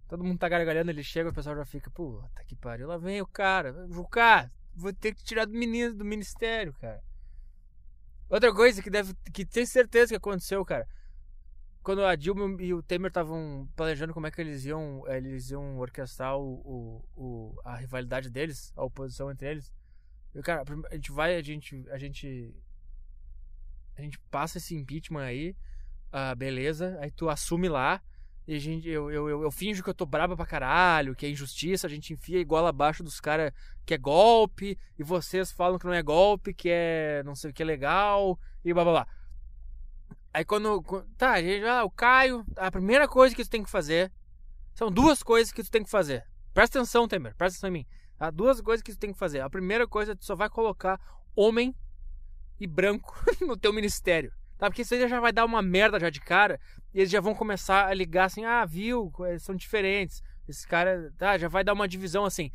Todo 0.07 0.23
mundo 0.23 0.38
tá 0.38 0.49
gargalhando, 0.49 0.91
ele 0.91 1.03
chega, 1.03 1.29
o 1.29 1.33
pessoal 1.33 1.55
já 1.55 1.65
fica, 1.65 1.89
puta 1.89 2.43
que 2.45 2.55
pariu, 2.55 2.88
lá 2.88 2.97
vem 2.97 3.21
o 3.21 3.25
cara, 3.25 3.88
Jucá, 3.89 4.51
vou 4.75 4.93
ter 4.93 5.15
que 5.15 5.23
tirar 5.23 5.45
do 5.45 5.53
menino 5.53 5.93
do 5.93 6.03
ministério, 6.03 6.73
cara. 6.73 7.01
Outra 8.29 8.53
coisa 8.53 8.81
que 8.81 8.89
deve, 8.89 9.13
que 9.31 9.45
tem 9.45 9.65
certeza 9.65 10.09
que 10.09 10.15
aconteceu, 10.15 10.63
cara. 10.65 10.88
Quando 11.83 12.05
a 12.05 12.15
Dilma 12.15 12.61
e 12.61 12.73
o 12.73 12.81
Temer 12.81 13.09
estavam 13.09 13.67
planejando 13.75 14.13
como 14.13 14.25
é 14.25 14.31
que 14.31 14.39
eles 14.39 14.63
iam, 14.63 15.03
eles 15.05 15.51
iam 15.51 15.77
orquestrar 15.77 16.37
o, 16.37 16.53
o, 16.63 17.05
o, 17.15 17.61
a 17.65 17.75
rivalidade 17.75 18.29
deles, 18.29 18.71
a 18.75 18.85
oposição 18.85 19.29
entre 19.29 19.51
eles. 19.51 19.73
E, 20.33 20.41
cara, 20.41 20.63
a 20.89 20.95
gente 20.95 21.11
vai, 21.11 21.35
a 21.35 21.41
gente, 21.41 21.85
a 21.91 21.97
gente, 21.97 22.55
a 23.97 24.01
gente 24.01 24.17
passa 24.31 24.59
esse 24.59 24.73
impeachment 24.73 25.23
aí, 25.23 25.57
ah, 26.09 26.33
beleza, 26.33 26.97
aí 27.01 27.11
tu 27.11 27.29
assume 27.29 27.67
lá, 27.67 28.01
e 28.47 28.55
a 28.55 28.59
gente, 28.59 28.87
eu, 28.87 29.11
eu, 29.11 29.29
eu, 29.29 29.43
eu, 29.43 29.51
finjo 29.51 29.83
que 29.83 29.89
eu 29.89 29.93
tô 29.93 30.05
braba 30.05 30.37
pra 30.37 30.45
caralho, 30.45 31.15
que 31.15 31.25
é 31.25 31.29
injustiça, 31.29 31.85
a 31.85 31.89
gente 31.89 32.13
enfia 32.13 32.39
igual 32.39 32.65
abaixo 32.65 33.03
dos 33.03 33.19
caras 33.19 33.51
que 33.85 33.93
é 33.93 33.97
golpe, 33.97 34.77
e 34.97 35.03
vocês 35.03 35.51
falam 35.51 35.77
que 35.77 35.85
não 35.85 35.93
é 35.93 36.01
golpe, 36.01 36.53
que 36.53 36.69
é 36.69 37.23
não 37.25 37.36
sei 37.36 37.51
o 37.51 37.53
que 37.53 37.61
é 37.61 37.65
legal, 37.65 38.39
e 38.63 38.73
blá 38.73 38.84
blá 38.86 38.93
blá. 38.93 39.07
Aí 40.34 40.43
quando. 40.43 40.84
Tá, 41.17 41.39
gente, 41.41 41.65
ah, 41.65 41.84
o 41.84 41.91
Caio, 41.91 42.43
a 42.55 42.71
primeira 42.71 43.07
coisa 43.07 43.36
que 43.36 43.43
tu 43.43 43.49
tem 43.49 43.63
que 43.63 43.69
fazer. 43.69 44.11
São 44.73 44.89
duas 44.89 45.21
coisas 45.21 45.53
que 45.53 45.63
tu 45.63 45.69
tem 45.69 45.84
que 45.84 45.89
fazer. 45.89 46.25
Presta 46.53 46.79
atenção, 46.79 47.07
Temer, 47.07 47.36
presta 47.36 47.57
atenção 47.57 47.69
em 47.69 47.73
mim. 47.73 47.88
Tá? 48.17 48.31
Duas 48.31 48.59
coisas 48.59 48.81
que 48.81 48.91
tu 48.91 48.97
tem 48.97 49.13
que 49.13 49.19
fazer. 49.19 49.41
A 49.41 49.49
primeira 49.49 49.88
coisa, 49.88 50.15
tu 50.15 50.25
só 50.25 50.36
vai 50.36 50.49
colocar 50.49 50.99
homem 51.36 51.75
e 52.59 52.65
branco 52.65 53.13
no 53.41 53.55
teu 53.55 53.71
ministério. 53.71 54.34
Tá? 54.57 54.67
Porque 54.67 54.81
isso 54.81 54.95
aí 54.95 55.07
já 55.07 55.19
vai 55.19 55.31
dar 55.31 55.45
uma 55.45 55.61
merda 55.61 55.99
já 55.99 56.09
de 56.09 56.19
cara. 56.19 56.59
E 56.93 56.99
eles 56.99 57.11
já 57.11 57.21
vão 57.21 57.36
começar 57.36 57.88
a 57.88 57.93
ligar 57.93 58.25
assim, 58.25 58.45
ah, 58.45 58.65
viu, 58.65 59.11
são 59.39 59.55
diferentes. 59.55 60.23
Esse 60.47 60.67
cara, 60.67 61.13
tá, 61.17 61.38
já 61.38 61.47
vai 61.47 61.63
dar 61.63 61.73
uma 61.73 61.88
divisão 61.88 62.25
assim. 62.25 62.51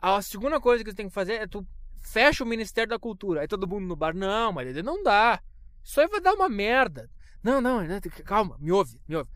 A 0.00 0.20
segunda 0.20 0.60
coisa 0.60 0.84
que 0.84 0.90
você 0.90 0.96
tem 0.96 1.08
que 1.08 1.14
fazer 1.14 1.34
é 1.34 1.46
tu 1.46 1.66
fecha 1.98 2.44
o 2.44 2.46
Ministério 2.46 2.90
da 2.90 2.98
Cultura. 2.98 3.40
Aí 3.40 3.48
todo 3.48 3.66
mundo 3.66 3.86
no 3.86 3.96
bar, 3.96 4.14
não, 4.14 4.52
mas 4.52 4.68
ele 4.68 4.82
não 4.82 5.02
dá. 5.02 5.40
Isso 5.86 6.00
aí 6.00 6.08
vai 6.08 6.20
dar 6.20 6.34
uma 6.34 6.48
merda. 6.48 7.08
Não, 7.40 7.60
não, 7.60 7.78
calma, 8.24 8.56
me 8.58 8.72
ouve, 8.72 9.00
me 9.08 9.14
ouve. 9.14 9.30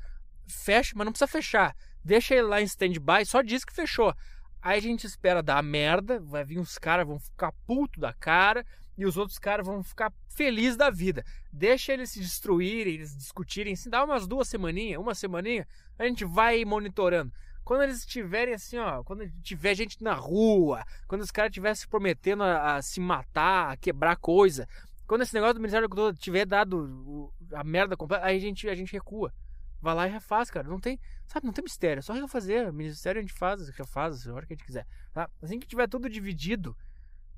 Fecha, 0.49 0.95
mas 0.97 1.05
não 1.05 1.13
precisa 1.13 1.29
fechar. 1.29 1.77
Deixa 2.05 2.35
ele 2.35 2.49
lá 2.49 2.61
em 2.61 2.65
stand-by, 2.65 3.25
só 3.25 3.41
diz 3.41 3.65
que 3.65 3.73
fechou. 3.73 4.13
Aí 4.61 4.79
a 4.79 4.83
gente 4.83 5.07
espera 5.07 5.45
dar 5.45 5.63
merda, 5.63 6.19
vai 6.19 6.45
vir 6.45 6.59
uns 6.59 6.77
caras, 6.77 7.07
vão 7.07 7.21
ficar 7.21 7.53
puto 7.69 8.01
da 8.01 8.13
cara, 8.13 8.67
e 8.99 9.07
os 9.07 9.17
outros 9.17 9.39
caras 9.39 9.65
vão 9.65 9.81
ficar 9.85 10.13
felizes 10.35 10.77
da 10.77 10.91
vida. 10.91 11.25
Deixa 11.53 11.93
eles 11.93 12.11
se 12.11 12.19
destruírem, 12.19 12.95
eles 12.95 13.17
discutirem, 13.17 13.77
se 13.77 13.89
dá 13.89 14.05
umas 14.05 14.27
duas 14.27 14.49
semaninhas, 14.49 15.01
uma 15.01 15.15
semaninha, 15.15 15.69
a 15.97 16.05
gente 16.05 16.25
vai 16.25 16.65
monitorando. 16.65 17.33
Quando 17.63 17.85
eles 17.85 17.99
estiverem 17.99 18.55
assim, 18.55 18.77
ó, 18.79 19.05
quando 19.05 19.31
tiver 19.43 19.77
gente 19.77 20.03
na 20.03 20.15
rua, 20.15 20.85
quando 21.07 21.21
os 21.21 21.31
caras 21.31 21.51
estiverem 21.51 21.77
se 21.77 21.87
prometendo 21.87 22.43
a, 22.43 22.77
a, 22.77 22.83
se 22.83 22.99
matar, 22.99 23.71
a 23.71 23.77
quebrar 23.77 24.17
coisa, 24.17 24.67
quando 25.11 25.23
esse 25.23 25.35
negócio 25.35 25.55
do 25.55 25.61
Ministério 25.61 25.89
da 25.89 25.93
Cultura 25.93 26.15
tiver 26.15 26.47
dado 26.47 27.35
a 27.53 27.65
merda 27.65 27.97
completa, 27.97 28.25
aí 28.25 28.37
a 28.37 28.39
gente, 28.39 28.69
a 28.69 28.77
gente 28.77 28.93
recua. 28.93 29.35
Vai 29.83 29.93
lá 29.93 30.07
e 30.07 30.11
refaz, 30.13 30.53
cara. 30.53 30.69
Não 30.69 30.79
tem, 30.79 31.01
sabe, 31.27 31.47
não 31.47 31.53
tem 31.53 31.65
mistério. 31.65 31.99
É 31.99 32.03
só 32.03 32.13
refazer. 32.13 32.71
O 32.71 32.73
ministério 32.73 33.19
a 33.19 33.23
gente 33.23 33.33
faz, 33.33 33.69
refaz 33.71 34.29
a 34.29 34.33
hora 34.33 34.47
que 34.47 34.53
a 34.53 34.57
gente 34.57 34.65
quiser. 34.65 34.87
Tá? 35.13 35.29
Assim 35.43 35.59
que 35.59 35.67
tiver 35.67 35.89
tudo 35.89 36.09
dividido, 36.09 36.77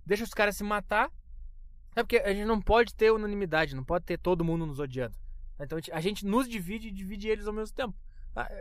deixa 0.04 0.22
os 0.22 0.34
caras 0.34 0.54
se 0.54 0.62
matar. 0.62 1.10
É 1.96 2.02
porque 2.02 2.18
a 2.18 2.34
gente 2.34 2.44
não 2.44 2.60
pode 2.60 2.94
ter 2.94 3.10
unanimidade, 3.10 3.74
não 3.74 3.84
pode 3.84 4.04
ter 4.04 4.18
todo 4.18 4.44
mundo 4.44 4.66
nos 4.66 4.78
odiando. 4.78 5.16
Então 5.58 5.78
a 5.92 6.00
gente 6.02 6.26
nos 6.26 6.46
divide 6.46 6.88
e 6.88 6.92
divide 6.92 7.28
eles 7.28 7.46
ao 7.46 7.54
mesmo 7.54 7.74
tempo. 7.74 7.94
Tá? 8.34 8.50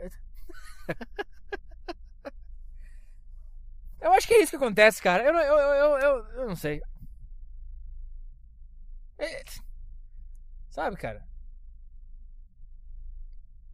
Eu 3.99 4.13
acho 4.13 4.25
que 4.25 4.35
é 4.35 4.41
isso 4.41 4.51
que 4.51 4.55
acontece, 4.55 5.01
cara. 5.01 5.21
Eu, 5.21 5.33
eu, 5.33 5.99
eu, 5.99 6.25
eu 6.27 6.47
não 6.47 6.55
sei. 6.55 6.81
É, 9.21 9.43
sabe, 10.67 10.97
cara? 10.97 11.23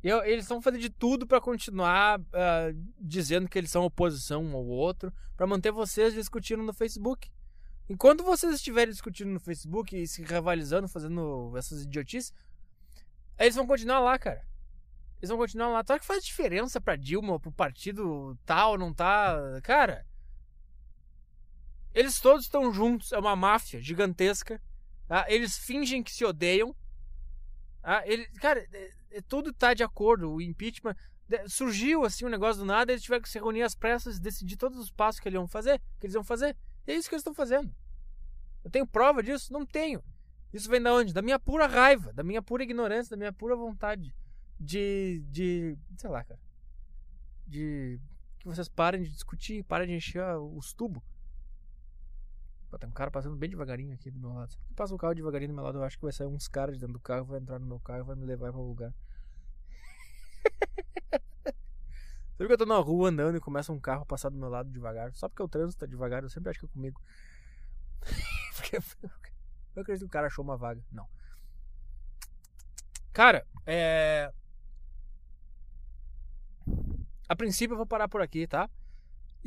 Eu, 0.03 0.23
eles 0.25 0.43
estão 0.43 0.61
fazendo 0.61 0.81
de 0.81 0.89
tudo 0.89 1.25
para 1.25 1.39
continuar 1.39 2.19
uh, 2.19 2.93
dizendo 2.99 3.47
que 3.47 3.57
eles 3.57 3.71
são 3.71 3.85
oposição 3.85 4.43
um 4.43 4.55
ao 4.57 4.65
outro, 4.65 5.11
para 5.37 5.47
manter 5.47 5.71
vocês 5.71 6.13
discutindo 6.13 6.63
no 6.63 6.73
Facebook. 6.73 7.31
Enquanto 7.89 8.25
vocês 8.25 8.53
estiverem 8.53 8.91
discutindo 8.91 9.29
no 9.29 9.39
Facebook 9.39 9.95
e 9.95 10.05
se 10.05 10.21
rivalizando, 10.21 10.89
fazendo 10.89 11.53
essas 11.55 11.83
idiotices, 11.83 12.33
eles 13.39 13.55
vão 13.55 13.65
continuar 13.65 14.01
lá, 14.01 14.19
cara. 14.19 14.45
Eles 15.19 15.29
vão 15.29 15.37
continuar 15.37 15.69
lá. 15.69 15.81
Será 15.85 15.97
que 15.97 16.05
faz 16.05 16.25
diferença 16.25 16.81
pra 16.81 16.97
Dilma, 16.97 17.39
pro 17.39 17.53
partido 17.53 18.37
tal, 18.45 18.77
não 18.77 18.93
tá? 18.93 19.37
Cara, 19.63 20.05
eles 21.93 22.19
todos 22.19 22.43
estão 22.43 22.73
juntos, 22.73 23.13
é 23.13 23.17
uma 23.17 23.35
máfia 23.35 23.81
gigantesca. 23.81 24.61
Tá? 25.07 25.25
Eles 25.27 25.57
fingem 25.57 26.03
que 26.03 26.11
se 26.11 26.25
odeiam. 26.25 26.75
Tá? 27.81 28.03
Cara, 28.41 28.67
é, 28.73 28.91
é, 29.11 29.21
tudo 29.21 29.53
tá 29.53 29.73
de 29.73 29.83
acordo. 29.83 30.31
O 30.31 30.41
impeachment 30.41 30.95
surgiu 31.47 32.05
assim 32.05 32.25
um 32.25 32.29
negócio 32.29 32.61
do 32.61 32.65
nada, 32.65 32.91
eles 32.91 33.03
tiveram 33.03 33.21
que 33.21 33.29
se 33.29 33.39
reunir 33.39 33.61
às 33.61 33.75
pressas 33.75 34.17
e 34.17 34.21
decidir 34.21 34.55
todos 34.55 34.77
os 34.79 34.91
passos 34.91 35.19
que 35.19 35.27
eles 35.27 35.35
iam 35.35 35.47
fazer, 35.47 35.81
que 35.99 36.05
eles 36.05 36.15
iam 36.15 36.23
fazer. 36.23 36.55
E 36.85 36.91
é 36.91 36.95
isso 36.95 37.09
que 37.09 37.15
eles 37.15 37.21
estão 37.21 37.33
fazendo. 37.33 37.73
Eu 38.63 38.71
tenho 38.71 38.87
prova 38.87 39.21
disso? 39.21 39.51
Não 39.51 39.65
tenho. 39.65 40.03
Isso 40.53 40.69
vem 40.69 40.81
da 40.81 40.93
onde? 40.93 41.13
Da 41.13 41.21
minha 41.21 41.39
pura 41.39 41.67
raiva, 41.67 42.13
da 42.13 42.23
minha 42.23 42.41
pura 42.41 42.63
ignorância, 42.63 43.09
da 43.11 43.17
minha 43.17 43.33
pura 43.33 43.55
vontade 43.55 44.13
de 44.59 45.23
de, 45.29 45.77
sei 45.97 46.09
lá, 46.09 46.23
cara. 46.23 46.39
De 47.45 47.99
que 48.39 48.45
vocês 48.45 48.67
parem 48.67 49.03
de 49.03 49.09
discutir, 49.09 49.63
parem 49.63 49.87
de 49.87 49.95
encher 49.95 50.23
os 50.37 50.73
tubos. 50.73 51.03
Tem 52.79 52.89
um 52.89 52.91
cara 52.93 53.09
passando 53.09 53.35
bem 53.35 53.49
devagarinho 53.49 53.93
aqui 53.93 54.11
do 54.11 54.19
meu 54.19 54.33
lado. 54.33 54.51
Se 54.51 54.57
passa 54.75 54.93
o 54.93 54.97
carro 54.97 55.15
devagarinho 55.15 55.51
do 55.51 55.55
meu 55.55 55.63
lado, 55.63 55.77
eu 55.77 55.83
acho 55.83 55.97
que 55.97 56.03
vai 56.03 56.11
sair 56.11 56.27
uns 56.27 56.47
caras 56.47 56.75
de 56.75 56.81
dentro 56.81 56.93
do 56.93 56.99
carro, 56.99 57.25
vai 57.25 57.39
entrar 57.39 57.59
no 57.59 57.65
meu 57.65 57.79
carro 57.79 57.99
e 57.99 58.03
vai 58.03 58.15
me 58.15 58.25
levar 58.25 58.51
para 58.51 58.59
o 58.59 58.67
lugar. 58.67 58.93
Sabe 62.37 62.47
que 62.47 62.53
eu 62.53 62.57
tô 62.57 62.65
na 62.65 62.77
rua 62.77 63.09
andando 63.09 63.37
e 63.37 63.39
começa 63.39 63.71
um 63.71 63.79
carro 63.79 64.03
a 64.03 64.05
passar 64.05 64.29
do 64.29 64.37
meu 64.37 64.49
lado 64.49 64.69
devagar? 64.69 65.11
Só 65.15 65.27
porque 65.27 65.41
o 65.41 65.47
trânsito 65.47 65.79
tá 65.79 65.85
devagar, 65.85 66.21
eu 66.21 66.29
sempre 66.29 66.51
acho 66.51 66.59
que 66.59 66.65
é 66.65 66.69
comigo. 66.69 67.01
eu 69.75 69.81
acredito 69.81 70.03
que 70.03 70.05
o 70.05 70.09
cara 70.09 70.27
achou 70.27 70.43
uma 70.43 70.57
vaga. 70.57 70.83
Não. 70.91 71.07
Cara, 73.11 73.47
é. 73.65 74.31
A 77.27 77.35
princípio 77.35 77.73
eu 77.73 77.77
vou 77.77 77.87
parar 77.87 78.07
por 78.07 78.21
aqui, 78.21 78.45
tá? 78.45 78.69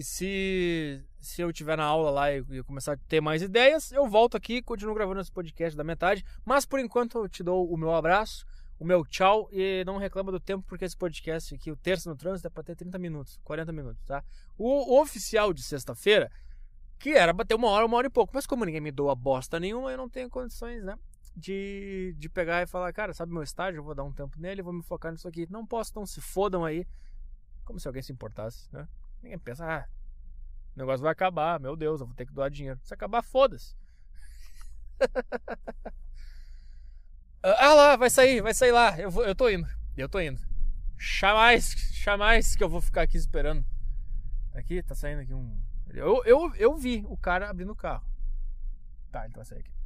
E 0.00 0.02
se, 0.02 1.04
se 1.20 1.42
eu 1.42 1.52
tiver 1.52 1.76
na 1.76 1.84
aula 1.84 2.10
lá 2.10 2.32
e, 2.32 2.62
começar 2.62 2.94
a 2.94 2.96
ter 2.96 3.20
mais 3.20 3.42
ideias, 3.42 3.92
eu 3.92 4.08
volto 4.08 4.34
aqui 4.34 4.54
e 4.54 4.62
continuo 4.62 4.94
gravando 4.94 5.20
esse 5.20 5.30
podcast 5.30 5.76
da 5.76 5.84
metade. 5.84 6.24
Mas 6.42 6.64
por 6.64 6.80
enquanto 6.80 7.18
eu 7.18 7.28
te 7.28 7.42
dou 7.42 7.70
o 7.70 7.76
meu 7.76 7.94
abraço, 7.94 8.46
o 8.78 8.84
meu 8.86 9.04
tchau 9.04 9.46
e 9.52 9.84
não 9.84 9.98
reclama 9.98 10.32
do 10.32 10.40
tempo 10.40 10.64
porque 10.66 10.86
esse 10.86 10.96
podcast 10.96 11.54
aqui, 11.54 11.70
o 11.70 11.76
Terça 11.76 12.08
no 12.08 12.16
Trânsito, 12.16 12.46
é 12.46 12.50
pra 12.50 12.62
ter 12.62 12.76
30 12.76 12.98
minutos, 12.98 13.38
40 13.44 13.72
minutos, 13.72 14.02
tá? 14.06 14.24
O, 14.56 14.94
o 14.94 15.02
oficial 15.02 15.52
de 15.52 15.62
sexta-feira, 15.62 16.32
que 16.98 17.10
era 17.10 17.34
bater 17.34 17.54
uma 17.54 17.68
hora, 17.68 17.84
uma 17.84 17.98
hora 17.98 18.06
e 18.06 18.10
pouco. 18.10 18.32
Mas 18.32 18.46
como 18.46 18.64
ninguém 18.64 18.80
me 18.80 18.90
doa 18.90 19.14
bosta 19.14 19.60
nenhuma, 19.60 19.90
eu 19.90 19.98
não 19.98 20.08
tenho 20.08 20.30
condições, 20.30 20.82
né? 20.82 20.96
De, 21.36 22.14
de 22.16 22.30
pegar 22.30 22.62
e 22.62 22.66
falar, 22.66 22.90
cara, 22.94 23.12
sabe 23.12 23.34
meu 23.34 23.42
estágio? 23.42 23.80
Eu 23.80 23.84
vou 23.84 23.94
dar 23.94 24.04
um 24.04 24.14
tempo 24.14 24.40
nele, 24.40 24.62
vou 24.62 24.72
me 24.72 24.82
focar 24.82 25.12
nisso 25.12 25.28
aqui. 25.28 25.46
Não 25.50 25.66
posso, 25.66 25.90
então 25.90 26.06
se 26.06 26.22
fodam 26.22 26.64
aí. 26.64 26.86
Como 27.66 27.78
se 27.78 27.86
alguém 27.86 28.02
se 28.02 28.10
importasse, 28.10 28.66
né? 28.72 28.88
Ninguém 29.22 29.38
pensa, 29.38 29.64
ah, 29.64 29.86
o 30.74 30.78
negócio 30.78 31.02
vai 31.02 31.12
acabar, 31.12 31.60
meu 31.60 31.76
Deus, 31.76 32.00
eu 32.00 32.06
vou 32.06 32.16
ter 32.16 32.26
que 32.26 32.32
doar 32.32 32.50
dinheiro. 32.50 32.80
Se 32.82 32.94
acabar, 32.94 33.22
foda-se. 33.22 33.76
ah 37.42 37.74
lá, 37.74 37.96
vai 37.96 38.10
sair, 38.10 38.40
vai 38.40 38.54
sair 38.54 38.72
lá. 38.72 38.98
Eu, 38.98 39.10
vou, 39.10 39.24
eu 39.24 39.34
tô 39.34 39.48
indo, 39.48 39.66
eu 39.96 40.08
tô 40.08 40.20
indo. 40.20 40.40
Jamais, 40.98 41.74
jamais 41.92 42.54
que 42.54 42.62
eu 42.62 42.68
vou 42.68 42.80
ficar 42.80 43.02
aqui 43.02 43.16
esperando. 43.16 43.64
Aqui, 44.54 44.82
tá 44.82 44.94
saindo 44.94 45.22
aqui 45.22 45.32
um. 45.32 45.60
Eu, 45.88 46.22
eu, 46.24 46.54
eu 46.56 46.76
vi 46.76 47.04
o 47.08 47.16
cara 47.16 47.48
abrindo 47.48 47.72
o 47.72 47.76
carro. 47.76 48.04
Tá, 49.10 49.24
ele 49.24 49.34
vai 49.34 49.44
sair 49.44 49.60
aqui. 49.60 49.79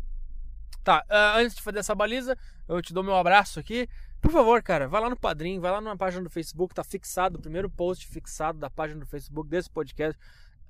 Tá, 0.84 1.02
uh, 1.08 1.38
antes 1.38 1.56
de 1.56 1.62
fazer 1.62 1.78
essa 1.78 1.94
baliza, 1.94 2.36
eu 2.68 2.82
te 2.82 2.92
dou 2.92 3.02
meu 3.02 3.16
abraço 3.16 3.58
aqui. 3.58 3.88
Por 4.20 4.30
favor, 4.30 4.62
cara, 4.62 4.86
vai 4.86 5.00
lá 5.00 5.08
no 5.08 5.16
Padrim, 5.16 5.58
vai 5.58 5.72
lá 5.72 5.80
na 5.80 5.96
página 5.96 6.22
do 6.22 6.30
Facebook, 6.30 6.74
tá 6.74 6.84
fixado, 6.84 7.38
o 7.38 7.42
primeiro 7.42 7.70
post 7.70 8.06
fixado 8.06 8.58
da 8.58 8.68
página 8.68 9.00
do 9.00 9.06
Facebook 9.06 9.48
desse 9.48 9.70
podcast. 9.70 10.18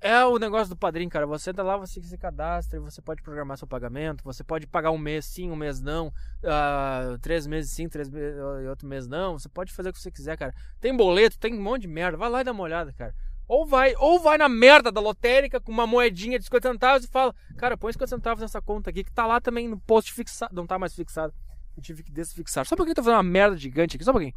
É 0.01 0.23
o 0.23 0.37
negócio 0.37 0.69
do 0.69 0.77
Padrim, 0.77 1.09
cara. 1.09 1.25
Você 1.25 1.49
entra 1.49 1.63
lá, 1.63 1.77
você 1.77 2.01
se 2.01 2.17
cadastra, 2.17 2.79
você 2.79 3.01
pode 3.01 3.21
programar 3.21 3.57
seu 3.57 3.67
pagamento, 3.67 4.23
você 4.23 4.43
pode 4.43 4.67
pagar 4.67 4.91
um 4.91 4.97
mês 4.97 5.25
sim, 5.25 5.49
um 5.49 5.55
mês 5.55 5.81
não, 5.81 6.07
uh, 6.07 7.17
três 7.19 7.47
meses 7.47 7.71
sim, 7.71 7.89
três 7.89 8.09
meses 8.09 8.37
e 8.37 8.67
outro 8.67 8.87
mês 8.87 9.07
não. 9.07 9.37
Você 9.37 9.49
pode 9.49 9.73
fazer 9.73 9.89
o 9.89 9.93
que 9.93 9.99
você 9.99 10.11
quiser, 10.11 10.37
cara. 10.37 10.53
Tem 10.79 10.95
boleto, 10.95 11.39
tem 11.39 11.53
um 11.53 11.61
monte 11.61 11.83
de 11.83 11.87
merda. 11.87 12.17
Vai 12.17 12.29
lá 12.29 12.41
e 12.41 12.43
dá 12.43 12.51
uma 12.51 12.63
olhada, 12.63 12.93
cara. 12.93 13.15
Ou 13.47 13.65
vai, 13.65 13.93
ou 13.97 14.19
vai 14.19 14.37
na 14.37 14.49
merda 14.49 14.91
da 14.91 14.99
lotérica 14.99 15.59
com 15.59 15.71
uma 15.71 15.85
moedinha 15.85 16.39
de 16.39 16.45
50 16.45 16.71
centavos 16.71 17.05
e 17.05 17.07
fala, 17.07 17.33
cara, 17.57 17.77
põe 17.77 17.93
50 17.93 18.09
centavos 18.09 18.41
nessa 18.41 18.61
conta 18.61 18.89
aqui 18.89 19.03
que 19.03 19.11
tá 19.11 19.25
lá 19.25 19.39
também 19.39 19.67
no 19.67 19.79
post 19.79 20.11
fixado. 20.11 20.55
Não 20.55 20.65
tá 20.65 20.79
mais 20.79 20.95
fixado. 20.95 21.33
Eu 21.77 21.83
tive 21.83 22.03
que 22.03 22.11
desfixar. 22.11 22.65
Só 22.65 22.75
pouquinho, 22.75 22.95
tô 22.95 23.03
fazendo 23.03 23.17
uma 23.17 23.23
merda 23.23 23.55
gigante 23.55 23.95
aqui. 23.95 24.03
Só 24.03 24.11
um. 24.11 24.31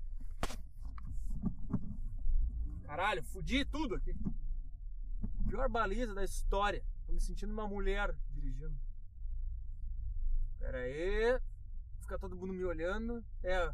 Caralho, 2.84 3.22
fudi 3.22 3.64
tudo 3.64 3.94
aqui. 3.94 4.14
Pior 5.48 5.68
baliza 5.68 6.14
da 6.14 6.24
história. 6.24 6.84
Tô 7.06 7.12
me 7.12 7.20
sentindo 7.20 7.52
uma 7.52 7.66
mulher 7.66 8.14
dirigindo. 8.34 8.76
Pera 10.59 10.78
aí. 10.78 11.40
Fica 12.00 12.18
todo 12.18 12.36
mundo 12.36 12.52
me 12.52 12.64
olhando. 12.64 13.24
É, 13.42 13.70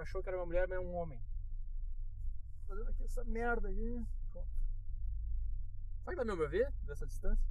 achou 0.00 0.22
que 0.22 0.28
era 0.28 0.38
uma 0.38 0.46
mulher, 0.46 0.66
mas 0.66 0.78
é 0.78 0.80
um 0.80 0.94
homem. 0.94 1.20
Fazendo 2.66 2.88
aqui 2.88 3.04
essa 3.04 3.22
merda 3.24 3.68
aqui. 3.68 4.04
Será 6.04 6.16
que 6.16 6.24
dá 6.24 6.36
me 6.36 6.48
ver 6.48 6.72
dessa 6.84 7.06
distância? 7.06 7.44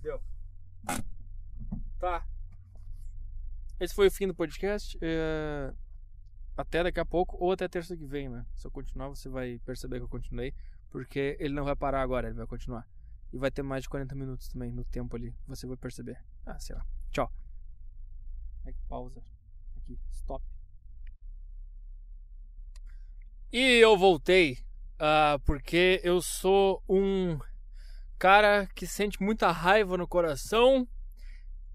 Deu. 0.00 0.22
Tá. 1.98 2.26
Esse 3.78 3.94
foi 3.94 4.06
o 4.06 4.10
fim 4.10 4.26
do 4.26 4.34
podcast. 4.34 4.96
É... 5.00 5.74
Até 6.56 6.82
daqui 6.82 7.00
a 7.00 7.04
pouco 7.04 7.36
ou 7.42 7.52
até 7.52 7.66
terça 7.66 7.96
que 7.96 8.06
vem, 8.06 8.28
né? 8.28 8.46
Se 8.54 8.66
eu 8.66 8.70
continuar, 8.70 9.08
você 9.08 9.28
vai 9.28 9.58
perceber 9.64 9.98
que 9.98 10.04
eu 10.04 10.08
continuei. 10.08 10.54
Porque 10.90 11.36
ele 11.40 11.54
não 11.54 11.64
vai 11.64 11.74
parar 11.74 12.02
agora, 12.02 12.28
ele 12.28 12.36
vai 12.36 12.46
continuar. 12.46 12.86
E 13.32 13.38
vai 13.38 13.50
ter 13.50 13.62
mais 13.62 13.82
de 13.82 13.88
40 13.88 14.14
minutos 14.14 14.48
também 14.48 14.70
no 14.70 14.84
tempo 14.84 15.16
ali. 15.16 15.34
Você 15.46 15.66
vai 15.66 15.76
perceber. 15.76 16.22
Ah, 16.44 16.58
sei 16.58 16.76
lá. 16.76 16.86
Tchau. 17.10 17.32
É 18.64 18.72
pausa. 18.88 19.22
Aqui. 19.76 19.98
Stop. 20.10 20.44
E 23.52 23.78
eu 23.78 23.96
voltei. 23.96 24.58
Uh, 25.00 25.40
porque 25.46 25.98
eu 26.04 26.20
sou 26.20 26.82
um 26.86 27.38
cara 28.18 28.68
que 28.74 28.86
sente 28.86 29.22
muita 29.22 29.50
raiva 29.50 29.96
no 29.96 30.06
coração 30.06 30.86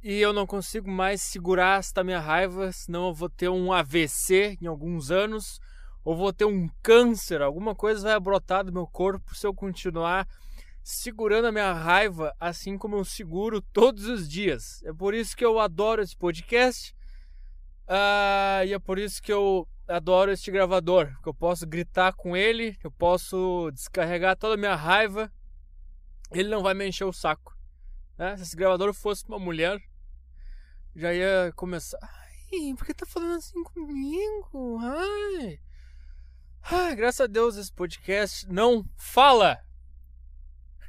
e 0.04 0.22
eu 0.22 0.32
não 0.32 0.46
consigo 0.46 0.88
mais 0.88 1.24
segurar 1.24 1.80
esta 1.80 2.04
minha 2.04 2.20
raiva, 2.20 2.72
senão 2.72 3.08
eu 3.08 3.14
vou 3.16 3.28
ter 3.28 3.50
um 3.50 3.74
AVC 3.74 4.60
em 4.62 4.68
alguns 4.68 5.10
anos, 5.10 5.60
ou 6.04 6.16
vou 6.16 6.32
ter 6.32 6.46
um 6.46 6.70
câncer, 6.84 7.42
alguma 7.42 7.74
coisa 7.74 8.10
vai 8.10 8.20
brotar 8.20 8.64
do 8.64 8.72
meu 8.72 8.86
corpo 8.86 9.34
se 9.34 9.48
eu 9.48 9.56
continuar 9.56 10.28
segurando 10.84 11.48
a 11.48 11.52
minha 11.52 11.74
raiva 11.74 12.32
assim 12.40 12.78
como 12.78 12.96
eu 12.96 13.04
seguro 13.04 13.60
todos 13.60 14.06
os 14.06 14.30
dias. 14.30 14.84
É 14.84 14.94
por 14.94 15.16
isso 15.16 15.36
que 15.36 15.44
eu 15.44 15.60
adoro 15.60 16.04
esse 16.04 16.16
podcast. 16.16 16.96
Ah, 17.88 18.62
e 18.66 18.74
é 18.74 18.80
por 18.80 18.98
isso 18.98 19.22
que 19.22 19.32
eu 19.32 19.68
adoro 19.88 20.32
este 20.32 20.50
gravador, 20.52 21.16
que 21.22 21.30
eu 21.30 21.34
posso 21.34 21.68
gritar 21.68 22.14
com 22.14 22.36
ele, 22.36 22.78
eu 22.84 22.92
posso 22.92 23.70
descarregar 23.72 24.36
toda 24.36 24.56
a 24.56 24.58
minha 24.58 24.76
raiva, 24.76 25.32
ele 26.32 26.50
não 26.50 26.64
vai 26.64 26.74
me 26.74 26.88
encher 26.88 27.06
o 27.06 27.14
saco. 27.14 27.56
Né? 28.18 28.36
Se 28.38 28.44
esse 28.44 28.56
gravador 28.56 28.94
fosse 28.94 29.26
uma 29.28 29.38
mulher, 29.38 29.80
já 30.96 31.14
ia 31.14 31.52
começar. 31.56 32.00
Ai, 32.02 32.74
por 32.76 32.86
que 32.86 32.94
tá 32.94 33.06
falando 33.06 33.38
assim 33.38 33.64
comigo? 33.64 34.80
Ai. 34.82 35.60
Ai, 36.64 36.96
graças 36.96 37.22
a 37.22 37.28
Deus 37.28 37.56
esse 37.56 37.72
podcast 37.72 38.48
não 38.48 38.84
fala. 38.98 39.64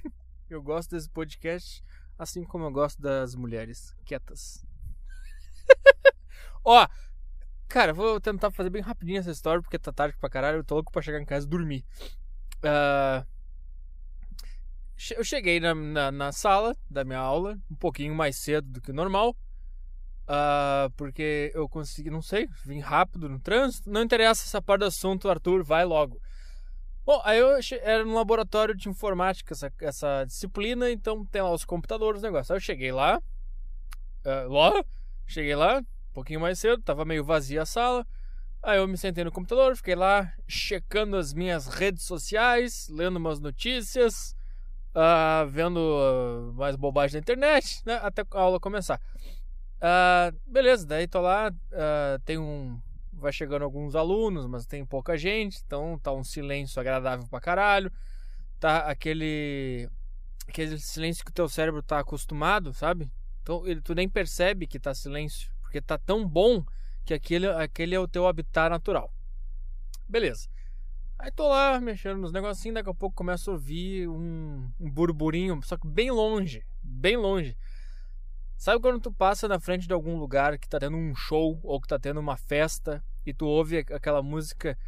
Eu 0.49 0.63
gosto 0.63 0.91
desse 0.91 1.11
podcast 1.11 1.85
assim 2.19 2.45
como 2.45 2.65
eu 2.65 2.71
gosto 2.71 3.01
das 3.01 3.35
mulheres 3.35 3.95
quietas. 4.05 4.65
Ó, 6.69 6.85
cara, 7.69 7.95
vou 7.95 8.21
tentar 8.21 8.51
fazer 8.51 8.71
bem 8.71 8.83
rapidinho 8.83 9.21
essa 9.21 9.31
história 9.31 9.63
porque 9.63 9.79
tá 9.79 9.93
tarde 9.93 10.17
pra 10.19 10.29
caralho. 10.29 10.59
Eu 10.59 10.65
tô 10.65 10.75
louco 10.75 10.91
pra 10.91 11.01
chegar 11.01 11.21
em 11.21 11.25
casa 11.25 11.47
e 11.47 11.49
dormir. 11.49 11.85
Uh, 12.57 13.25
eu 15.17 15.23
cheguei 15.23 15.61
na, 15.61 15.77
na, 15.77 16.11
na, 16.11 16.33
sala 16.33 16.77
da 16.91 17.05
minha 17.05 17.21
aula 17.21 17.57
um 17.71 17.77
pouquinho 17.77 18.17
mais 18.17 18.37
cedo 18.37 18.69
do 18.69 18.81
que 18.81 18.91
o 18.91 18.95
normal. 18.95 19.37
Uh, 20.25 20.91
porque 20.97 21.53
eu 21.55 21.69
consegui, 21.69 22.11
não 22.11 22.21
sei, 22.21 22.49
vim 22.65 22.81
rápido 22.81 23.29
no 23.29 23.39
trânsito. 23.39 23.89
Não 23.89 24.03
interessa 24.03 24.43
essa 24.43 24.61
parte 24.61 24.81
do 24.81 24.87
assunto, 24.87 25.31
Arthur, 25.31 25.63
vai 25.63 25.85
logo. 25.85 26.21
Bom, 27.05 27.23
aí 27.25 27.39
eu 27.39 27.51
era 27.83 28.05
no 28.05 28.15
laboratório 28.15 28.75
de 28.75 28.89
informática 28.89 29.55
essa, 29.55 29.73
essa 29.81 30.25
disciplina, 30.25 30.91
então 30.91 31.25
tem 31.27 31.41
lá 31.41 31.53
os 31.53 31.65
computadores, 31.65 32.21
o 32.21 32.25
negócio. 32.25 32.53
Aí 32.53 32.57
eu 32.57 32.61
cheguei 32.61 32.91
lá, 32.91 33.23
uh, 34.25 34.53
lá, 34.53 34.85
cheguei 35.29 35.55
lá, 35.55 35.81
pouquinho 36.17 36.41
mais 36.41 36.59
cedo, 36.59 36.83
tava 36.83 37.05
meio 37.05 37.23
vazia 37.23 37.63
a 37.63 37.67
sala. 37.67 38.07
Aí 38.63 38.79
eu 38.79 38.89
me 38.89 38.97
sentei 38.97 39.23
no 39.23 39.31
computador, 39.31 39.77
fiquei 39.77 39.95
lá 39.95 40.33
checando 40.49 41.15
as 41.15 41.35
minhas 41.35 41.67
redes 41.67 42.05
sociais, 42.05 42.89
lendo 42.91 43.17
umas 43.17 43.39
notícias, 43.39 44.35
uh, 44.95 45.47
vendo 45.47 45.77
uh, 45.77 46.55
mais 46.55 46.75
bobagem 46.75 47.17
na 47.17 47.21
internet, 47.21 47.83
né? 47.85 48.01
Até 48.03 48.23
a 48.23 48.41
aula 48.41 48.59
começar. 48.59 48.99
Uh, 49.77 50.35
beleza, 50.47 50.87
daí 50.87 51.07
tô 51.07 51.21
lá, 51.21 51.53
tem 52.25 52.39
um, 52.39 52.81
vai 53.13 53.31
chegando 53.31 53.63
alguns 53.63 53.95
alunos, 53.95 54.47
mas 54.47 54.65
tem 54.65 54.87
pouca 54.87 55.19
gente, 55.19 55.63
então 55.67 55.99
tá 55.99 56.11
um 56.13 56.25
silêncio 56.25 56.81
agradável 56.81 57.27
pra 57.29 57.41
caralho. 57.41 57.93
Tá 58.59 58.79
aquele 58.91 59.87
aquele 60.49 60.79
silêncio 60.79 61.23
que 61.23 61.31
o 61.31 61.35
teu 61.35 61.47
cérebro 61.47 61.83
tá 61.83 61.99
acostumado, 61.99 62.73
sabe? 62.73 63.11
Então 63.43 63.67
ele, 63.67 63.83
tu 63.83 63.95
nem 63.95 64.09
percebe 64.09 64.67
que 64.67 64.81
tá 64.81 64.95
silêncio, 64.95 65.51
porque 65.77 65.81
tá 65.83 65.99
tão 65.99 66.27
bom 66.27 66.65
que 67.05 67.13
aquele, 67.13 67.47
aquele 67.49 67.95
é 67.95 68.01
o 68.01 68.09
teu 68.09 68.27
habitat 68.27 68.71
natural. 68.71 69.13
Beleza. 70.09 70.49
Aí 71.19 71.31
tô 71.31 71.49
lá 71.49 71.79
mexendo 71.81 72.19
nos 72.19 72.33
negocinhos, 72.33 72.75
daqui 72.77 72.89
a 72.89 72.95
pouco 72.95 73.15
começo 73.17 73.51
a 73.51 73.55
ouvir 73.55 74.09
um, 74.09 74.71
um 74.81 74.91
burburinho, 74.91 75.61
só 75.63 75.77
que 75.77 75.87
bem 75.87 76.11
longe, 76.11 76.65
bem 76.83 77.17
longe. 77.17 77.57
Sabe 78.57 78.81
quando 78.81 79.01
tu 79.01 79.13
passa 79.13 79.47
na 79.47 79.61
frente 79.61 79.87
de 79.87 79.93
algum 79.93 80.19
lugar 80.19 80.59
que 80.59 80.69
tá 80.69 80.79
tendo 80.79 80.97
um 80.97 81.15
show 81.15 81.61
ou 81.63 81.81
que 81.81 81.89
tá 81.89 81.99
tendo 81.99 82.21
uma 82.21 82.39
festa 82.39 83.05
e 83.27 83.35
tu 83.35 83.47
ouve 83.47 83.79
aquela 83.79 84.23
música 84.23 84.79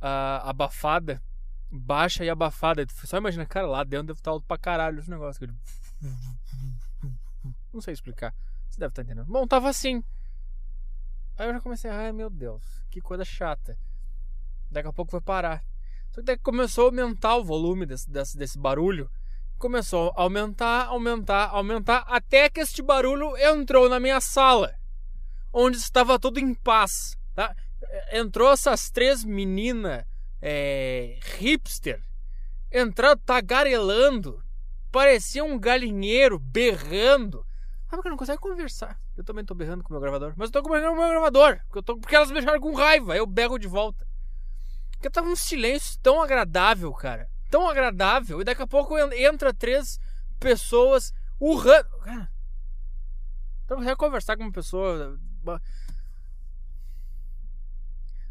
uh, 0.00 0.48
abafada, 0.48 1.22
baixa 1.70 2.24
e 2.24 2.30
abafada? 2.30 2.86
Tu 2.86 3.06
só 3.06 3.18
imagina, 3.18 3.44
cara, 3.44 3.66
lá 3.66 3.84
dentro 3.84 4.06
deve 4.06 4.20
estar 4.20 4.30
alto 4.30 4.46
pra 4.46 4.56
caralho 4.56 5.00
esse 5.00 5.10
negócio. 5.10 5.46
Não 7.72 7.82
sei 7.82 7.92
explicar. 7.92 8.34
Você 8.70 8.80
deve 8.80 8.90
estar 8.90 9.02
entendendo. 9.02 9.26
Bom, 9.26 9.46
tava 9.46 9.68
assim. 9.68 10.02
Aí 11.36 11.48
eu 11.48 11.54
já 11.54 11.60
comecei, 11.60 11.90
ai 11.90 12.12
meu 12.12 12.30
Deus, 12.30 12.62
que 12.90 13.00
coisa 13.00 13.24
chata. 13.24 13.76
Daqui 14.70 14.88
a 14.88 14.92
pouco 14.92 15.12
vai 15.12 15.20
parar. 15.20 15.64
Só 16.10 16.20
que 16.20 16.26
daí 16.26 16.38
começou 16.38 16.84
a 16.84 16.88
aumentar 16.88 17.36
o 17.36 17.44
volume 17.44 17.86
desse, 17.86 18.08
desse, 18.10 18.36
desse 18.36 18.58
barulho 18.58 19.10
começou 19.58 20.12
a 20.16 20.22
aumentar, 20.22 20.86
aumentar, 20.86 21.48
aumentar, 21.48 22.04
até 22.06 22.48
que 22.50 22.60
este 22.60 22.82
barulho 22.82 23.36
entrou 23.38 23.88
na 23.88 23.98
minha 23.98 24.20
sala, 24.20 24.74
onde 25.52 25.78
estava 25.78 26.18
tudo 26.18 26.38
em 26.38 26.54
paz. 26.54 27.16
Tá? 27.34 27.54
Entrou 28.12 28.52
essas 28.52 28.90
três 28.90 29.24
meninas 29.24 30.04
é, 30.42 31.18
hipster, 31.38 32.02
entraram 32.72 33.16
tagarelando, 33.16 34.42
parecia 34.92 35.42
um 35.42 35.58
galinheiro 35.58 36.38
berrando. 36.38 37.46
Ah, 37.94 37.96
porque 37.96 38.10
não 38.10 38.16
consegue 38.16 38.40
conversar. 38.40 38.98
Eu 39.16 39.24
também 39.24 39.44
tô 39.44 39.54
berrando 39.54 39.82
com 39.82 39.90
o 39.90 39.92
meu 39.92 40.00
gravador. 40.00 40.34
Mas 40.36 40.48
eu 40.48 40.52
tô 40.52 40.62
conversando 40.62 40.90
com 40.90 40.96
o 40.96 41.00
meu 41.00 41.10
gravador. 41.10 41.60
Porque, 41.66 41.78
eu 41.78 41.82
tô, 41.82 41.96
porque 41.98 42.16
elas 42.16 42.28
me 42.28 42.34
deixaram 42.34 42.60
com 42.60 42.74
raiva. 42.74 43.16
Eu 43.16 43.26
berro 43.26 43.58
de 43.58 43.68
volta. 43.68 44.06
Porque 44.92 45.08
tava 45.08 45.28
um 45.28 45.36
silêncio 45.36 45.98
tão 46.00 46.20
agradável, 46.20 46.92
cara 46.92 47.28
tão 47.54 47.68
agradável. 47.68 48.40
E 48.40 48.44
daqui 48.44 48.62
a 48.62 48.66
pouco 48.66 48.98
entra 48.98 49.54
três 49.54 50.00
pessoas 50.40 51.12
urrando. 51.38 51.88
Cara, 52.00 52.28
então 53.64 53.78
você 53.78 53.94
conversar 53.94 54.36
com 54.36 54.42
uma 54.42 54.50
pessoa. 54.50 55.16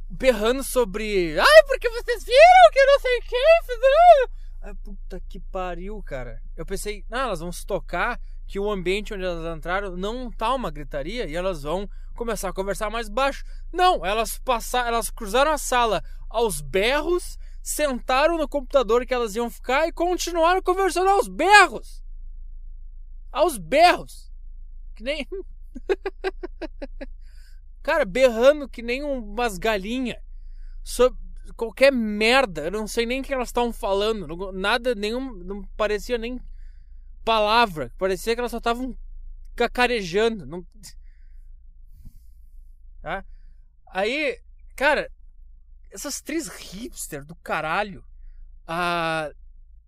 Berrando 0.09 0.61
sobre. 0.61 1.39
Ai, 1.39 1.63
porque 1.67 1.89
vocês 1.89 2.25
viram 2.25 2.71
que 2.73 2.85
não 2.85 2.99
sei 2.99 3.21
quem 3.21 3.59
fizeram. 3.61 4.29
Ai, 4.61 4.75
puta 4.83 5.21
que 5.29 5.39
pariu, 5.39 6.03
cara. 6.03 6.41
Eu 6.57 6.65
pensei, 6.65 7.05
ah, 7.09 7.21
elas 7.21 7.39
vão 7.39 7.51
se 7.51 7.65
tocar 7.65 8.19
que 8.53 8.59
o 8.59 8.69
ambiente 8.69 9.15
onde 9.15 9.23
elas 9.23 9.57
entraram 9.57 9.97
não 9.97 10.29
tá 10.29 10.53
uma 10.53 10.69
gritaria 10.69 11.25
e 11.25 11.35
elas 11.35 11.63
vão 11.63 11.89
começar 12.15 12.49
a 12.49 12.53
conversar 12.53 12.87
mais 12.87 13.09
baixo. 13.09 13.43
Não, 13.71 14.05
elas 14.05 14.37
passaram, 14.37 14.89
elas 14.89 15.09
cruzaram 15.09 15.51
a 15.51 15.57
sala 15.57 16.03
aos 16.29 16.61
berros 16.61 17.39
sentaram 17.63 18.37
no 18.37 18.47
computador 18.47 19.07
que 19.07 19.13
elas 19.13 19.35
iam 19.35 19.49
ficar 19.49 19.87
e 19.87 19.91
continuaram 19.91 20.61
conversando 20.61 21.09
aos 21.09 21.27
berros. 21.27 22.03
Aos 23.31 23.57
berros. 23.57 24.31
Que 24.93 25.03
nem. 25.03 25.27
Cara, 27.81 28.05
berrando 28.05 28.69
que 28.69 28.83
nem 28.83 29.01
umas 29.03 29.57
galinhas. 29.57 30.21
Sobre 30.83 31.19
qualquer 31.57 31.91
merda. 31.91 32.65
Eu 32.65 32.71
não 32.71 32.87
sei 32.87 33.07
nem 33.07 33.21
o 33.21 33.23
que 33.23 33.33
elas 33.33 33.47
estavam 33.47 33.73
falando. 33.73 34.51
Nada, 34.51 34.93
nenhum. 34.93 35.33
Não 35.37 35.63
parecia 35.75 36.19
nem 36.19 36.39
palavra. 37.23 37.91
Parecia 37.97 38.33
que 38.33 38.39
elas 38.39 38.51
só 38.51 38.57
estavam 38.57 38.97
cacarejando. 39.55 40.45
Não... 40.45 40.65
Tá? 43.01 43.25
Aí, 43.87 44.39
cara, 44.75 45.09
essas 45.91 46.21
três 46.21 46.47
hipster 46.47 47.23
do 47.25 47.35
caralho. 47.35 48.03
Ah, 48.65 49.31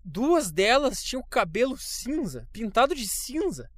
duas 0.04 0.52
delas 0.52 1.02
tinham 1.02 1.24
cabelo 1.24 1.78
cinza, 1.78 2.48
pintado 2.52 2.94
de 2.94 3.08
cinza. 3.08 3.70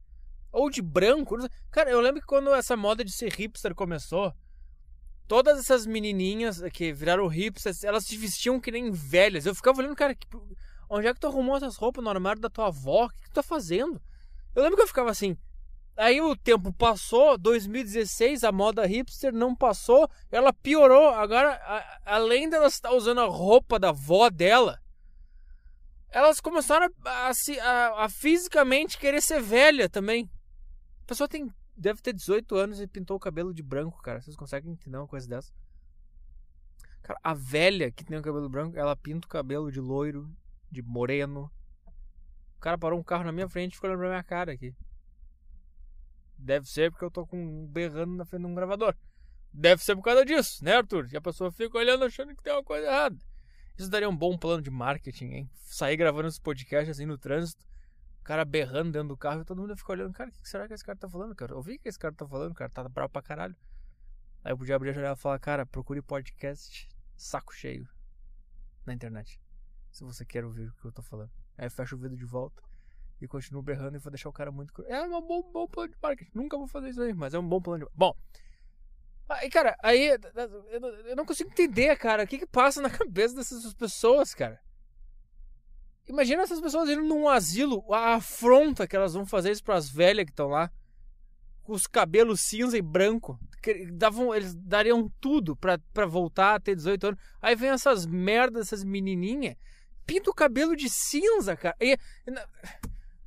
Ou 0.52 0.70
de 0.70 0.82
branco. 0.82 1.38
Cara, 1.72 1.90
eu 1.90 2.02
lembro 2.02 2.22
que 2.22 2.28
quando 2.28 2.54
essa 2.54 2.76
moda 2.76 3.04
de 3.04 3.12
ser 3.12 3.32
hipster 3.34 3.76
começou, 3.76 4.34
todas 5.28 5.60
essas 5.60 5.86
menininhas 5.86 6.62
que 6.74 6.92
viraram 6.92 7.28
hipsters, 7.28 7.84
elas 7.84 8.06
se 8.06 8.18
vestiam 8.18 8.60
que 8.60 8.72
nem 8.72 8.92
velhas. 8.92 9.46
Eu 9.46 9.54
ficava 9.54 9.80
olhando, 9.80 9.96
cara, 9.96 10.18
onde 10.90 11.08
é 11.08 11.14
que 11.14 11.20
tu 11.20 11.28
arrumou 11.28 11.58
essas 11.58 11.76
roupas 11.76 12.04
no 12.04 12.10
armário 12.10 12.42
da 12.42 12.50
tua 12.50 12.68
avó? 12.68 13.06
O 13.06 13.10
que, 13.10 13.22
que 13.24 13.30
tu 13.30 13.34
tá 13.34 13.44
fazendo? 13.44 14.02
Eu 14.56 14.64
lembro 14.64 14.78
que 14.78 14.84
eu 14.84 14.88
ficava 14.88 15.12
assim, 15.12 15.38
Aí 15.98 16.22
o 16.22 16.36
tempo 16.36 16.72
passou, 16.72 17.40
2016, 17.40 18.44
a 18.44 18.52
moda 18.52 18.86
hipster 18.86 19.34
não 19.34 19.56
passou, 19.56 20.08
ela 20.32 20.54
piorou. 20.54 21.10
Agora, 21.10 21.54
a, 21.54 22.02
além 22.06 22.48
dela 22.48 22.68
estar 22.68 22.92
usando 22.92 23.20
a 23.20 23.26
roupa 23.26 23.80
da 23.80 23.90
avó 23.90 24.30
dela, 24.30 24.80
elas 26.10 26.40
começaram 26.40 26.88
a, 27.04 27.32
a, 27.32 28.06
a, 28.06 28.10
fisicamente 28.10 29.00
querer 29.00 29.22
ser 29.22 29.42
velha 29.42 29.90
também. 29.90 30.30
A 31.02 31.08
pessoa 31.08 31.28
tem, 31.28 31.52
deve 31.76 32.00
ter 32.00 32.14
18 32.14 32.56
anos 32.56 32.80
e 32.80 32.86
pintou 32.86 33.18
o 33.18 33.20
cabelo 33.20 33.52
de 33.52 33.64
branco, 33.64 34.00
cara. 34.00 34.22
Vocês 34.22 34.36
conseguem 34.36 34.74
entender 34.74 34.98
uma 34.98 35.08
coisa 35.08 35.28
dessa? 35.28 35.52
Cara, 37.02 37.20
a 37.24 37.34
velha 37.34 37.92
que 37.92 38.06
tem 38.06 38.20
o 38.20 38.22
cabelo 38.22 38.48
branco, 38.48 38.78
ela 38.78 38.96
pinta 38.96 39.26
o 39.26 39.30
cabelo 39.30 39.72
de 39.72 39.80
loiro, 39.80 40.30
de 40.72 40.82
moreno. 40.82 41.52
O 42.58 42.60
cara 42.60 42.78
parou 42.78 43.00
um 43.00 43.04
carro 43.04 43.24
na 43.24 43.32
minha 43.32 43.48
frente 43.48 43.74
e 43.74 43.76
ficou 43.76 43.90
olhando 43.90 44.00
pra 44.00 44.10
minha 44.10 44.24
cara 44.24 44.52
aqui. 44.52 44.76
Deve 46.38 46.68
ser 46.68 46.92
porque 46.92 47.06
eu 47.06 47.12
tô 47.12 47.26
com 47.26 47.38
um 47.38 47.68
berrando 47.68 48.16
na 48.16 48.26
frente 48.26 48.42
de 48.42 48.48
um 48.48 48.56
gravador. 48.56 48.96
Deve 49.52 49.84
ser 49.84 49.96
por 49.96 50.04
causa 50.04 50.24
disso, 50.24 50.64
né, 50.64 50.76
Arthur? 50.76 51.08
E 51.12 51.18
a 51.18 51.22
pessoa 51.22 51.52
fica 51.52 51.78
olhando 51.78 52.06
achando 52.06 52.36
que 52.36 52.44
tem 52.44 52.54
uma 52.54 52.64
coisa 52.64 52.88
errada. 52.88 53.18
Isso 53.78 53.90
daria 53.90 54.10
um 54.10 54.16
bom 54.16 54.38
plano 54.38 54.62
de 54.62 54.72
marketing, 54.72 55.26
hein? 55.26 55.50
Sair 55.54 55.98
gravando 55.98 56.28
esse 56.28 56.42
podcast 56.42 56.90
assim 56.90 57.06
no 57.06 57.18
trânsito, 57.18 57.66
o 58.20 58.24
cara 58.24 58.44
berrando 58.44 58.92
dentro 58.92 59.10
do 59.10 59.18
carro 59.18 59.42
e 59.42 59.46
todo 59.46 59.62
mundo 59.62 59.78
fica 59.78 59.92
olhando, 59.92 60.14
cara, 60.14 60.30
o 60.30 60.34
que 60.34 60.50
será 60.50 60.68
que 60.68 60.74
esse 60.74 60.84
cara 60.84 60.98
tá 60.98 61.10
falando, 61.10 61.36
cara? 61.36 61.54
Eu 61.54 61.58
ouvi 61.58 61.76
o 61.76 61.80
que 61.80 61.88
esse 61.88 62.00
cara 62.00 62.14
tá 62.14 62.28
falando, 62.28 62.54
cara, 62.54 62.70
tá 62.70 62.88
bravo 62.90 63.12
pra 63.12 63.22
caralho. 63.22 63.56
Aí 64.44 64.52
eu 64.52 64.58
podia 64.58 64.76
abrir 64.76 64.90
a 64.90 64.94
janela 64.94 65.16
e 65.16 65.20
falar, 65.20 65.40
cara, 65.40 65.66
procure 65.66 66.02
podcast 66.02 66.88
saco 67.16 67.54
cheio 67.54 67.88
na 68.86 68.94
internet. 68.94 69.40
Se 69.98 70.04
você 70.04 70.24
quer 70.24 70.46
ouvir 70.46 70.68
o 70.68 70.74
que 70.74 70.86
eu 70.86 70.92
tô 70.92 71.02
falando. 71.02 71.32
Aí 71.58 71.68
fecha 71.72 71.96
o 71.96 71.98
vídeo 71.98 72.16
de 72.16 72.24
volta 72.24 72.62
e 73.20 73.28
continuo 73.28 73.64
berrando 73.64 73.96
e 73.96 74.00
vou 74.00 74.12
deixar 74.12 74.30
o 74.30 74.32
cara 74.32 74.52
muito. 74.52 74.72
É 74.86 75.02
um 75.02 75.20
bom, 75.20 75.42
bom 75.52 75.68
plano 75.68 75.92
de 75.92 75.98
marketing. 76.00 76.30
Nunca 76.36 76.56
vou 76.56 76.68
fazer 76.68 76.90
isso 76.90 77.02
aí, 77.02 77.16
mas 77.16 77.34
é 77.34 77.40
um 77.40 77.50
bom 77.50 77.60
plano 77.60 77.84
de. 77.84 77.92
Bom. 77.96 78.16
Aí, 79.28 79.50
cara, 79.50 79.76
aí 79.82 80.16
eu 81.06 81.16
não 81.16 81.26
consigo 81.26 81.50
entender, 81.50 81.98
cara, 81.98 82.26
o 82.26 82.28
que 82.28 82.38
que 82.38 82.46
passa 82.46 82.80
na 82.80 82.92
cabeça 82.92 83.34
dessas 83.34 83.74
pessoas, 83.74 84.36
cara. 84.36 84.62
Imagina 86.08 86.44
essas 86.44 86.62
pessoas 86.62 86.88
indo 86.90 87.02
num 87.02 87.28
asilo, 87.28 87.84
a 87.92 88.14
afronta 88.14 88.88
que 88.88 88.96
elas 88.96 89.16
vão 89.16 89.26
fazer 89.26 89.50
isso 89.50 89.64
pras 89.64 89.90
velhas 89.90 90.26
que 90.26 90.32
estão 90.32 90.50
lá. 90.50 90.72
Com 91.64 91.74
os 91.74 91.88
cabelos 91.88 92.42
cinza 92.42 92.78
e 92.78 92.84
branco. 92.84 93.40
Davam, 93.94 94.36
eles 94.36 94.54
dariam 94.54 95.12
tudo 95.20 95.56
pra, 95.56 95.80
pra 95.92 96.06
voltar 96.06 96.54
a 96.54 96.60
ter 96.60 96.76
18 96.76 97.08
anos. 97.08 97.20
Aí 97.42 97.56
vem 97.56 97.72
essas 97.72 98.06
merdas, 98.06 98.68
essas 98.68 98.84
menininhas. 98.84 99.58
Pinta 100.08 100.32
o 100.32 100.34
cabelo 100.34 100.76
de 100.76 100.90
cinza, 100.90 101.56
cara. 101.56 101.76
E, 101.80 101.98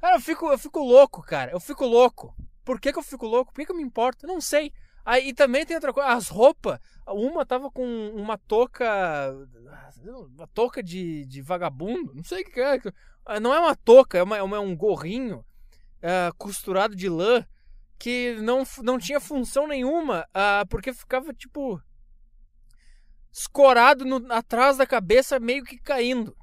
cara, 0.01 0.16
eu 0.16 0.20
fico, 0.20 0.51
eu 0.51 0.59
fico 0.59 0.81
louco, 0.81 1.22
cara. 1.22 1.53
Eu 1.53 1.61
fico 1.61 1.85
louco. 1.85 2.35
Por 2.64 2.81
que, 2.81 2.93
que 2.93 2.99
eu 2.99 3.03
fico 3.03 3.26
louco? 3.26 3.53
Por 3.53 3.61
que, 3.61 3.66
que 3.66 3.72
eu 3.72 3.76
me 3.76 3.83
importo? 3.83 4.26
Não 4.26 4.41
sei. 4.41 4.72
Aí 5.05 5.28
e 5.28 5.35
também 5.35 5.64
tem 5.64 5.76
outra 5.76 5.93
coisa, 5.93 6.09
as 6.09 6.28
roupas. 6.28 6.78
Uma 7.07 7.47
tava 7.47 7.70
com 7.70 7.85
uma 8.14 8.37
touca. 8.37 9.33
Uma 10.35 10.47
touca 10.49 10.83
de, 10.83 11.24
de 11.26 11.43
vagabundo. 11.43 12.14
Não 12.14 12.24
sei 12.24 12.43
o 12.43 12.45
que 12.45 12.61
é. 12.61 12.81
Ah, 13.24 13.39
não 13.39 13.55
é 13.55 13.61
uma 13.61 13.76
touca, 13.76 14.18
é, 14.18 14.22
uma, 14.22 14.37
é 14.37 14.43
um 14.43 14.74
gorrinho 14.74 15.45
uh, 15.99 16.35
costurado 16.37 16.97
de 16.97 17.09
lã 17.09 17.47
que 17.99 18.35
não, 18.41 18.64
não 18.83 18.99
tinha 18.99 19.20
função 19.20 19.68
nenhuma, 19.68 20.26
uh, 20.31 20.66
porque 20.68 20.93
ficava 20.93 21.35
tipo. 21.35 21.81
escorado 23.31 24.05
no, 24.05 24.33
atrás 24.33 24.78
da 24.78 24.87
cabeça, 24.87 25.39
meio 25.39 25.62
que 25.64 25.78
caindo. 25.78 26.37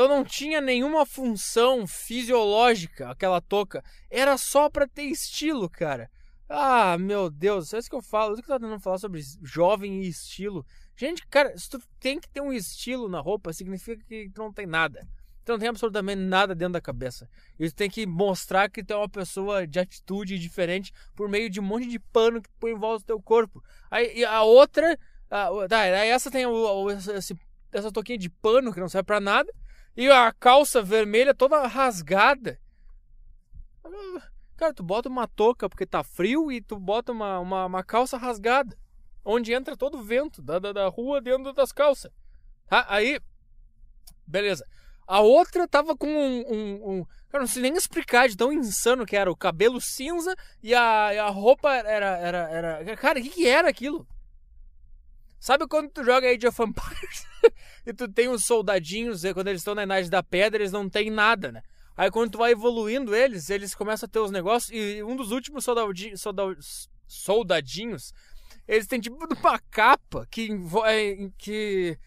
Então 0.00 0.08
não 0.08 0.24
tinha 0.24 0.62
nenhuma 0.62 1.04
função 1.04 1.86
fisiológica 1.86 3.10
aquela 3.10 3.38
touca. 3.38 3.84
Era 4.08 4.38
só 4.38 4.70
pra 4.70 4.88
ter 4.88 5.02
estilo, 5.02 5.68
cara. 5.68 6.10
Ah, 6.48 6.96
meu 6.96 7.28
Deus, 7.28 7.74
é 7.74 7.78
isso 7.78 7.90
que 7.90 7.94
eu 7.94 8.00
falo. 8.00 8.30
É 8.30 8.32
isso 8.32 8.42
que 8.42 8.50
eu 8.50 8.58
tô 8.58 8.64
tentando 8.64 8.80
falar 8.80 8.96
sobre 8.96 9.20
jovem 9.42 10.02
e 10.02 10.08
estilo. 10.08 10.64
Gente, 10.96 11.26
cara, 11.26 11.54
se 11.54 11.68
tu 11.68 11.78
tem 11.98 12.18
que 12.18 12.30
ter 12.30 12.40
um 12.40 12.50
estilo 12.50 13.10
na 13.10 13.20
roupa, 13.20 13.52
significa 13.52 14.02
que 14.08 14.30
tu 14.34 14.38
não 14.38 14.50
tem 14.50 14.64
nada. 14.64 15.06
Tu 15.44 15.52
não 15.52 15.58
tem 15.58 15.68
absolutamente 15.68 16.22
nada 16.22 16.54
dentro 16.54 16.72
da 16.72 16.80
cabeça. 16.80 17.28
E 17.58 17.68
tu 17.68 17.74
tem 17.74 17.90
que 17.90 18.06
mostrar 18.06 18.70
que 18.70 18.82
tu 18.82 18.94
é 18.94 18.96
uma 18.96 19.08
pessoa 19.08 19.66
de 19.66 19.78
atitude 19.80 20.38
diferente 20.38 20.94
por 21.14 21.28
meio 21.28 21.50
de 21.50 21.60
um 21.60 21.62
monte 21.62 21.86
de 21.86 21.98
pano 21.98 22.40
que 22.40 22.48
põe 22.58 22.72
em 22.72 22.78
volta 22.78 23.00
do 23.00 23.06
teu 23.06 23.20
corpo. 23.20 23.62
Aí 23.90 24.24
a 24.24 24.40
outra. 24.44 24.98
A, 25.30 25.50
tá, 25.68 25.84
essa 25.84 26.30
tem 26.30 26.46
o, 26.46 26.90
esse, 26.90 27.38
essa 27.70 27.92
toquinha 27.92 28.16
de 28.16 28.30
pano 28.30 28.72
que 28.72 28.80
não 28.80 28.88
serve 28.88 29.04
pra 29.04 29.20
nada. 29.20 29.52
E 29.96 30.10
a 30.10 30.32
calça 30.32 30.82
vermelha 30.82 31.34
toda 31.34 31.66
rasgada. 31.66 32.58
Cara, 34.56 34.74
tu 34.74 34.82
bota 34.82 35.08
uma 35.08 35.26
touca 35.26 35.68
porque 35.68 35.86
tá 35.86 36.04
frio 36.04 36.52
e 36.52 36.60
tu 36.60 36.78
bota 36.78 37.12
uma, 37.12 37.38
uma, 37.38 37.66
uma 37.66 37.82
calça 37.82 38.16
rasgada. 38.16 38.76
Onde 39.24 39.52
entra 39.52 39.76
todo 39.76 39.98
o 39.98 40.02
vento 40.02 40.40
da, 40.40 40.58
da, 40.58 40.72
da 40.72 40.88
rua 40.88 41.20
dentro 41.20 41.52
das 41.52 41.72
calças. 41.72 42.10
Ah, 42.70 42.96
aí, 42.96 43.20
beleza. 44.26 44.64
A 45.06 45.20
outra 45.20 45.66
tava 45.66 45.96
com 45.96 46.06
um, 46.06 46.44
um, 46.46 46.90
um. 46.90 47.04
Cara, 47.28 47.42
não 47.42 47.48
sei 47.48 47.62
nem 47.62 47.74
explicar 47.74 48.28
de 48.28 48.36
tão 48.36 48.52
insano 48.52 49.04
que 49.04 49.16
era. 49.16 49.30
O 49.30 49.36
cabelo 49.36 49.80
cinza 49.80 50.34
e 50.62 50.74
a, 50.74 51.24
a 51.24 51.28
roupa 51.30 51.74
era. 51.74 52.16
era, 52.16 52.38
era... 52.50 52.96
Cara, 52.96 53.18
o 53.18 53.22
que, 53.22 53.30
que 53.30 53.48
era 53.48 53.68
aquilo? 53.68 54.06
Sabe 55.40 55.66
quando 55.66 55.90
tu 55.90 56.04
joga 56.04 56.30
Age 56.30 56.46
of 56.46 56.62
Empires 56.62 57.26
e 57.84 57.92
tu 57.92 58.06
tem 58.06 58.28
os 58.28 58.44
soldadinhos, 58.44 59.22
quando 59.34 59.48
eles 59.48 59.62
estão 59.62 59.74
na 59.74 59.82
Idade 59.82 60.10
da 60.10 60.22
Pedra, 60.22 60.62
eles 60.62 60.70
não 60.70 60.88
tem 60.88 61.10
nada, 61.10 61.50
né? 61.50 61.62
Aí 61.96 62.10
quando 62.10 62.30
tu 62.30 62.38
vai 62.38 62.52
evoluindo 62.52 63.14
eles, 63.14 63.50
eles 63.50 63.74
começam 63.74 64.06
a 64.06 64.10
ter 64.10 64.20
os 64.20 64.30
negócios. 64.30 64.70
E 64.72 65.02
um 65.02 65.16
dos 65.16 65.32
últimos 65.32 65.64
soldadinhos, 65.64 66.22
soldadinhos 67.06 68.12
eles 68.70 68.86
têm 68.86 69.00
tipo 69.00 69.16
uma 69.16 69.58
capa 69.58 70.24
que, 70.30 70.48
é, 70.86 71.28
que. 71.36 71.98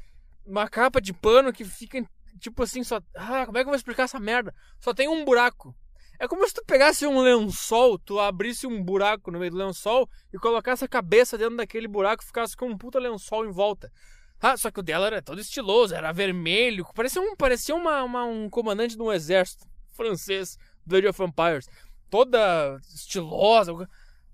Uma 0.45 0.69
capa 0.69 1.01
de 1.01 1.11
pano 1.11 1.51
que 1.51 1.65
fica 1.65 2.01
tipo 2.39 2.63
assim, 2.63 2.85
só. 2.85 3.01
Ah, 3.13 3.45
como 3.45 3.57
é 3.57 3.61
que 3.61 3.67
eu 3.67 3.71
vou 3.71 3.75
explicar 3.75 4.03
essa 4.03 4.19
merda? 4.19 4.55
Só 4.79 4.93
tem 4.93 5.09
um 5.09 5.25
buraco. 5.25 5.75
É 6.23 6.27
como 6.27 6.47
se 6.47 6.53
tu 6.53 6.63
pegasse 6.63 7.05
um 7.05 7.19
lençol, 7.19 7.99
tu 7.99 8.17
abrisse 8.17 8.65
um 8.65 8.81
buraco 8.81 9.29
no 9.29 9.37
meio 9.37 9.51
do 9.51 9.57
lençol 9.57 10.09
e 10.31 10.37
colocasse 10.37 10.85
a 10.85 10.87
cabeça 10.87 11.37
dentro 11.37 11.57
daquele 11.57 11.85
buraco 11.85 12.23
e 12.23 12.25
ficasse 12.25 12.55
com 12.55 12.67
um 12.67 12.77
puta 12.77 12.97
lençol 12.97 13.45
em 13.45 13.51
volta. 13.51 13.91
Ah, 14.39 14.55
só 14.55 14.71
que 14.71 14.79
o 14.79 14.83
dela 14.83 15.07
era 15.07 15.21
todo 15.21 15.41
estiloso, 15.41 15.93
era 15.93 16.13
vermelho, 16.13 16.87
parecia 16.95 17.21
um, 17.21 17.35
parecia 17.35 17.75
uma, 17.75 18.03
uma 18.03 18.23
um 18.23 18.49
comandante 18.49 18.95
de 18.95 19.01
um 19.01 19.11
exército 19.11 19.67
francês 19.91 20.57
do 20.85 20.95
Age 20.95 21.07
of 21.09 21.21
Empires. 21.21 21.67
Toda 22.09 22.79
estilosa. 22.95 23.73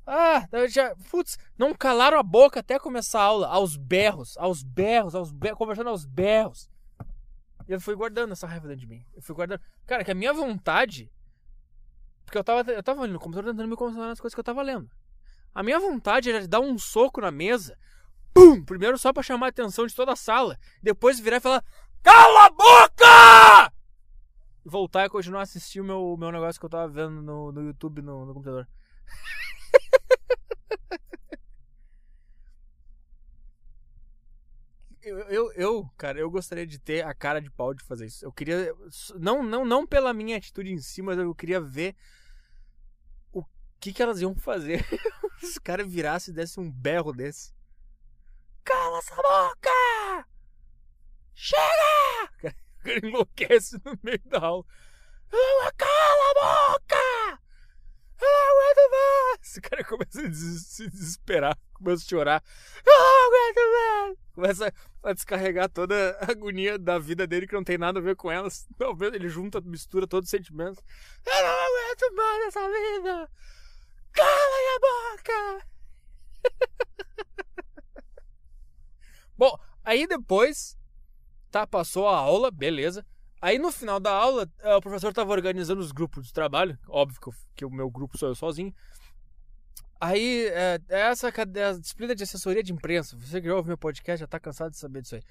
Ah, 0.05 0.47
já, 0.67 0.95
putz, 1.09 1.39
não 1.57 1.73
calaram 1.73 2.19
a 2.19 2.23
boca 2.23 2.59
até 2.59 2.77
começar 2.77 3.21
a 3.21 3.23
aula, 3.23 3.47
aos 3.47 3.75
berros, 3.75 4.37
aos 4.37 4.61
berros, 4.61 5.15
aos 5.15 5.31
berros, 5.31 5.57
conversando 5.57 5.89
aos 5.89 6.05
berros. 6.05 6.69
E 7.67 7.71
eu 7.71 7.81
fui 7.81 7.95
guardando 7.95 8.33
essa 8.33 8.45
raiva 8.45 8.67
dentro 8.67 8.81
de 8.81 8.87
mim. 8.87 9.03
Eu 9.15 9.23
fui 9.23 9.33
guardando. 9.33 9.61
Cara, 9.87 10.03
que 10.03 10.11
a 10.11 10.15
minha 10.15 10.31
vontade. 10.31 11.11
Porque 12.29 12.37
eu 12.37 12.43
tava, 12.43 12.71
eu 12.71 12.83
tava 12.83 13.07
no 13.07 13.17
computador 13.17 13.51
tentando 13.51 13.67
me 13.67 13.75
concentrar 13.75 14.07
nas 14.07 14.19
coisas 14.19 14.35
que 14.35 14.39
eu 14.39 14.43
tava 14.43 14.61
lendo. 14.61 14.87
A 15.53 15.61
minha 15.63 15.79
vontade 15.79 16.29
era 16.29 16.41
de 16.41 16.47
dar 16.47 16.59
um 16.59 16.77
soco 16.77 17.19
na 17.19 17.31
mesa. 17.31 17.75
Pum! 18.31 18.63
Primeiro 18.63 18.99
só 18.99 19.11
pra 19.11 19.23
chamar 19.23 19.47
a 19.47 19.49
atenção 19.49 19.87
de 19.87 19.95
toda 19.95 20.13
a 20.13 20.15
sala. 20.15 20.55
Depois 20.81 21.19
virar 21.19 21.37
e 21.37 21.39
falar: 21.39 21.65
Cala 22.03 22.45
a 22.45 22.51
boca! 22.51 23.73
voltar 24.63 25.07
e 25.07 25.09
continuar 25.09 25.39
a 25.39 25.43
assistir 25.43 25.81
o 25.81 25.83
meu, 25.83 26.15
meu 26.19 26.31
negócio 26.31 26.59
que 26.59 26.65
eu 26.67 26.69
tava 26.69 26.87
vendo 26.87 27.19
no, 27.23 27.51
no 27.51 27.63
YouTube 27.63 28.03
no, 28.03 28.27
no 28.27 28.35
computador. 28.35 28.67
eu, 35.01 35.17
eu, 35.17 35.51
eu, 35.53 35.89
cara, 35.97 36.19
eu 36.19 36.29
gostaria 36.29 36.67
de 36.67 36.77
ter 36.77 37.03
a 37.03 37.15
cara 37.15 37.41
de 37.41 37.49
pau 37.49 37.73
de 37.73 37.83
fazer 37.83 38.05
isso. 38.05 38.23
Eu 38.23 38.31
queria. 38.31 38.71
Não, 39.15 39.41
não, 39.41 39.65
não 39.65 39.87
pela 39.87 40.13
minha 40.13 40.37
atitude 40.37 40.71
em 40.71 40.77
si, 40.77 41.01
mas 41.01 41.17
eu 41.17 41.33
queria 41.33 41.59
ver 41.59 41.95
que, 43.79 43.93
que 43.93 44.03
elas 44.03 44.21
iam 44.21 44.35
fazer 44.35 44.85
se 45.39 45.45
os 45.45 45.57
caras 45.57 45.89
virassem 45.89 46.31
e 46.31 46.35
dessem 46.35 46.63
um 46.63 46.71
berro 46.71 47.13
desse. 47.13 47.53
Cala 48.63 48.99
essa 48.99 49.15
boca! 49.15 50.27
Chega! 51.33 52.55
cara 52.83 53.07
enlouquece 53.07 53.79
no 53.85 53.97
meio 54.03 54.21
da 54.25 54.39
aula. 54.39 54.65
Cala 55.77 55.91
a 55.91 56.73
boca! 56.73 57.39
Eu 58.21 58.27
não 58.27 58.51
aguento 58.51 58.91
mais! 58.91 59.55
O 59.55 59.61
cara 59.61 59.83
começa 59.83 60.21
a 60.21 60.33
se 60.33 60.89
desesperar, 60.89 61.57
começa 61.73 62.03
a 62.03 62.09
chorar. 62.09 62.43
Eu 62.85 62.93
não 62.93 63.27
aguento 63.27 63.59
mais! 63.71 64.17
Começa 64.33 64.73
a 65.03 65.13
descarregar 65.13 65.69
toda 65.69 66.17
a 66.19 66.31
agonia 66.31 66.77
da 66.77 66.99
vida 66.99 67.25
dele 67.25 67.47
que 67.47 67.53
não 67.53 67.63
tem 67.63 67.77
nada 67.77 67.99
a 67.99 68.01
ver 68.01 68.15
com 68.15 68.31
elas. 68.31 68.67
Talvez 68.77 69.13
ele 69.13 69.29
junta, 69.29 69.61
mistura 69.61 70.07
todos 70.07 70.27
os 70.27 70.31
sentimentos. 70.31 70.83
Eu 71.25 71.43
não 71.43 71.49
aguento 71.49 72.15
mais 72.15 72.47
essa 72.47 72.67
vida! 72.67 73.31
Cala 74.13 74.57
a 74.75 74.79
boca! 74.79 75.65
Bom, 79.37 79.57
aí 79.83 80.07
depois 80.07 80.77
Tá, 81.51 81.65
passou 81.65 82.07
a 82.07 82.17
aula, 82.17 82.51
beleza. 82.51 83.05
Aí 83.41 83.57
no 83.57 83.71
final 83.71 83.99
da 83.99 84.11
aula, 84.11 84.47
eh, 84.59 84.75
o 84.75 84.81
professor 84.81 85.09
estava 85.09 85.31
organizando 85.31 85.81
os 85.81 85.91
grupos 85.91 86.27
de 86.27 86.33
trabalho. 86.33 86.77
Óbvio 86.87 87.19
que, 87.19 87.27
eu, 87.29 87.33
que 87.55 87.65
o 87.65 87.71
meu 87.71 87.89
grupo 87.89 88.17
sou 88.17 88.29
eu 88.29 88.35
sozinho. 88.35 88.73
Aí, 89.99 90.47
é, 90.49 90.79
essa 90.89 91.29
é 91.29 91.63
a 91.63 91.73
disciplina 91.73 92.15
de 92.15 92.23
assessoria 92.23 92.61
de 92.61 92.71
imprensa. 92.71 93.17
Você 93.17 93.41
que 93.41 93.47
já 93.47 93.55
ouve 93.55 93.67
meu 93.67 93.77
podcast 93.77 94.19
já 94.19 94.25
está 94.25 94.39
cansado 94.39 94.71
de 94.71 94.77
saber 94.77 95.01
disso 95.01 95.15
aí. 95.15 95.23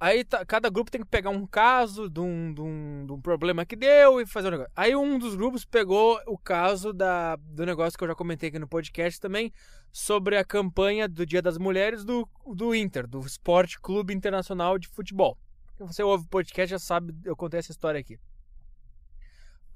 Aí 0.00 0.24
tá, 0.24 0.42
cada 0.46 0.70
grupo 0.70 0.90
tem 0.90 1.02
que 1.02 1.06
pegar 1.06 1.28
um 1.28 1.46
caso 1.46 2.08
de 2.08 2.20
um, 2.20 2.54
de, 2.54 2.62
um, 2.62 3.04
de 3.04 3.12
um 3.12 3.20
problema 3.20 3.66
que 3.66 3.76
deu 3.76 4.18
e 4.18 4.24
fazer 4.24 4.48
um 4.48 4.52
negócio. 4.52 4.72
Aí 4.74 4.96
um 4.96 5.18
dos 5.18 5.34
grupos 5.34 5.66
pegou 5.66 6.18
o 6.26 6.38
caso 6.38 6.90
da, 6.90 7.36
do 7.36 7.66
negócio 7.66 7.98
que 7.98 8.04
eu 8.04 8.08
já 8.08 8.14
comentei 8.14 8.48
aqui 8.48 8.58
no 8.58 8.66
podcast 8.66 9.20
também, 9.20 9.52
sobre 9.92 10.38
a 10.38 10.44
campanha 10.44 11.06
do 11.06 11.26
Dia 11.26 11.42
das 11.42 11.58
Mulheres 11.58 12.02
do, 12.02 12.26
do 12.46 12.74
Inter, 12.74 13.06
do 13.06 13.20
Esporte 13.20 13.78
Clube 13.78 14.14
Internacional 14.14 14.78
de 14.78 14.88
Futebol. 14.88 15.36
Você 15.78 16.02
ouve 16.02 16.24
o 16.24 16.28
podcast 16.28 16.70
já 16.70 16.78
sabe, 16.78 17.14
eu 17.22 17.36
contei 17.36 17.60
essa 17.60 17.72
história 17.72 18.00
aqui. 18.00 18.14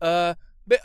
Uh, 0.00 0.34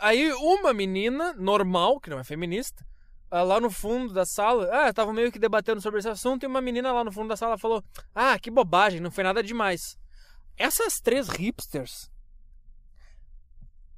aí 0.00 0.30
uma 0.34 0.74
menina 0.74 1.32
normal, 1.32 1.98
que 1.98 2.10
não 2.10 2.18
é 2.18 2.24
feminista, 2.24 2.84
lá 3.30 3.60
no 3.60 3.70
fundo 3.70 4.12
da 4.12 4.26
sala, 4.26 4.68
ah, 4.72 4.88
estavam 4.90 5.14
meio 5.14 5.30
que 5.30 5.38
debatendo 5.38 5.80
sobre 5.80 6.00
esse 6.00 6.08
assunto 6.08 6.42
e 6.42 6.46
uma 6.46 6.60
menina 6.60 6.92
lá 6.92 7.04
no 7.04 7.12
fundo 7.12 7.28
da 7.28 7.36
sala 7.36 7.56
falou: 7.56 7.82
Ah, 8.14 8.38
que 8.38 8.50
bobagem, 8.50 9.00
não 9.00 9.10
foi 9.10 9.24
nada 9.24 9.42
demais. 9.42 9.98
Essas 10.56 11.00
três 11.00 11.28
hipsters. 11.28 12.10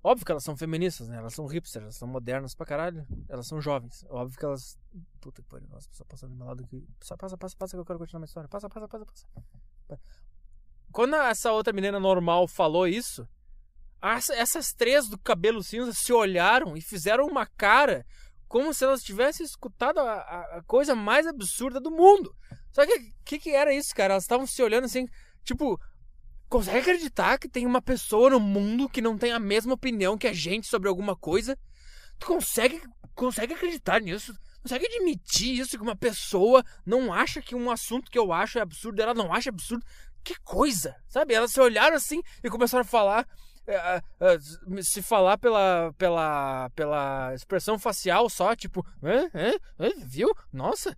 Óbvio 0.05 0.26
que 0.26 0.33
elas 0.33 0.43
são 0.43 0.57
feministas, 0.57 1.09
né? 1.09 1.16
Elas 1.16 1.33
são 1.33 1.47
hipsters, 1.47 1.83
elas 1.83 1.97
são 1.97 2.09
modernas 2.09 2.55
pra 2.55 2.66
caralho. 2.66 3.07
Elas 3.28 3.47
são 3.47 3.61
jovens. 3.61 4.05
Óbvio 4.11 4.39
que 4.39 4.45
elas. 4.45 4.78
Puta 5.20 5.41
que 5.41 5.49
pariu, 5.49 5.68
nossa, 5.68 5.89
só 5.93 6.05
passando 6.05 6.30
do 6.30 6.37
meu 6.37 6.47
lado 6.47 6.64
aqui. 6.64 6.85
Passa, 6.99 7.16
passa, 7.16 7.39
passa, 7.39 7.57
passa 7.57 7.76
que 7.76 7.80
eu 7.80 7.85
quero 7.85 7.99
continuar 8.01 8.20
minha 8.20 8.26
história. 8.26 8.49
Passa, 8.49 8.68
passa, 8.68 8.89
passa, 8.89 9.07
passa. 9.07 9.26
Quando 10.91 11.14
essa 11.14 11.53
outra 11.53 11.72
menina 11.72 12.01
normal 12.01 12.49
falou 12.49 12.87
isso, 12.87 13.26
essas 14.03 14.72
três 14.72 15.09
do 15.09 15.16
cabelo 15.16 15.62
cinza 15.62 15.93
se 15.95 16.12
olharam 16.12 16.76
e 16.76 16.83
fizeram 16.83 17.26
uma 17.26 17.47
cara 17.47 18.05
como 18.53 18.75
se 18.75 18.85
elas 18.85 19.03
tivessem 19.03 19.47
escutado 19.47 19.99
a, 19.99 20.13
a, 20.59 20.63
coisa 20.67 20.95
mais 20.95 21.27
absurda 21.27 21.81
do 21.81 21.91
mundo. 21.91 22.37
Só 22.71 22.85
que 22.85 22.93
o 22.93 23.13
que, 23.25 23.39
que 23.39 23.49
era 23.49 23.73
isso, 23.73 23.95
cara? 23.95 24.13
Elas 24.13 24.25
estavam 24.25 24.47
se 24.47 24.63
olhando 24.63 24.85
assim, 24.85 25.07
tipo, 25.43 25.81
consegue 26.51 26.81
acreditar 26.81 27.39
que 27.39 27.49
tem 27.49 27.65
uma 27.65 27.81
pessoa 27.81 28.29
no 28.29 28.39
mundo 28.39 28.91
que 28.91 29.01
não 29.01 29.17
tem 29.17 29.33
a 29.33 29.39
mesma 29.39 29.73
opinião 29.73 30.19
que 30.19 30.27
a 30.27 30.35
gente 30.35 30.67
sobre 30.67 30.87
alguma 30.87 31.17
coisa? 31.17 31.59
Tu 32.19 32.27
consegue, 32.27 32.83
consegue 33.15 33.55
acreditar 33.55 34.03
nisso? 34.03 34.35
Consegue 34.61 34.85
admitir 34.85 35.59
isso 35.59 35.79
que 35.79 35.83
uma 35.83 35.97
pessoa 35.97 36.63
não 36.85 37.11
acha 37.11 37.41
que 37.41 37.55
um 37.55 37.71
assunto 37.71 38.11
que 38.11 38.19
eu 38.19 38.35
acho 38.35 38.59
é 38.59 38.61
absurdo, 38.61 39.01
ela 39.01 39.15
não 39.15 39.33
acha 39.33 39.49
absurdo? 39.49 39.83
Que 40.23 40.35
coisa, 40.45 40.95
sabe? 41.09 41.33
Elas 41.33 41.53
se 41.53 41.61
olharam 41.61 41.97
assim 41.97 42.21
e 42.45 42.51
começaram 42.51 42.83
a 42.83 42.85
falar 42.85 43.27
se 44.83 45.03
falar 45.03 45.39
pela, 45.39 45.93
pela, 45.97 46.71
pela 46.71 47.35
expressão 47.35 47.79
facial 47.79 48.29
só, 48.29 48.55
tipo, 48.55 48.85
é, 49.03 49.55
é, 49.79 49.91
viu? 50.05 50.35
Nossa. 50.53 50.97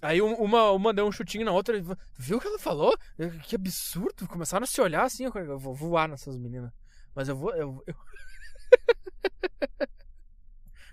Aí 0.00 0.22
uma, 0.22 0.70
uma 0.70 0.94
deu 0.94 1.06
um 1.06 1.12
chutinho 1.12 1.44
na 1.44 1.50
outra, 1.50 1.80
viu 2.16 2.38
o 2.38 2.40
que 2.40 2.46
ela 2.46 2.58
falou? 2.58 2.96
Que 3.44 3.56
absurdo. 3.56 4.28
Começaram 4.28 4.64
a 4.64 4.66
se 4.66 4.80
olhar 4.80 5.04
assim, 5.04 5.24
eu 5.24 5.58
vou 5.58 5.74
voar 5.74 6.08
nessas 6.08 6.38
meninas. 6.38 6.72
Mas 7.14 7.28
eu 7.28 7.36
vou. 7.36 7.52
Eu, 7.54 7.82
eu... 7.86 7.94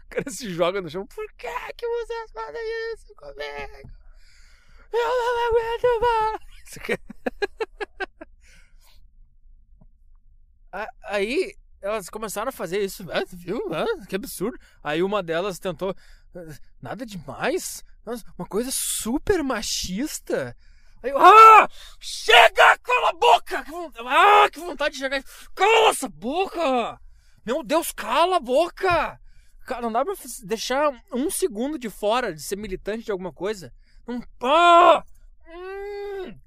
o 0.05 0.09
cara 0.09 0.31
se 0.31 0.51
joga 0.51 0.81
no 0.81 0.89
chão. 0.89 1.05
Por 1.05 1.31
que, 1.33 1.73
que 1.73 1.87
vocês 1.87 2.31
fazem 2.31 2.61
isso 2.93 3.13
comigo? 3.15 3.91
Eu 4.91 5.07
não 5.07 5.47
aguento 5.47 6.01
mais. 6.01 6.39
Aí 11.03 11.55
elas 11.81 12.09
começaram 12.09 12.49
a 12.49 12.51
fazer 12.51 12.83
isso, 12.83 13.05
ah, 13.11 13.23
viu? 13.31 13.61
Ah, 13.73 14.05
que 14.07 14.15
absurdo. 14.15 14.57
Aí 14.83 15.03
uma 15.03 15.21
delas 15.21 15.59
tentou. 15.59 15.95
Nada 16.81 17.05
demais. 17.05 17.83
Uma 18.37 18.47
coisa 18.47 18.69
super 18.71 19.43
machista. 19.43 20.55
Aí 21.03 21.11
eu, 21.11 21.17
ah! 21.19 21.67
Chega! 21.99 22.77
Cala 22.79 23.09
a 23.09 23.13
boca! 23.13 23.65
Ah, 24.07 24.49
que 24.51 24.59
vontade 24.59 24.95
de 24.95 25.01
chegar. 25.01 25.23
Cala 25.53 25.89
essa 25.89 26.09
boca! 26.09 26.99
Meu 27.45 27.63
Deus, 27.63 27.91
cala 27.91 28.37
a 28.37 28.39
boca! 28.39 29.19
Cara, 29.67 29.83
não 29.83 29.91
dá 29.91 30.03
pra 30.03 30.15
deixar 30.43 30.91
um 31.11 31.29
segundo 31.29 31.77
de 31.77 31.89
fora 31.89 32.33
de 32.33 32.41
ser 32.41 32.55
militante 32.55 33.03
de 33.03 33.11
alguma 33.11 33.31
coisa. 33.31 33.71
Não. 34.07 34.23
Ah! 34.41 35.03
Hum. 35.47 36.39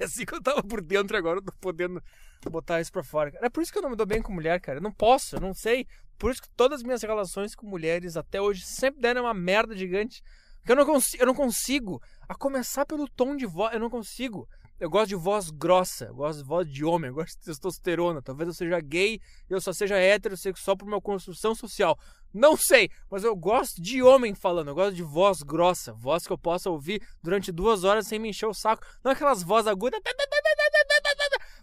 É 0.00 0.04
assim 0.04 0.24
que 0.24 0.34
eu 0.34 0.42
tava 0.42 0.62
por 0.64 0.80
dentro 0.80 1.16
agora, 1.16 1.38
eu 1.38 1.44
tô 1.44 1.52
podendo 1.60 2.02
botar 2.50 2.80
isso 2.80 2.92
pra 2.92 3.02
fora. 3.02 3.32
É 3.40 3.48
por 3.48 3.62
isso 3.62 3.72
que 3.72 3.78
eu 3.78 3.82
não 3.82 3.90
me 3.90 3.96
dou 3.96 4.06
bem 4.06 4.22
com 4.22 4.32
mulher, 4.32 4.60
cara. 4.60 4.78
Eu 4.78 4.82
não 4.82 4.92
posso, 4.92 5.36
eu 5.36 5.40
não 5.40 5.54
sei. 5.54 5.86
Por 6.18 6.30
isso 6.30 6.42
que 6.42 6.48
todas 6.56 6.80
as 6.80 6.82
minhas 6.82 7.02
relações 7.02 7.54
com 7.54 7.66
mulheres 7.66 8.16
até 8.16 8.40
hoje 8.40 8.62
sempre 8.64 9.00
deram 9.00 9.22
uma 9.22 9.34
merda 9.34 9.76
gigante. 9.76 10.22
Porque 10.58 10.72
eu 10.72 10.76
não 10.76 10.86
consigo, 10.86 11.22
eu 11.22 11.26
não 11.26 11.34
consigo. 11.34 12.02
A 12.28 12.34
começar 12.34 12.86
pelo 12.86 13.08
tom 13.08 13.36
de 13.36 13.46
voz, 13.46 13.74
eu 13.74 13.80
não 13.80 13.90
consigo. 13.90 14.48
Eu 14.78 14.90
gosto 14.90 15.10
de 15.10 15.14
voz 15.14 15.48
grossa, 15.50 16.06
eu 16.06 16.14
gosto 16.14 16.38
de 16.38 16.44
voz 16.44 16.68
de 16.68 16.84
homem, 16.84 17.08
eu 17.08 17.14
gosto 17.14 17.38
de 17.38 17.44
testosterona. 17.44 18.20
Talvez 18.20 18.48
eu 18.48 18.54
seja 18.54 18.80
gay 18.80 19.20
e 19.48 19.52
eu 19.52 19.60
só 19.60 19.72
seja 19.72 19.96
heterossexual 19.96 20.76
por 20.76 20.88
uma 20.88 21.00
construção 21.00 21.54
social. 21.54 21.96
Não 22.34 22.56
sei, 22.56 22.90
mas 23.10 23.22
eu 23.22 23.36
gosto 23.36 23.80
de 23.80 24.02
homem 24.02 24.34
falando, 24.34 24.68
eu 24.68 24.74
gosto 24.74 24.96
de 24.96 25.02
voz 25.02 25.42
grossa, 25.42 25.92
voz 25.92 26.26
que 26.26 26.32
eu 26.32 26.38
possa 26.38 26.70
ouvir 26.70 27.00
durante 27.22 27.52
duas 27.52 27.84
horas 27.84 28.08
sem 28.08 28.18
me 28.18 28.30
encher 28.30 28.46
o 28.46 28.54
saco. 28.54 28.84
Não 29.04 29.12
aquelas 29.12 29.42
vozes 29.42 29.68
agudas. 29.68 30.00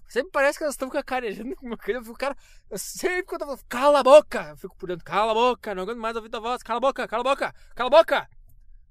Sempre 0.09 0.31
parece 0.31 0.57
que 0.57 0.63
elas 0.63 0.73
estão 0.73 0.89
cacarejando 0.89 1.55
com 1.55 1.67
meu 1.67 1.77
querido. 1.77 1.99
Eu 1.99 2.05
fico, 2.05 2.17
cara, 2.17 2.35
eu 2.67 2.79
sempre 2.79 3.27
que 3.27 3.35
eu 3.35 3.37
tô 3.37 3.57
cala 3.69 3.99
a 3.99 4.03
boca! 4.03 4.49
Eu 4.49 4.57
fico 4.57 4.75
por 4.75 4.87
dentro, 4.87 5.05
cala 5.05 5.31
a 5.31 5.35
boca, 5.35 5.75
não 5.75 5.83
aguento 5.83 5.99
mais 5.99 6.15
ouvir 6.15 6.29
tua 6.29 6.39
voz, 6.39 6.63
cala 6.63 6.77
a 6.77 6.81
boca, 6.81 7.07
cala 7.07 7.21
a 7.21 7.23
boca, 7.23 7.53
cala 7.75 7.87
a 7.87 7.91
boca! 7.91 8.29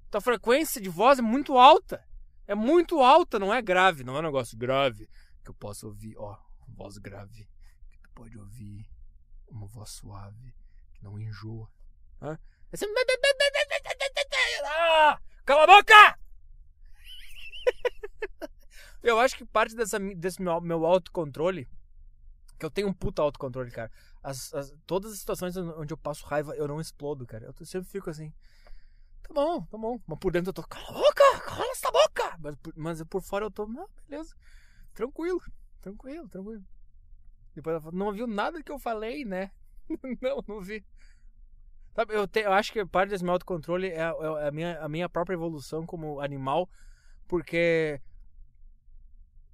Tua 0.09 0.21
frequência 0.21 0.79
de 0.81 0.87
voz 0.87 1.19
é 1.19 1.21
muito 1.21 1.57
alta. 1.57 2.07
É 2.47 2.55
muito 2.55 3.01
alta, 3.01 3.37
não 3.37 3.53
é 3.53 3.61
grave, 3.61 4.05
não 4.05 4.15
é 4.15 4.19
um 4.19 4.23
negócio 4.23 4.57
grave 4.57 5.09
que 5.43 5.49
eu 5.49 5.53
posso 5.53 5.87
ouvir, 5.87 6.15
ó, 6.17 6.37
voz 6.69 6.97
grave, 6.97 7.49
que 7.91 7.99
tu 7.99 8.09
pode 8.15 8.37
ouvir 8.37 8.89
uma 9.49 9.67
voz 9.67 9.89
suave, 9.89 10.55
que 10.93 11.03
não 11.03 11.19
enjoa. 11.19 11.69
É 12.71 12.77
sempre... 12.77 12.95
ah, 14.65 15.19
cala 15.45 15.63
a 15.63 15.67
boca! 15.67 16.19
Eu 19.01 19.19
acho 19.19 19.37
que 19.37 19.45
parte 19.45 19.75
dessa, 19.75 19.99
desse 19.99 20.41
meu, 20.41 20.59
meu 20.61 20.85
autocontrole, 20.85 21.67
que 22.57 22.65
eu 22.65 22.69
tenho 22.69 22.89
um 22.89 22.93
puta 22.93 23.21
autocontrole, 23.21 23.71
cara. 23.71 23.91
As, 24.21 24.53
as, 24.53 24.73
todas 24.85 25.13
as 25.13 25.19
situações 25.19 25.55
onde 25.55 25.93
eu 25.93 25.97
passo 25.97 26.25
raiva, 26.25 26.53
eu 26.55 26.67
não 26.67 26.81
explodo, 26.81 27.25
cara. 27.25 27.45
Eu 27.45 27.65
sempre 27.65 27.89
fico 27.89 28.09
assim. 28.09 28.33
Tá 29.23 29.33
bom, 29.33 29.61
tá 29.63 29.77
bom. 29.77 29.99
Mas 30.05 30.19
por 30.19 30.31
dentro 30.31 30.49
eu 30.49 30.53
tô. 30.53 30.63
Cala 30.63 30.89
a 30.89 30.93
boca! 30.93 31.39
Cala 31.45 31.71
essa 31.71 31.91
boca! 31.91 32.37
Mas, 32.39 32.55
mas 32.75 33.03
por 33.03 33.21
fora 33.21 33.45
eu 33.45 33.51
tô. 33.51 33.65
Não, 33.65 33.87
beleza. 34.07 34.35
Tranquilo, 34.93 35.41
tranquilo, 35.81 36.27
tranquilo. 36.27 36.65
Depois 37.55 37.73
ela 37.73 37.81
fala, 37.81 37.95
não 37.95 38.11
viu 38.11 38.27
nada 38.27 38.61
que 38.61 38.71
eu 38.71 38.79
falei, 38.79 39.23
né? 39.23 39.51
não, 40.21 40.43
não 40.47 40.61
vi. 40.61 40.85
Sabe, 41.95 42.13
eu, 42.13 42.27
te, 42.27 42.41
eu 42.41 42.53
acho 42.53 42.71
que 42.71 42.85
parte 42.85 43.09
desse 43.09 43.23
meu 43.23 43.33
autocontrole 43.33 43.87
é, 43.87 43.99
é 43.99 44.47
a, 44.47 44.51
minha, 44.51 44.79
a 44.79 44.89
minha 44.89 45.09
própria 45.09 45.35
evolução 45.35 45.85
como 45.85 46.19
animal, 46.19 46.69
porque 47.27 48.01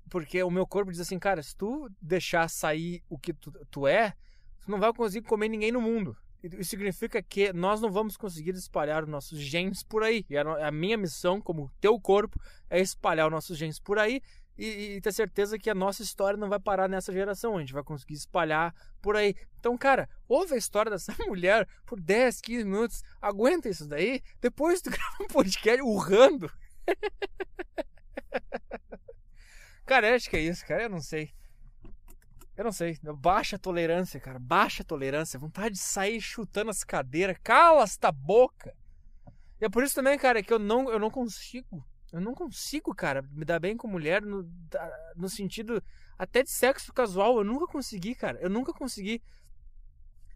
porque 0.10 0.42
o 0.44 0.52
meu 0.52 0.68
corpo 0.68 0.92
diz 0.92 1.00
assim, 1.00 1.20
cara, 1.20 1.42
se 1.42 1.56
tu 1.56 1.90
deixar 2.02 2.50
sair 2.50 3.04
o 3.10 3.18
que 3.18 3.34
tu, 3.34 3.52
tu 3.70 3.88
é, 3.88 4.14
tu 4.62 4.70
não 4.70 4.80
vai 4.80 4.94
conseguir 4.94 5.28
comer 5.28 5.50
ninguém 5.50 5.72
no 5.72 5.82
mundo. 5.82 6.16
Isso 6.44 6.70
significa 6.70 7.24
que 7.24 7.52
nós 7.52 7.82
não 7.82 7.92
vamos 7.92 8.16
conseguir 8.16 8.52
espalhar 8.52 9.04
os 9.04 9.10
nossos 9.10 9.40
genes 9.40 9.82
por 9.82 10.04
aí. 10.04 10.24
E 10.30 10.38
a, 10.38 10.72
minha 10.72 10.96
missão, 10.96 11.42
como 11.42 11.72
teu 11.82 12.00
corpo, 12.00 12.40
é 12.70 12.80
espalhar 12.80 13.26
os 13.26 13.32
nossos 13.32 13.58
genes 13.58 13.80
por 13.80 13.98
aí 13.98 14.22
e, 14.56 14.96
e, 14.96 15.02
ter 15.02 15.12
certeza 15.12 15.58
que 15.58 15.70
a 15.70 15.76
nossa 15.76 16.04
história 16.04 16.38
não 16.38 16.48
vai 16.48 16.60
parar 16.60 16.88
nessa 16.88 17.12
geração. 17.12 17.58
A 17.58 17.62
gente 17.62 17.74
vai 17.74 17.84
conseguir 17.84 18.14
espalhar 18.14 18.76
por 19.02 19.16
aí. 19.16 19.36
Então, 19.60 19.76
cara, 19.76 20.08
ouve 20.28 20.54
a 20.54 20.58
história 20.58 20.92
dessa 20.92 21.16
mulher 21.26 21.68
por 21.86 22.00
10, 22.00 22.42
15 22.42 22.64
minutos. 22.64 23.04
Aguenta 23.20 23.68
isso 23.68 23.88
daí. 23.88 24.22
Depois 24.40 24.82
tu 24.82 24.90
grava 24.92 25.16
um 25.22 25.28
podcast 25.28 25.82
urrando. 25.82 26.52
Cara, 29.86 30.16
acho 30.16 30.30
que 30.30 30.38
é 30.38 30.42
isso, 30.42 30.66
cara. 30.66 30.84
Eu 30.84 30.90
não 30.90 31.00
sei. 31.00 31.32
Eu 32.58 32.64
não 32.64 32.72
sei. 32.72 32.98
Baixa 33.18 33.60
tolerância, 33.60 34.20
cara. 34.20 34.40
Baixa 34.40 34.84
tolerância. 34.84 35.40
Vontade 35.40 35.76
de 35.76 35.82
sair 35.82 36.20
chutando 36.20 36.72
as 36.72 36.84
cadeiras. 36.84 37.38
Cala 37.44 37.84
esta 37.84 38.12
boca. 38.12 38.76
E 39.60 39.66
é 39.66 39.70
por 39.70 39.84
isso 39.84 39.96
também, 39.96 40.18
cara, 40.18 40.42
que 40.42 40.52
eu 40.52 40.60
não, 40.60 40.90
eu 40.90 41.00
não 41.00 41.12
consigo. 41.12 41.86
Eu 42.12 42.22
não 42.22 42.34
consigo, 42.34 42.96
cara, 42.96 43.22
me 43.32 43.44
dar 43.44 43.60
bem 43.60 43.76
com 43.76 43.88
mulher 43.88 44.22
no, 44.22 44.50
no 45.16 45.28
sentido 45.28 45.84
até 46.18 46.42
de 46.42 46.50
sexo 46.50 46.94
casual. 46.94 47.38
Eu 47.38 47.44
nunca 47.44 47.68
consegui, 47.68 48.16
cara. 48.16 48.40
Eu 48.40 48.50
nunca 48.50 48.74
consegui. 48.74 49.22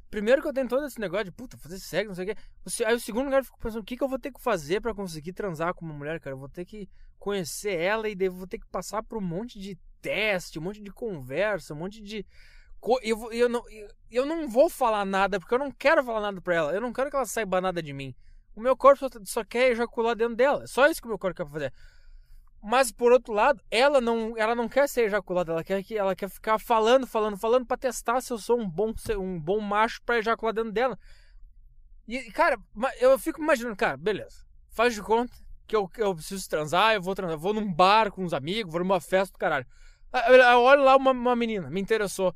Primeiro 0.09 0.41
que 0.41 0.47
eu 0.47 0.53
tenho 0.53 0.67
todo 0.67 0.85
esse 0.85 0.99
negócio 0.99 1.25
de 1.25 1.31
puta, 1.31 1.57
fazer 1.57 1.79
sexo, 1.79 2.07
não 2.07 2.15
sei 2.15 2.25
o 2.25 2.27
quê. 2.27 2.41
Aí 2.85 2.95
o 2.95 2.99
segundo 2.99 3.25
lugar 3.25 3.41
eu 3.41 3.45
fico 3.45 3.59
pensando, 3.59 3.81
o 3.81 3.85
que, 3.85 3.95
que 3.95 4.03
eu 4.03 4.07
vou 4.07 4.17
ter 4.17 4.31
que 4.31 4.41
fazer 4.41 4.81
para 4.81 4.93
conseguir 4.93 5.33
transar 5.33 5.73
com 5.73 5.85
uma 5.85 5.93
mulher, 5.93 6.19
cara? 6.19 6.33
Eu 6.33 6.39
vou 6.39 6.49
ter 6.49 6.65
que 6.65 6.89
conhecer 7.19 7.79
ela 7.79 8.09
e 8.09 8.29
vou 8.29 8.47
ter 8.47 8.57
que 8.57 8.67
passar 8.67 9.03
por 9.03 9.19
um 9.19 9.21
monte 9.21 9.59
de 9.59 9.77
teste, 10.01 10.57
um 10.57 10.63
monte 10.63 10.81
de 10.81 10.91
conversa, 10.91 11.73
um 11.73 11.77
monte 11.77 12.01
de. 12.01 12.25
Eu, 13.03 13.31
eu, 13.31 13.49
não, 13.49 13.63
eu 14.09 14.25
não 14.25 14.47
vou 14.47 14.69
falar 14.69 15.05
nada, 15.05 15.39
porque 15.39 15.53
eu 15.53 15.59
não 15.59 15.71
quero 15.71 16.03
falar 16.03 16.21
nada 16.21 16.41
pra 16.41 16.55
ela. 16.55 16.73
Eu 16.73 16.81
não 16.81 16.93
quero 16.93 17.09
que 17.09 17.15
ela 17.15 17.25
saiba 17.25 17.61
nada 17.61 17.83
de 17.83 17.93
mim. 17.93 18.15
O 18.55 18.61
meu 18.61 18.75
corpo 18.75 18.99
só, 18.99 19.09
só 19.25 19.43
quer 19.43 19.71
ejacular 19.71 20.15
dentro 20.15 20.35
dela. 20.35 20.63
É 20.63 20.67
só 20.67 20.87
isso 20.87 21.01
que 21.01 21.07
o 21.07 21.09
meu 21.09 21.19
corpo 21.19 21.35
quer 21.35 21.49
fazer. 21.49 21.73
Mas 22.61 22.91
por 22.91 23.11
outro 23.11 23.33
lado, 23.33 23.61
ela 23.71 24.01
não, 24.01 24.37
ela 24.37 24.53
não 24.53 24.67
quer 24.67 24.87
ser 24.87 25.03
ejaculada, 25.03 25.53
ela 25.53 25.63
quer 25.63 25.81
que 25.81 25.97
ela 25.97 26.15
quer 26.15 26.29
ficar 26.29 26.59
falando, 26.59 27.07
falando, 27.07 27.37
falando 27.37 27.65
para 27.65 27.77
testar 27.77 28.19
se 28.21 28.33
eu 28.33 28.37
sou 28.37 28.59
um 28.59 28.69
bom 28.69 28.93
um 29.17 29.39
bom 29.39 29.59
macho 29.61 30.01
para 30.03 30.17
ejacular 30.19 30.53
dentro 30.53 30.71
dela. 30.71 30.99
E 32.07 32.31
cara, 32.31 32.57
eu 32.99 33.17
fico 33.17 33.41
imaginando, 33.41 33.75
cara, 33.75 33.95
beleza. 33.95 34.45
Faz 34.69 34.93
de 34.93 35.01
conta 35.01 35.33
que 35.65 35.75
eu, 35.75 35.89
eu 35.97 36.15
preciso 36.15 36.49
transar, 36.49 36.95
eu 36.95 37.01
vou 37.01 37.15
transar, 37.15 37.37
vou 37.37 37.53
num 37.53 37.71
bar 37.71 38.11
com 38.11 38.23
uns 38.23 38.33
amigos, 38.33 38.71
vou 38.71 38.81
numa 38.81 38.99
festa 38.99 39.31
do 39.31 39.37
caralho. 39.37 39.65
Eu 40.11 40.61
olho 40.61 40.83
lá 40.83 40.97
uma, 40.97 41.11
uma 41.11 41.35
menina, 41.35 41.69
me 41.69 41.79
interessou. 41.79 42.35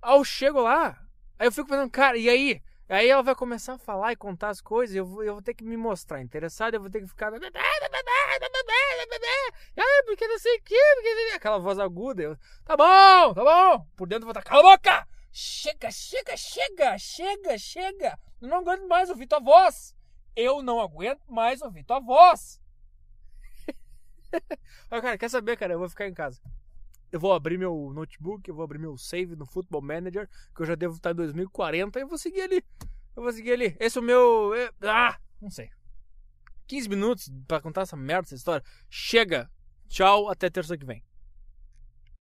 Aí 0.00 0.16
eu 0.16 0.24
chego 0.24 0.60
lá, 0.60 0.96
aí 1.38 1.48
eu 1.48 1.52
fico 1.52 1.68
pensando, 1.68 1.90
cara, 1.90 2.16
e 2.16 2.28
aí? 2.28 2.62
Aí 2.88 3.08
ela 3.08 3.22
vai 3.22 3.34
começar 3.34 3.74
a 3.74 3.78
falar 3.78 4.12
e 4.12 4.16
contar 4.16 4.48
as 4.48 4.62
coisas, 4.62 4.96
eu 4.96 5.04
vou, 5.04 5.22
eu 5.22 5.34
vou 5.34 5.42
ter 5.42 5.52
que 5.52 5.62
me 5.62 5.76
mostrar 5.76 6.22
interessado, 6.22 6.74
eu 6.74 6.80
vou 6.80 6.88
ter 6.88 7.00
que 7.02 7.06
ficar. 7.06 7.30
Ah, 9.76 10.02
porque 10.06 10.26
não 10.26 10.38
sei 10.38 10.56
o 10.56 10.62
que, 10.62 10.94
porque... 10.94 11.34
aquela 11.34 11.58
voz 11.58 11.78
aguda. 11.78 12.22
Eu, 12.22 12.36
tá 12.64 12.76
bom, 12.76 13.34
tá 13.34 13.44
bom. 13.44 13.86
Por 13.94 14.08
dentro 14.08 14.22
eu 14.22 14.32
vou 14.32 14.38
estar, 14.38 14.42
cala 14.42 14.72
a 14.72 14.76
boca! 14.76 15.06
Chega, 15.30 15.90
chega, 15.90 16.36
chega, 16.36 16.98
chega, 16.98 17.58
chega. 17.58 18.18
Eu 18.40 18.48
não 18.48 18.58
aguento 18.58 18.88
mais 18.88 19.10
ouvir 19.10 19.26
tua 19.26 19.40
voz. 19.40 19.94
Eu 20.34 20.62
não 20.62 20.80
aguento 20.80 21.22
mais 21.28 21.60
ouvir 21.60 21.84
tua 21.84 22.00
voz. 22.00 22.60
cara, 24.88 25.18
quer 25.18 25.28
saber, 25.28 25.56
cara? 25.56 25.74
Eu 25.74 25.78
vou 25.78 25.88
ficar 25.88 26.08
em 26.08 26.14
casa. 26.14 26.40
Eu 27.10 27.18
vou 27.18 27.32
abrir 27.32 27.58
meu 27.58 27.90
notebook, 27.94 28.48
eu 28.48 28.54
vou 28.54 28.64
abrir 28.64 28.78
meu 28.78 28.96
save 28.96 29.34
no 29.34 29.46
Football 29.46 29.82
Manager, 29.82 30.28
que 30.54 30.62
eu 30.62 30.66
já 30.66 30.74
devo 30.74 30.96
estar 30.96 31.12
em 31.12 31.14
2040 31.14 31.98
e 31.98 32.02
eu 32.02 32.08
vou 32.08 32.18
seguir 32.18 32.42
ali. 32.42 32.62
Eu 33.16 33.22
vou 33.22 33.32
seguir 33.32 33.52
ali. 33.52 33.76
Esse 33.80 33.98
é 33.98 34.00
o 34.00 34.04
meu. 34.04 34.54
É, 34.54 34.70
ah! 34.82 35.18
Não 35.40 35.50
sei. 35.50 35.70
15 36.66 36.88
minutos 36.88 37.32
pra 37.46 37.60
contar 37.60 37.82
essa 37.82 37.96
merda, 37.96 38.26
essa 38.26 38.34
história. 38.34 38.64
Chega. 38.90 39.50
Tchau, 39.88 40.28
até 40.28 40.50
terça 40.50 40.76
que 40.76 40.84
vem. 40.84 41.02